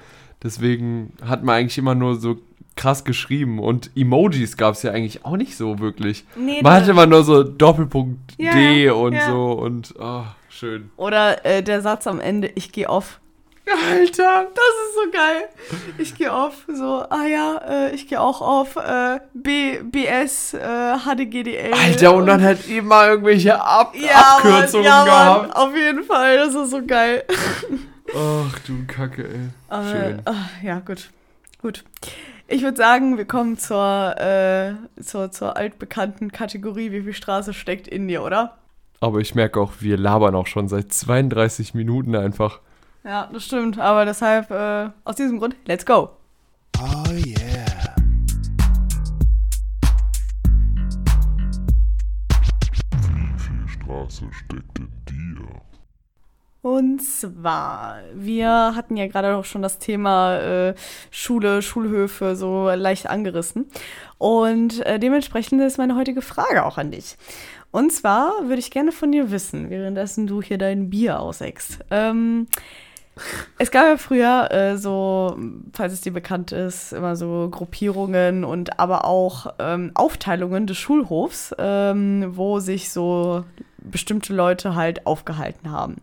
Deswegen 0.45 1.13
hat 1.25 1.43
man 1.43 1.57
eigentlich 1.57 1.79
immer 1.79 1.97
nur 1.97 2.15
so 2.21 2.37
krass 2.77 3.05
geschrieben 3.05 3.59
und 3.59 3.91
Emojis 3.97 4.57
gab 4.57 4.75
es 4.75 4.83
ja 4.85 4.93
eigentlich 4.93 5.25
auch 5.25 5.37
nicht 5.37 5.57
so 5.57 5.81
wirklich. 5.81 6.25
Nee, 6.37 6.63
Man 6.63 6.73
hatte 6.75 6.93
immer 6.93 7.07
nur 7.07 7.25
so 7.25 7.43
Doppelpunkt 7.43 8.35
Ja, 8.39 8.53
D 8.55 8.91
und 8.91 9.13
ja. 9.15 9.29
so 9.29 9.53
und, 9.55 9.93
oh, 9.99 10.23
schön. 10.49 10.91
Oder 10.97 11.45
äh, 11.45 11.63
der 11.65 11.83
Satz 11.83 12.07
am 12.07 12.21
Ende, 12.21 12.49
ich 12.55 12.71
gehe 12.71 12.89
auf. 12.89 13.19
Alter, 13.91 14.47
das 14.55 14.75
ist 14.85 14.95
so 14.95 15.11
geil. 15.11 15.49
Ich 15.99 16.15
gehe 16.15 16.33
auf, 16.33 16.65
so, 16.69 17.05
ah 17.09 17.25
ja, 17.27 17.59
äh, 17.69 17.95
ich 17.95 18.09
gehe 18.09 18.21
auch 18.21 18.41
auf 18.41 18.77
äh, 18.77 19.21
B, 19.35 19.79
BS, 19.83 20.55
äh, 20.55 20.97
HDGDL. 20.99 21.73
Alter, 21.73 22.15
und 22.15 22.27
dann 22.27 22.43
hat 22.43 22.67
immer 22.69 23.09
irgendwelche 23.09 23.61
Ab 23.61 23.95
ja, 23.95 24.37
Abkürzungen 24.37 24.87
Mann, 24.87 25.07
ja, 25.07 25.15
Mann, 25.15 25.43
gehabt. 25.43 25.57
auf 25.57 25.77
jeden 25.77 26.05
Fall, 26.05 26.37
das 26.37 26.55
ist 26.55 26.71
so 26.71 26.85
geil. 26.87 27.25
Ach 28.15 28.59
du 28.61 28.85
Kacke, 28.87 29.25
ey. 29.25 29.49
Aber, 29.69 29.91
Schön. 29.91 30.23
ah, 30.25 30.35
ja, 30.63 30.81
gut. 30.81 31.11
Gut. 31.61 31.85
Ich 32.49 32.63
würde 32.63 32.77
sagen, 32.77 33.17
wir 33.17 33.25
kommen 33.25 33.57
zur, 33.57 34.17
äh, 34.19 34.75
zur, 35.03 35.31
zur 35.31 35.57
altbekannten 35.57 36.33
Kategorie, 36.33 36.91
wie 36.93 37.03
viel 37.03 37.15
Straße 37.15 37.55
steckt 37.55 37.89
in 37.89 38.09
dir, 38.09 38.23
oder? 38.23 38.59
Aber 39.01 39.21
ich 39.21 39.35
merke 39.35 39.61
auch, 39.61 39.73
wir 39.81 39.97
labern 39.97 40.35
auch 40.35 40.47
schon 40.47 40.69
seit 40.69 40.93
32 40.93 41.75
Minuten 41.75 42.15
einfach. 42.15 42.61
Ja, 43.05 43.29
das 43.33 43.45
stimmt. 43.45 43.79
Aber 43.79 44.05
deshalb, 44.05 44.51
äh, 44.51 44.91
aus 45.05 45.17
diesem 45.17 45.39
Grund, 45.39 45.57
let's 45.65 45.85
go. 45.85 46.11
Oh 46.79 47.11
yeah. 47.11 47.97
Wie 53.01 53.39
viel 53.39 53.69
Straße 53.69 54.25
steckt 54.33 54.79
in 54.79 54.89
dir? 55.09 55.63
Und 56.63 57.03
zwar, 57.03 57.99
wir 58.15 58.49
hatten 58.77 58.97
ja 58.97 59.09
gerade 59.09 59.35
auch 59.35 59.45
schon 59.45 59.63
das 59.63 59.81
Thema 59.81 60.39
äh, 60.39 60.75
Schule, 61.11 61.61
Schulhöfe 61.61 62.37
so 62.37 62.71
leicht 62.71 63.09
angerissen. 63.09 63.67
Und 64.19 64.87
äh, 64.87 65.01
dementsprechend 65.01 65.61
ist 65.61 65.79
meine 65.79 65.97
heutige 65.97 66.23
Frage 66.23 66.65
auch 66.65 66.79
an 66.79 66.93
dich. 66.93 67.17
Und 67.73 67.93
zwar 67.93 68.31
würde 68.45 68.61
ich 68.61 68.71
gerne 68.71 68.93
von 68.93 69.11
dir 69.11 69.33
wissen, 69.33 69.71
währenddessen 69.71 70.29
du 70.29 70.41
hier 70.41 70.59
dein 70.59 70.89
Bier 70.89 71.19
auseckst. 71.19 71.81
Ähm, 71.91 72.47
es 73.59 73.71
gab 73.71 73.87
ja 73.87 73.97
früher 73.97 74.51
äh, 74.51 74.77
so, 74.79 75.37
falls 75.73 75.93
es 75.93 76.01
dir 76.01 76.13
bekannt 76.13 76.53
ist, 76.53 76.93
immer 76.93 77.15
so 77.17 77.49
Gruppierungen 77.51 78.45
und 78.45 78.79
aber 78.81 79.05
auch 79.05 79.55
ähm, 79.59 79.91
Aufteilungen 79.95 80.67
des 80.67 80.79
Schulhofs, 80.79 81.55
ähm, 81.59 82.33
wo 82.33 82.61
sich 82.61 82.91
so 82.91 83.45
bestimmte 83.79 84.33
Leute 84.33 84.75
halt 84.75 85.07
aufgehalten 85.07 85.71
haben. 85.71 85.97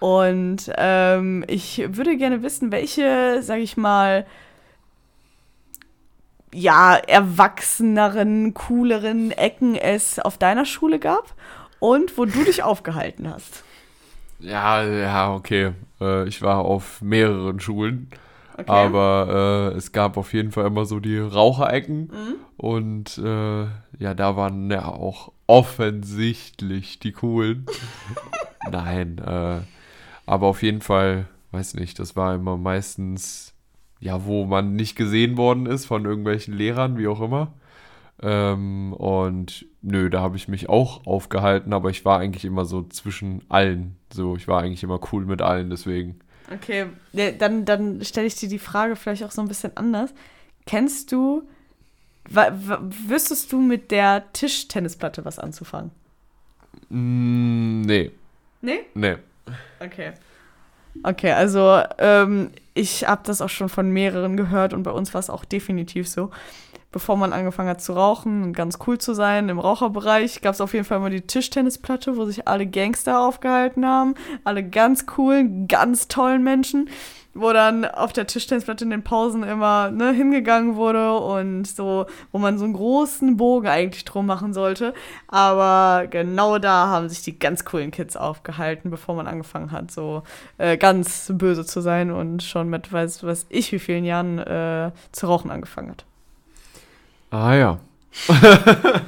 Und 0.00 0.70
ähm, 0.76 1.44
ich 1.48 1.82
würde 1.88 2.16
gerne 2.16 2.42
wissen, 2.42 2.70
welche, 2.72 3.42
sag 3.42 3.60
ich 3.60 3.76
mal, 3.76 4.26
ja, 6.52 6.96
erwachseneren, 6.96 8.54
cooleren 8.54 9.30
Ecken 9.32 9.74
es 9.74 10.18
auf 10.18 10.38
deiner 10.38 10.66
Schule 10.66 10.98
gab 10.98 11.34
und 11.80 12.16
wo 12.16 12.26
du 12.26 12.44
dich 12.44 12.62
aufgehalten 12.62 13.28
hast. 13.28 13.64
Ja, 14.40 14.82
ja, 14.84 15.34
okay. 15.34 15.72
Äh, 16.00 16.28
ich 16.28 16.42
war 16.42 16.58
auf 16.58 17.02
mehreren 17.02 17.60
Schulen. 17.60 18.08
Okay. 18.56 18.70
Aber 18.70 19.72
äh, 19.74 19.76
es 19.76 19.90
gab 19.90 20.16
auf 20.16 20.32
jeden 20.32 20.52
Fall 20.52 20.66
immer 20.66 20.84
so 20.84 21.00
die 21.00 21.18
Raucherecken. 21.18 22.02
Mhm. 22.02 22.34
Und 22.56 23.18
äh, 23.18 23.64
ja, 23.98 24.14
da 24.14 24.36
waren 24.36 24.70
ja 24.70 24.86
auch 24.86 25.32
offensichtlich 25.46 26.98
die 27.00 27.12
coolen. 27.12 27.66
Nein, 28.70 29.18
äh, 29.18 29.60
aber 30.26 30.46
auf 30.46 30.62
jeden 30.62 30.80
Fall, 30.80 31.26
weiß 31.50 31.74
nicht, 31.74 31.98
das 31.98 32.16
war 32.16 32.34
immer 32.34 32.56
meistens, 32.56 33.54
ja, 34.00 34.24
wo 34.24 34.44
man 34.46 34.74
nicht 34.74 34.96
gesehen 34.96 35.36
worden 35.36 35.66
ist 35.66 35.86
von 35.86 36.04
irgendwelchen 36.04 36.54
Lehrern, 36.54 36.96
wie 36.96 37.08
auch 37.08 37.20
immer. 37.20 37.52
Ähm, 38.22 38.92
und 38.92 39.66
nö, 39.84 40.10
da 40.10 40.20
habe 40.20 40.36
ich 40.36 40.48
mich 40.48 40.68
auch 40.68 41.06
aufgehalten, 41.06 41.72
aber 41.72 41.90
ich 41.90 42.04
war 42.04 42.18
eigentlich 42.18 42.44
immer 42.44 42.64
so 42.64 42.82
zwischen 42.84 43.42
allen. 43.48 43.96
So, 44.12 44.36
ich 44.36 44.48
war 44.48 44.62
eigentlich 44.62 44.82
immer 44.82 44.98
cool 45.12 45.24
mit 45.26 45.42
allen, 45.42 45.70
deswegen. 45.70 46.18
Okay, 46.52 46.86
dann, 47.38 47.64
dann 47.64 48.04
stelle 48.04 48.26
ich 48.26 48.34
dir 48.34 48.48
die 48.48 48.58
Frage 48.58 48.96
vielleicht 48.96 49.24
auch 49.24 49.30
so 49.30 49.40
ein 49.40 49.48
bisschen 49.48 49.76
anders. 49.76 50.12
Kennst 50.66 51.12
du, 51.12 51.42
wüsstest 52.28 53.52
du 53.52 53.60
mit 53.60 53.90
der 53.90 54.24
Tischtennisplatte 54.32 55.24
was 55.24 55.38
anzufangen? 55.38 55.90
Mm, 56.88 57.82
nee, 57.82 58.10
Nee? 58.60 58.80
nee. 58.94 59.16
Okay. 59.80 60.12
Okay, 61.02 61.32
also 61.32 61.82
ähm, 61.98 62.50
ich 62.72 63.06
habe 63.06 63.22
das 63.24 63.42
auch 63.42 63.48
schon 63.48 63.68
von 63.68 63.90
mehreren 63.90 64.36
gehört 64.36 64.72
und 64.72 64.84
bei 64.84 64.90
uns 64.90 65.12
war 65.12 65.18
es 65.18 65.28
auch 65.28 65.44
definitiv 65.44 66.08
so. 66.08 66.30
Bevor 66.94 67.16
man 67.16 67.32
angefangen 67.32 67.68
hat 67.68 67.82
zu 67.82 67.94
rauchen 67.94 68.44
und 68.44 68.52
ganz 68.52 68.78
cool 68.86 68.98
zu 68.98 69.14
sein 69.14 69.48
im 69.48 69.58
Raucherbereich, 69.58 70.42
gab 70.42 70.54
es 70.54 70.60
auf 70.60 70.74
jeden 70.74 70.84
Fall 70.84 71.00
mal 71.00 71.10
die 71.10 71.22
Tischtennisplatte, 71.22 72.16
wo 72.16 72.24
sich 72.24 72.46
alle 72.46 72.68
Gangster 72.68 73.18
aufgehalten 73.18 73.84
haben. 73.84 74.14
Alle 74.44 74.62
ganz 74.62 75.04
coolen, 75.04 75.66
ganz 75.66 76.06
tollen 76.06 76.44
Menschen 76.44 76.88
wo 77.34 77.52
dann 77.52 77.84
auf 77.84 78.12
der 78.12 78.28
Tischtennisplatte 78.28 78.84
in 78.84 78.90
den 78.90 79.02
Pausen 79.02 79.42
immer 79.42 79.90
ne, 79.90 80.12
hingegangen 80.12 80.76
wurde 80.76 81.18
und 81.18 81.66
so, 81.66 82.06
wo 82.30 82.38
man 82.38 82.58
so 82.58 82.64
einen 82.64 82.74
großen 82.74 83.36
Bogen 83.36 83.66
eigentlich 83.66 84.04
drum 84.04 84.26
machen 84.26 84.54
sollte. 84.54 84.94
Aber 85.26 86.06
genau 86.06 86.60
da 86.60 86.86
haben 86.86 87.08
sich 87.08 87.22
die 87.22 87.36
ganz 87.36 87.64
coolen 87.64 87.90
Kids 87.90 88.16
aufgehalten, 88.16 88.88
bevor 88.88 89.16
man 89.16 89.26
angefangen 89.26 89.72
hat, 89.72 89.90
so 89.90 90.22
äh, 90.58 90.76
ganz 90.76 91.32
böse 91.34 91.66
zu 91.66 91.80
sein 91.80 92.12
und 92.12 92.44
schon 92.44 92.68
mit 92.68 92.92
weiß, 92.92 93.24
weiß 93.24 93.46
ich 93.48 93.72
wie 93.72 93.80
vielen 93.80 94.04
Jahren 94.04 94.38
äh, 94.38 94.92
zu 95.10 95.26
rauchen 95.26 95.50
angefangen 95.50 95.90
hat. 95.90 96.04
Ah 97.34 97.54
ja. 97.54 97.80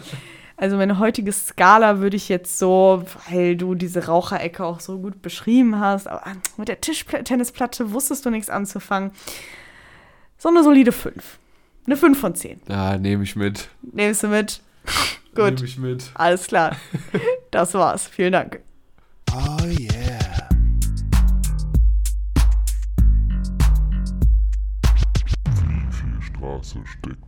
Also 0.59 0.79
meine 0.79 0.99
heutige 0.99 1.33
Skala 1.33 1.99
würde 1.99 2.17
ich 2.17 2.31
jetzt 2.31 2.59
so, 2.59 3.05
weil 3.29 3.57
du 3.57 3.75
diese 3.75 4.07
Raucherecke 4.07 4.65
auch 4.65 4.81
so 4.81 4.99
gut 4.99 5.21
beschrieben 5.21 5.79
hast, 5.79 6.09
aber 6.09 6.23
mit 6.57 6.69
der 6.69 6.81
Tischtennisplatte 6.81 7.93
wusstest 7.93 8.25
du 8.25 8.31
nichts 8.31 8.49
anzufangen. 8.49 9.11
So 10.39 10.49
eine 10.49 10.65
solide 10.65 10.93
5. 10.93 11.39
Eine 11.85 11.97
5 11.99 12.19
von 12.19 12.35
10. 12.35 12.63
Ja, 12.71 12.97
nehme 12.97 13.25
ich 13.25 13.37
mit. 13.37 13.69
Nimmst 13.83 14.23
du 14.23 14.29
mit? 14.29 14.63
Gut. 15.35 15.57
Nehme 15.57 15.65
ich 15.67 15.77
mit. 15.77 16.11
Alles 16.15 16.47
klar. 16.47 16.75
Das 17.51 17.75
war's. 17.75 18.07
Vielen 18.07 18.33
Dank. 18.33 18.61
Oh 19.33 19.63
yeah. 19.67 20.49
Wie 25.55 25.93
viel 25.93 26.23
Straße 26.23 26.79
steckt? 26.87 27.26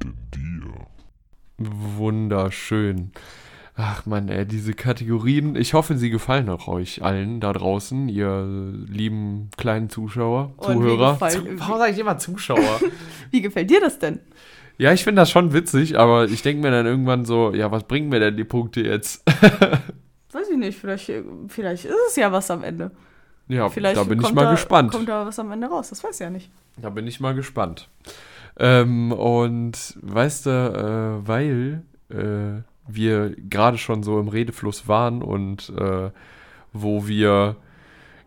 Wunderschön. 1.59 3.13
Ach 3.77 4.07
man, 4.07 4.29
ey, 4.29 4.45
diese 4.45 4.73
Kategorien. 4.73 5.55
Ich 5.55 5.73
hoffe, 5.75 5.97
sie 5.97 6.11
gefallen 6.11 6.49
auch 6.49 6.67
euch 6.67 7.03
allen 7.03 7.39
da 7.41 7.53
draußen, 7.53 8.09
ihr 8.09 8.45
lieben 8.89 9.51
kleinen 9.57 9.89
Zuschauer, 9.89 10.53
Und 10.57 10.69
wie 10.69 10.73
Zuhörer. 10.75 11.13
gefallen- 11.13 11.33
Zu, 11.59 11.61
warum 11.61 11.79
sage 11.79 11.93
ich 11.93 11.99
immer 11.99 12.19
Zuschauer? 12.19 12.81
Wie 13.31 13.41
gefällt 13.43 13.71
dir 13.71 13.81
das 13.81 13.99
denn? 13.99 14.21
ja, 14.79 14.93
ich 14.93 15.05
finde 15.05 15.21
das 15.23 15.31
schon 15.31 15.53
witzig, 15.53 15.99
aber 15.99 16.25
ich 16.27 16.43
denke 16.43 16.63
mir 16.63 16.71
dann 16.71 16.87
irgendwann 16.87 17.25
so, 17.25 17.53
ja, 17.53 17.71
was 17.71 17.85
bringen 17.85 18.09
mir 18.09 18.21
denn 18.21 18.37
die 18.37 18.45
Punkte 18.45 18.81
jetzt? 18.81 19.23
Weiß 20.33 20.49
ich 20.51 20.57
nicht, 20.57 20.79
vielleicht, 20.79 21.11
vielleicht 21.49 21.85
ist 21.85 21.95
es 22.09 22.17
ja 22.17 22.31
was 22.33 22.51
am 22.51 22.63
Ende. 22.65 22.91
ja, 23.49 23.69
Vielleicht 23.69 23.97
da 23.97 24.05
bin 24.05 24.21
ich 24.21 24.33
mal 24.33 24.45
da, 24.45 24.51
gespannt. 24.53 24.93
Kommt 24.93 25.09
da 25.09 25.25
was 25.27 25.39
am 25.39 25.51
Ende 25.53 25.67
raus, 25.69 25.89
das 25.91 26.03
weiß 26.05 26.15
ich 26.15 26.21
ja 26.21 26.31
nicht. 26.31 26.51
Da 26.81 26.91
bin 26.91 27.07
ich 27.07 27.19
mal 27.21 27.35
gespannt. 27.35 27.89
Ähm, 28.59 29.13
und 29.13 29.97
weißt 30.03 30.47
du, 30.47 30.51
äh, 30.51 31.29
weil 31.29 31.83
äh, 32.11 32.63
wir 32.89 33.35
gerade 33.49 33.79
schon 33.79 34.03
so 34.03 34.19
im 34.19 34.29
Redefluss 34.29 34.89
waren 34.89 35.23
und 35.23 35.73
äh, 35.79 36.11
wo 36.73 37.07
wir 37.07 37.57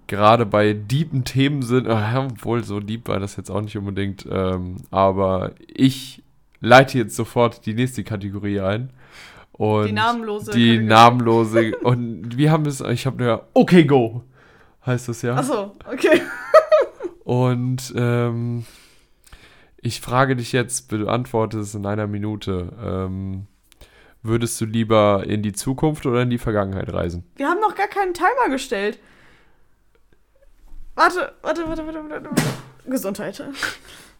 gerade 0.07 0.45
bei 0.45 0.73
deepen 0.73 1.23
Themen 1.23 1.61
sind, 1.61 1.87
äh, 1.87 2.15
obwohl 2.15 2.63
so 2.63 2.79
deep 2.79 3.07
war 3.07 3.19
das 3.19 3.35
jetzt 3.37 3.49
auch 3.49 3.61
nicht 3.61 3.77
unbedingt, 3.77 4.27
ähm, 4.29 4.77
aber 4.91 5.51
ich 5.67 6.21
leite 6.59 6.97
jetzt 6.97 7.15
sofort 7.15 7.65
die 7.65 7.73
nächste 7.73 8.03
Kategorie 8.03 8.59
ein. 8.59 8.91
Und 9.53 9.87
Die 9.87 9.91
namenlose 9.93 10.51
Die 10.51 10.67
Kategorie. 10.69 10.87
namenlose. 10.87 11.77
und 11.83 12.37
wir 12.37 12.51
haben 12.51 12.65
es, 12.65 12.81
ich 12.81 13.05
habe 13.05 13.23
nur, 13.23 13.47
okay, 13.53 13.83
go, 13.83 14.23
heißt 14.85 15.09
das 15.09 15.21
ja. 15.21 15.35
Achso, 15.35 15.75
okay. 15.91 16.21
Und 17.23 17.93
ähm, 17.95 18.65
ich 19.81 20.01
frage 20.01 20.35
dich 20.35 20.51
jetzt, 20.51 20.89
beantworte 20.89 21.59
es 21.59 21.75
in 21.75 21.85
einer 21.85 22.07
Minute. 22.07 22.71
Ähm, 22.83 23.47
würdest 24.21 24.61
du 24.61 24.65
lieber 24.65 25.23
in 25.25 25.41
die 25.41 25.53
Zukunft 25.53 26.05
oder 26.05 26.21
in 26.21 26.29
die 26.29 26.37
Vergangenheit 26.37 26.93
reisen? 26.93 27.23
Wir 27.35 27.47
haben 27.47 27.59
noch 27.59 27.75
gar 27.75 27.87
keinen 27.87 28.13
Timer 28.13 28.49
gestellt. 28.49 28.99
Warte, 30.95 31.33
warte, 31.41 31.67
warte, 31.67 31.85
warte, 31.85 32.09
warte. 32.09 32.29
warte. 32.29 32.43
Gesundheit. 32.85 33.43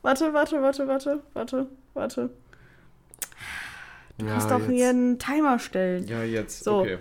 Warte, 0.03 0.33
warte, 0.33 0.61
warte, 0.61 0.87
warte, 0.87 1.19
warte, 1.33 1.67
warte. 1.93 2.29
Du 4.17 4.25
musst 4.25 4.49
doch 4.49 4.65
hier 4.67 4.89
einen 4.89 5.19
Timer 5.19 5.59
stellen. 5.59 6.07
Ja, 6.07 6.23
jetzt. 6.23 6.63
So. 6.63 6.79
Okay. 6.79 6.97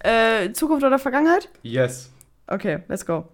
Äh, 0.00 0.52
Zukunft 0.52 0.84
oder 0.84 0.98
Vergangenheit? 0.98 1.48
Yes. 1.62 2.10
Okay, 2.46 2.80
let's 2.88 3.06
go. 3.06 3.28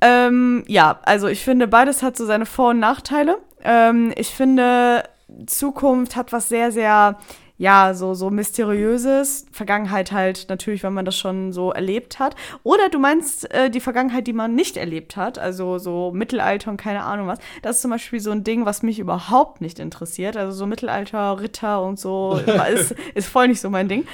Ähm, 0.00 0.64
ja, 0.66 0.98
also 1.04 1.28
ich 1.28 1.44
finde, 1.44 1.68
beides 1.68 2.02
hat 2.02 2.16
so 2.16 2.26
seine 2.26 2.46
Vor- 2.46 2.70
und 2.70 2.80
Nachteile. 2.80 3.38
Ähm, 3.64 4.12
ich 4.16 4.28
finde, 4.28 5.04
Zukunft 5.46 6.16
hat 6.16 6.32
was 6.32 6.48
sehr, 6.48 6.70
sehr, 6.70 7.18
ja, 7.56 7.94
so, 7.94 8.14
so 8.14 8.30
mysteriöses. 8.30 9.46
Vergangenheit 9.52 10.12
halt 10.12 10.46
natürlich, 10.48 10.82
wenn 10.82 10.92
man 10.92 11.04
das 11.04 11.16
schon 11.16 11.52
so 11.52 11.72
erlebt 11.72 12.18
hat. 12.18 12.36
Oder 12.62 12.88
du 12.88 12.98
meinst 12.98 13.50
äh, 13.52 13.70
die 13.70 13.80
Vergangenheit, 13.80 14.26
die 14.26 14.32
man 14.32 14.54
nicht 14.54 14.76
erlebt 14.76 15.16
hat, 15.16 15.38
also 15.38 15.78
so 15.78 16.12
Mittelalter 16.12 16.70
und 16.70 16.76
keine 16.76 17.04
Ahnung 17.04 17.26
was. 17.26 17.38
Das 17.62 17.76
ist 17.76 17.82
zum 17.82 17.90
Beispiel 17.90 18.20
so 18.20 18.30
ein 18.30 18.44
Ding, 18.44 18.66
was 18.66 18.82
mich 18.82 18.98
überhaupt 18.98 19.60
nicht 19.60 19.78
interessiert. 19.78 20.36
Also 20.36 20.52
so 20.52 20.66
Mittelalter, 20.66 21.40
Ritter 21.40 21.82
und 21.82 21.98
so 21.98 22.38
ist, 22.72 22.94
ist 23.14 23.28
voll 23.28 23.48
nicht 23.48 23.60
so 23.60 23.70
mein 23.70 23.88
Ding. 23.88 24.06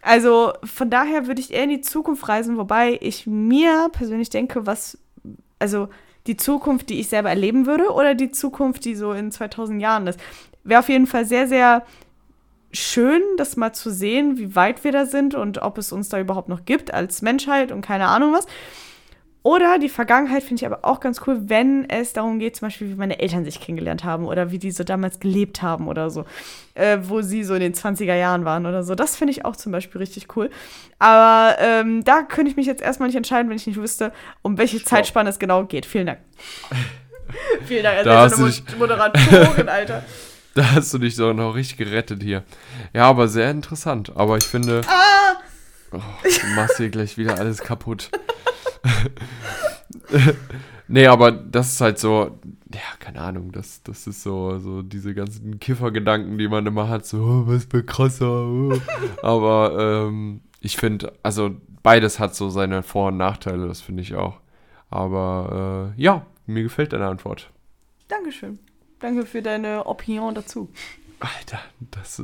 Also 0.00 0.52
von 0.62 0.90
daher 0.90 1.26
würde 1.26 1.40
ich 1.40 1.52
eher 1.52 1.64
in 1.64 1.70
die 1.70 1.80
Zukunft 1.80 2.28
reisen, 2.28 2.58
wobei 2.58 2.98
ich 3.00 3.26
mir 3.26 3.88
persönlich 3.90 4.28
denke, 4.28 4.66
was, 4.66 4.98
also 5.58 5.88
die 6.26 6.36
Zukunft, 6.36 6.88
die 6.88 7.00
ich 7.00 7.08
selber 7.08 7.28
erleben 7.28 7.66
würde 7.66 7.90
oder 7.92 8.14
die 8.14 8.30
Zukunft, 8.30 8.84
die 8.84 8.94
so 8.94 9.12
in 9.12 9.30
2000 9.30 9.80
Jahren 9.80 10.06
ist. 10.06 10.18
Wäre 10.62 10.80
auf 10.80 10.88
jeden 10.88 11.06
Fall 11.06 11.26
sehr, 11.26 11.46
sehr 11.46 11.84
schön, 12.72 13.22
das 13.36 13.56
mal 13.56 13.72
zu 13.72 13.90
sehen, 13.90 14.36
wie 14.38 14.56
weit 14.56 14.82
wir 14.84 14.92
da 14.92 15.06
sind 15.06 15.34
und 15.34 15.58
ob 15.58 15.78
es 15.78 15.92
uns 15.92 16.08
da 16.08 16.18
überhaupt 16.18 16.48
noch 16.48 16.64
gibt 16.64 16.92
als 16.92 17.22
Menschheit 17.22 17.72
und 17.72 17.82
keine 17.82 18.08
Ahnung 18.08 18.32
was. 18.32 18.46
Oder 19.46 19.78
die 19.78 19.90
Vergangenheit 19.90 20.42
finde 20.42 20.62
ich 20.62 20.66
aber 20.66 20.80
auch 20.86 21.00
ganz 21.00 21.20
cool, 21.26 21.38
wenn 21.50 21.88
es 21.90 22.14
darum 22.14 22.38
geht, 22.38 22.56
zum 22.56 22.66
Beispiel, 22.66 22.88
wie 22.88 22.94
meine 22.94 23.18
Eltern 23.20 23.44
sich 23.44 23.60
kennengelernt 23.60 24.02
haben 24.02 24.24
oder 24.24 24.50
wie 24.50 24.58
die 24.58 24.70
so 24.70 24.84
damals 24.84 25.20
gelebt 25.20 25.60
haben 25.60 25.86
oder 25.86 26.08
so, 26.08 26.24
äh, 26.72 26.96
wo 27.02 27.20
sie 27.20 27.44
so 27.44 27.52
in 27.52 27.60
den 27.60 27.74
20er 27.74 28.14
Jahren 28.16 28.46
waren 28.46 28.64
oder 28.64 28.82
so. 28.82 28.94
Das 28.94 29.16
finde 29.16 29.32
ich 29.32 29.44
auch 29.44 29.54
zum 29.54 29.70
Beispiel 29.70 29.98
richtig 30.00 30.34
cool. 30.34 30.48
Aber 30.98 31.56
ähm, 31.60 32.02
da 32.04 32.22
könnte 32.22 32.50
ich 32.50 32.56
mich 32.56 32.64
jetzt 32.64 32.80
erstmal 32.80 33.08
nicht 33.08 33.16
entscheiden, 33.16 33.50
wenn 33.50 33.56
ich 33.58 33.66
nicht 33.66 33.76
wüsste, 33.78 34.12
um 34.40 34.56
welche 34.56 34.78
Stopp. 34.78 34.88
Zeitspanne 34.88 35.28
es 35.28 35.38
genau 35.38 35.64
geht. 35.64 35.84
Vielen 35.84 36.06
Dank. 36.06 36.20
Vielen 37.66 37.82
Dank. 37.82 37.98
Also 37.98 38.10
Da 38.10 38.20
hast 38.22 38.38
eine 38.38 38.50
du 38.50 38.72
Mo- 38.72 38.78
Moderatorin, 38.78 39.68
Alter. 39.68 40.02
Da 40.54 40.70
hast 40.72 40.94
du 40.94 40.98
dich 40.98 41.16
so 41.16 41.32
noch 41.32 41.54
richtig 41.56 41.78
gerettet 41.78 42.22
hier. 42.22 42.44
Ja, 42.92 43.08
aber 43.10 43.26
sehr 43.28 43.50
interessant. 43.50 44.12
Aber 44.14 44.36
ich 44.38 44.44
finde. 44.44 44.82
Ah! 44.86 45.34
Oh, 45.90 45.98
du 46.22 46.46
machst 46.54 46.76
hier 46.76 46.90
gleich 46.90 47.18
wieder 47.18 47.36
alles 47.38 47.58
kaputt. 47.58 48.08
nee, 50.88 51.06
aber 51.06 51.32
das 51.32 51.74
ist 51.74 51.80
halt 51.80 51.98
so. 51.98 52.38
Ja, 52.72 52.80
keine 52.98 53.20
Ahnung. 53.20 53.52
Das, 53.52 53.82
das 53.82 54.06
ist 54.06 54.22
so, 54.22 54.58
so 54.58 54.82
diese 54.82 55.14
ganzen 55.14 55.60
Kiffergedanken, 55.60 56.38
die 56.38 56.48
man 56.48 56.66
immer 56.66 56.88
hat. 56.88 57.06
So, 57.06 57.18
oh, 57.18 57.42
was 57.46 57.64
für 57.64 57.84
krasser. 57.84 58.46
Oh. 58.46 58.74
Aber 59.22 60.06
ähm, 60.08 60.40
ich 60.60 60.76
finde, 60.76 61.12
also 61.22 61.52
beides 61.82 62.18
hat 62.18 62.34
so 62.34 62.50
seine 62.50 62.82
Vor- 62.82 63.08
und 63.08 63.16
Nachteile. 63.16 63.68
Das 63.68 63.80
finde 63.80 64.02
ich 64.02 64.14
auch. 64.14 64.40
Aber 64.90 65.92
äh, 65.96 66.02
ja, 66.02 66.26
mir 66.46 66.62
gefällt 66.62 66.92
deine 66.92 67.06
Antwort. 67.06 67.50
Dankeschön. 68.08 68.58
Danke 69.00 69.26
für 69.26 69.42
deine 69.42 69.86
Opinion 69.86 70.34
dazu. 70.34 70.70
Alter, 71.20 71.60
das 71.90 72.22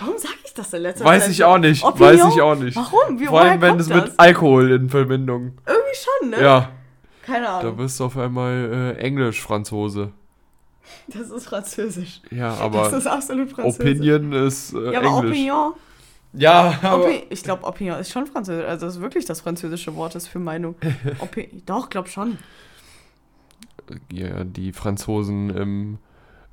Warum 0.00 0.18
sage 0.18 0.34
ich 0.44 0.54
das 0.54 0.72
in 0.72 0.82
letzter 0.82 1.04
weiß 1.04 1.24
Zeit? 1.24 1.32
ich 1.32 1.44
auch 1.44 1.58
nicht. 1.58 1.84
Opinion? 1.84 2.18
Weiß 2.18 2.34
ich 2.34 2.40
auch 2.40 2.54
nicht. 2.54 2.76
Warum? 2.76 3.20
Wie, 3.20 3.26
Vor 3.26 3.40
allem, 3.40 3.60
wenn 3.60 3.78
es 3.78 3.88
das? 3.88 4.04
mit 4.04 4.12
Alkohol 4.18 4.72
in 4.72 4.88
Verbindung. 4.88 5.58
Irgendwie 5.94 6.30
schon, 6.30 6.30
ne? 6.30 6.42
Ja, 6.42 6.72
Keine 7.22 7.46
da 7.46 7.58
Ahnung. 7.60 7.76
bist 7.76 7.98
du 8.00 8.04
auf 8.04 8.16
einmal 8.16 8.94
äh, 8.96 9.00
Englisch-Franzose. 9.00 10.12
Das 11.08 11.30
ist 11.30 11.46
französisch. 11.46 12.20
Ja, 12.30 12.50
das 12.50 12.60
aber 12.60 12.92
ist 12.92 13.06
absolut 13.06 13.50
französisch. 13.50 13.80
Opinion 13.80 14.32
ist 14.32 14.74
äh, 14.74 14.92
Ja, 14.92 14.98
aber 15.00 15.08
Englisch. 15.08 15.30
Opinion. 15.30 15.72
Ja, 16.34 16.78
aber 16.82 17.04
Opi 17.04 17.22
ich 17.30 17.42
glaube, 17.42 17.64
Opinion 17.64 17.98
ist 18.00 18.10
schon 18.10 18.26
französisch. 18.26 18.66
Also, 18.66 18.86
das 18.86 18.96
ist 18.96 19.00
wirklich 19.00 19.24
das 19.24 19.40
französische 19.40 19.94
Wort 19.96 20.14
ist 20.14 20.26
für 20.26 20.38
Meinung. 20.40 20.74
Opi 21.20 21.48
Doch, 21.64 21.88
glaub 21.88 22.08
schon. 22.08 22.38
ja, 24.12 24.44
die 24.44 24.72
Franzosen 24.72 25.50
im, 25.50 25.98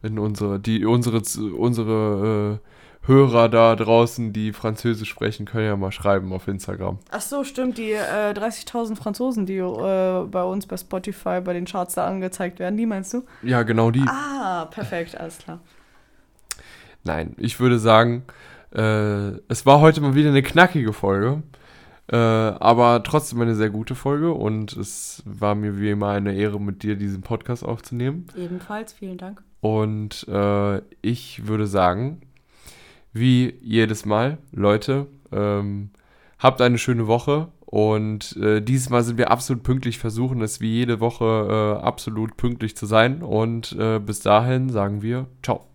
in 0.03 0.19
unsere, 0.19 0.59
die 0.59 0.85
unsere, 0.85 1.21
unsere 1.55 2.59
äh, 2.61 2.67
Hörer 3.03 3.49
da 3.49 3.75
draußen, 3.75 4.31
die 4.31 4.53
Französisch 4.53 5.09
sprechen, 5.09 5.45
können 5.45 5.65
ja 5.65 5.75
mal 5.75 5.91
schreiben 5.91 6.31
auf 6.33 6.47
Instagram. 6.47 6.99
Ach 7.09 7.21
so, 7.21 7.43
stimmt. 7.43 7.79
Die 7.79 7.93
äh, 7.93 8.33
30.000 8.33 8.95
Franzosen, 8.95 9.47
die 9.47 9.57
äh, 9.57 10.25
bei 10.25 10.43
uns 10.43 10.67
bei 10.67 10.77
Spotify 10.77 11.41
bei 11.41 11.53
den 11.53 11.65
Charts 11.65 11.95
da 11.95 12.05
angezeigt 12.05 12.59
werden, 12.59 12.77
die 12.77 12.85
meinst 12.85 13.13
du? 13.13 13.23
Ja, 13.41 13.63
genau 13.63 13.89
die. 13.89 14.05
Ah, 14.05 14.65
perfekt, 14.65 15.17
alles 15.19 15.39
klar. 15.39 15.59
Nein, 17.03 17.35
ich 17.37 17.59
würde 17.59 17.79
sagen, 17.79 18.23
äh, 18.71 19.31
es 19.47 19.65
war 19.65 19.81
heute 19.81 20.01
mal 20.01 20.13
wieder 20.13 20.29
eine 20.29 20.43
knackige 20.43 20.93
Folge. 20.93 21.41
Äh, 22.11 22.17
aber 22.17 23.03
trotzdem 23.03 23.39
eine 23.41 23.55
sehr 23.55 23.69
gute 23.69 23.95
Folge 23.95 24.33
und 24.33 24.75
es 24.75 25.23
war 25.25 25.55
mir 25.55 25.79
wie 25.79 25.91
immer 25.91 26.09
eine 26.09 26.35
Ehre, 26.35 26.59
mit 26.59 26.83
dir 26.83 26.97
diesen 26.97 27.21
Podcast 27.21 27.63
aufzunehmen. 27.63 28.27
Ebenfalls, 28.35 28.91
vielen 28.91 29.17
Dank. 29.17 29.41
Und 29.61 30.27
äh, 30.27 30.81
ich 31.01 31.47
würde 31.47 31.67
sagen, 31.67 32.21
wie 33.13 33.55
jedes 33.61 34.05
Mal, 34.05 34.37
Leute, 34.51 35.07
ähm, 35.31 35.89
habt 36.39 36.61
eine 36.61 36.77
schöne 36.77 37.07
Woche. 37.07 37.49
Und 37.65 38.35
äh, 38.35 38.61
dieses 38.61 38.89
Mal 38.89 39.01
sind 39.03 39.17
wir 39.17 39.31
absolut 39.31 39.63
pünktlich, 39.63 39.97
versuchen 39.97 40.41
es 40.41 40.59
wie 40.59 40.71
jede 40.71 40.99
Woche 40.99 41.77
äh, 41.79 41.83
absolut 41.83 42.35
pünktlich 42.35 42.75
zu 42.75 42.85
sein. 42.85 43.21
Und 43.21 43.73
äh, 43.79 43.99
bis 43.99 44.19
dahin 44.19 44.69
sagen 44.69 45.01
wir 45.01 45.27
ciao. 45.41 45.70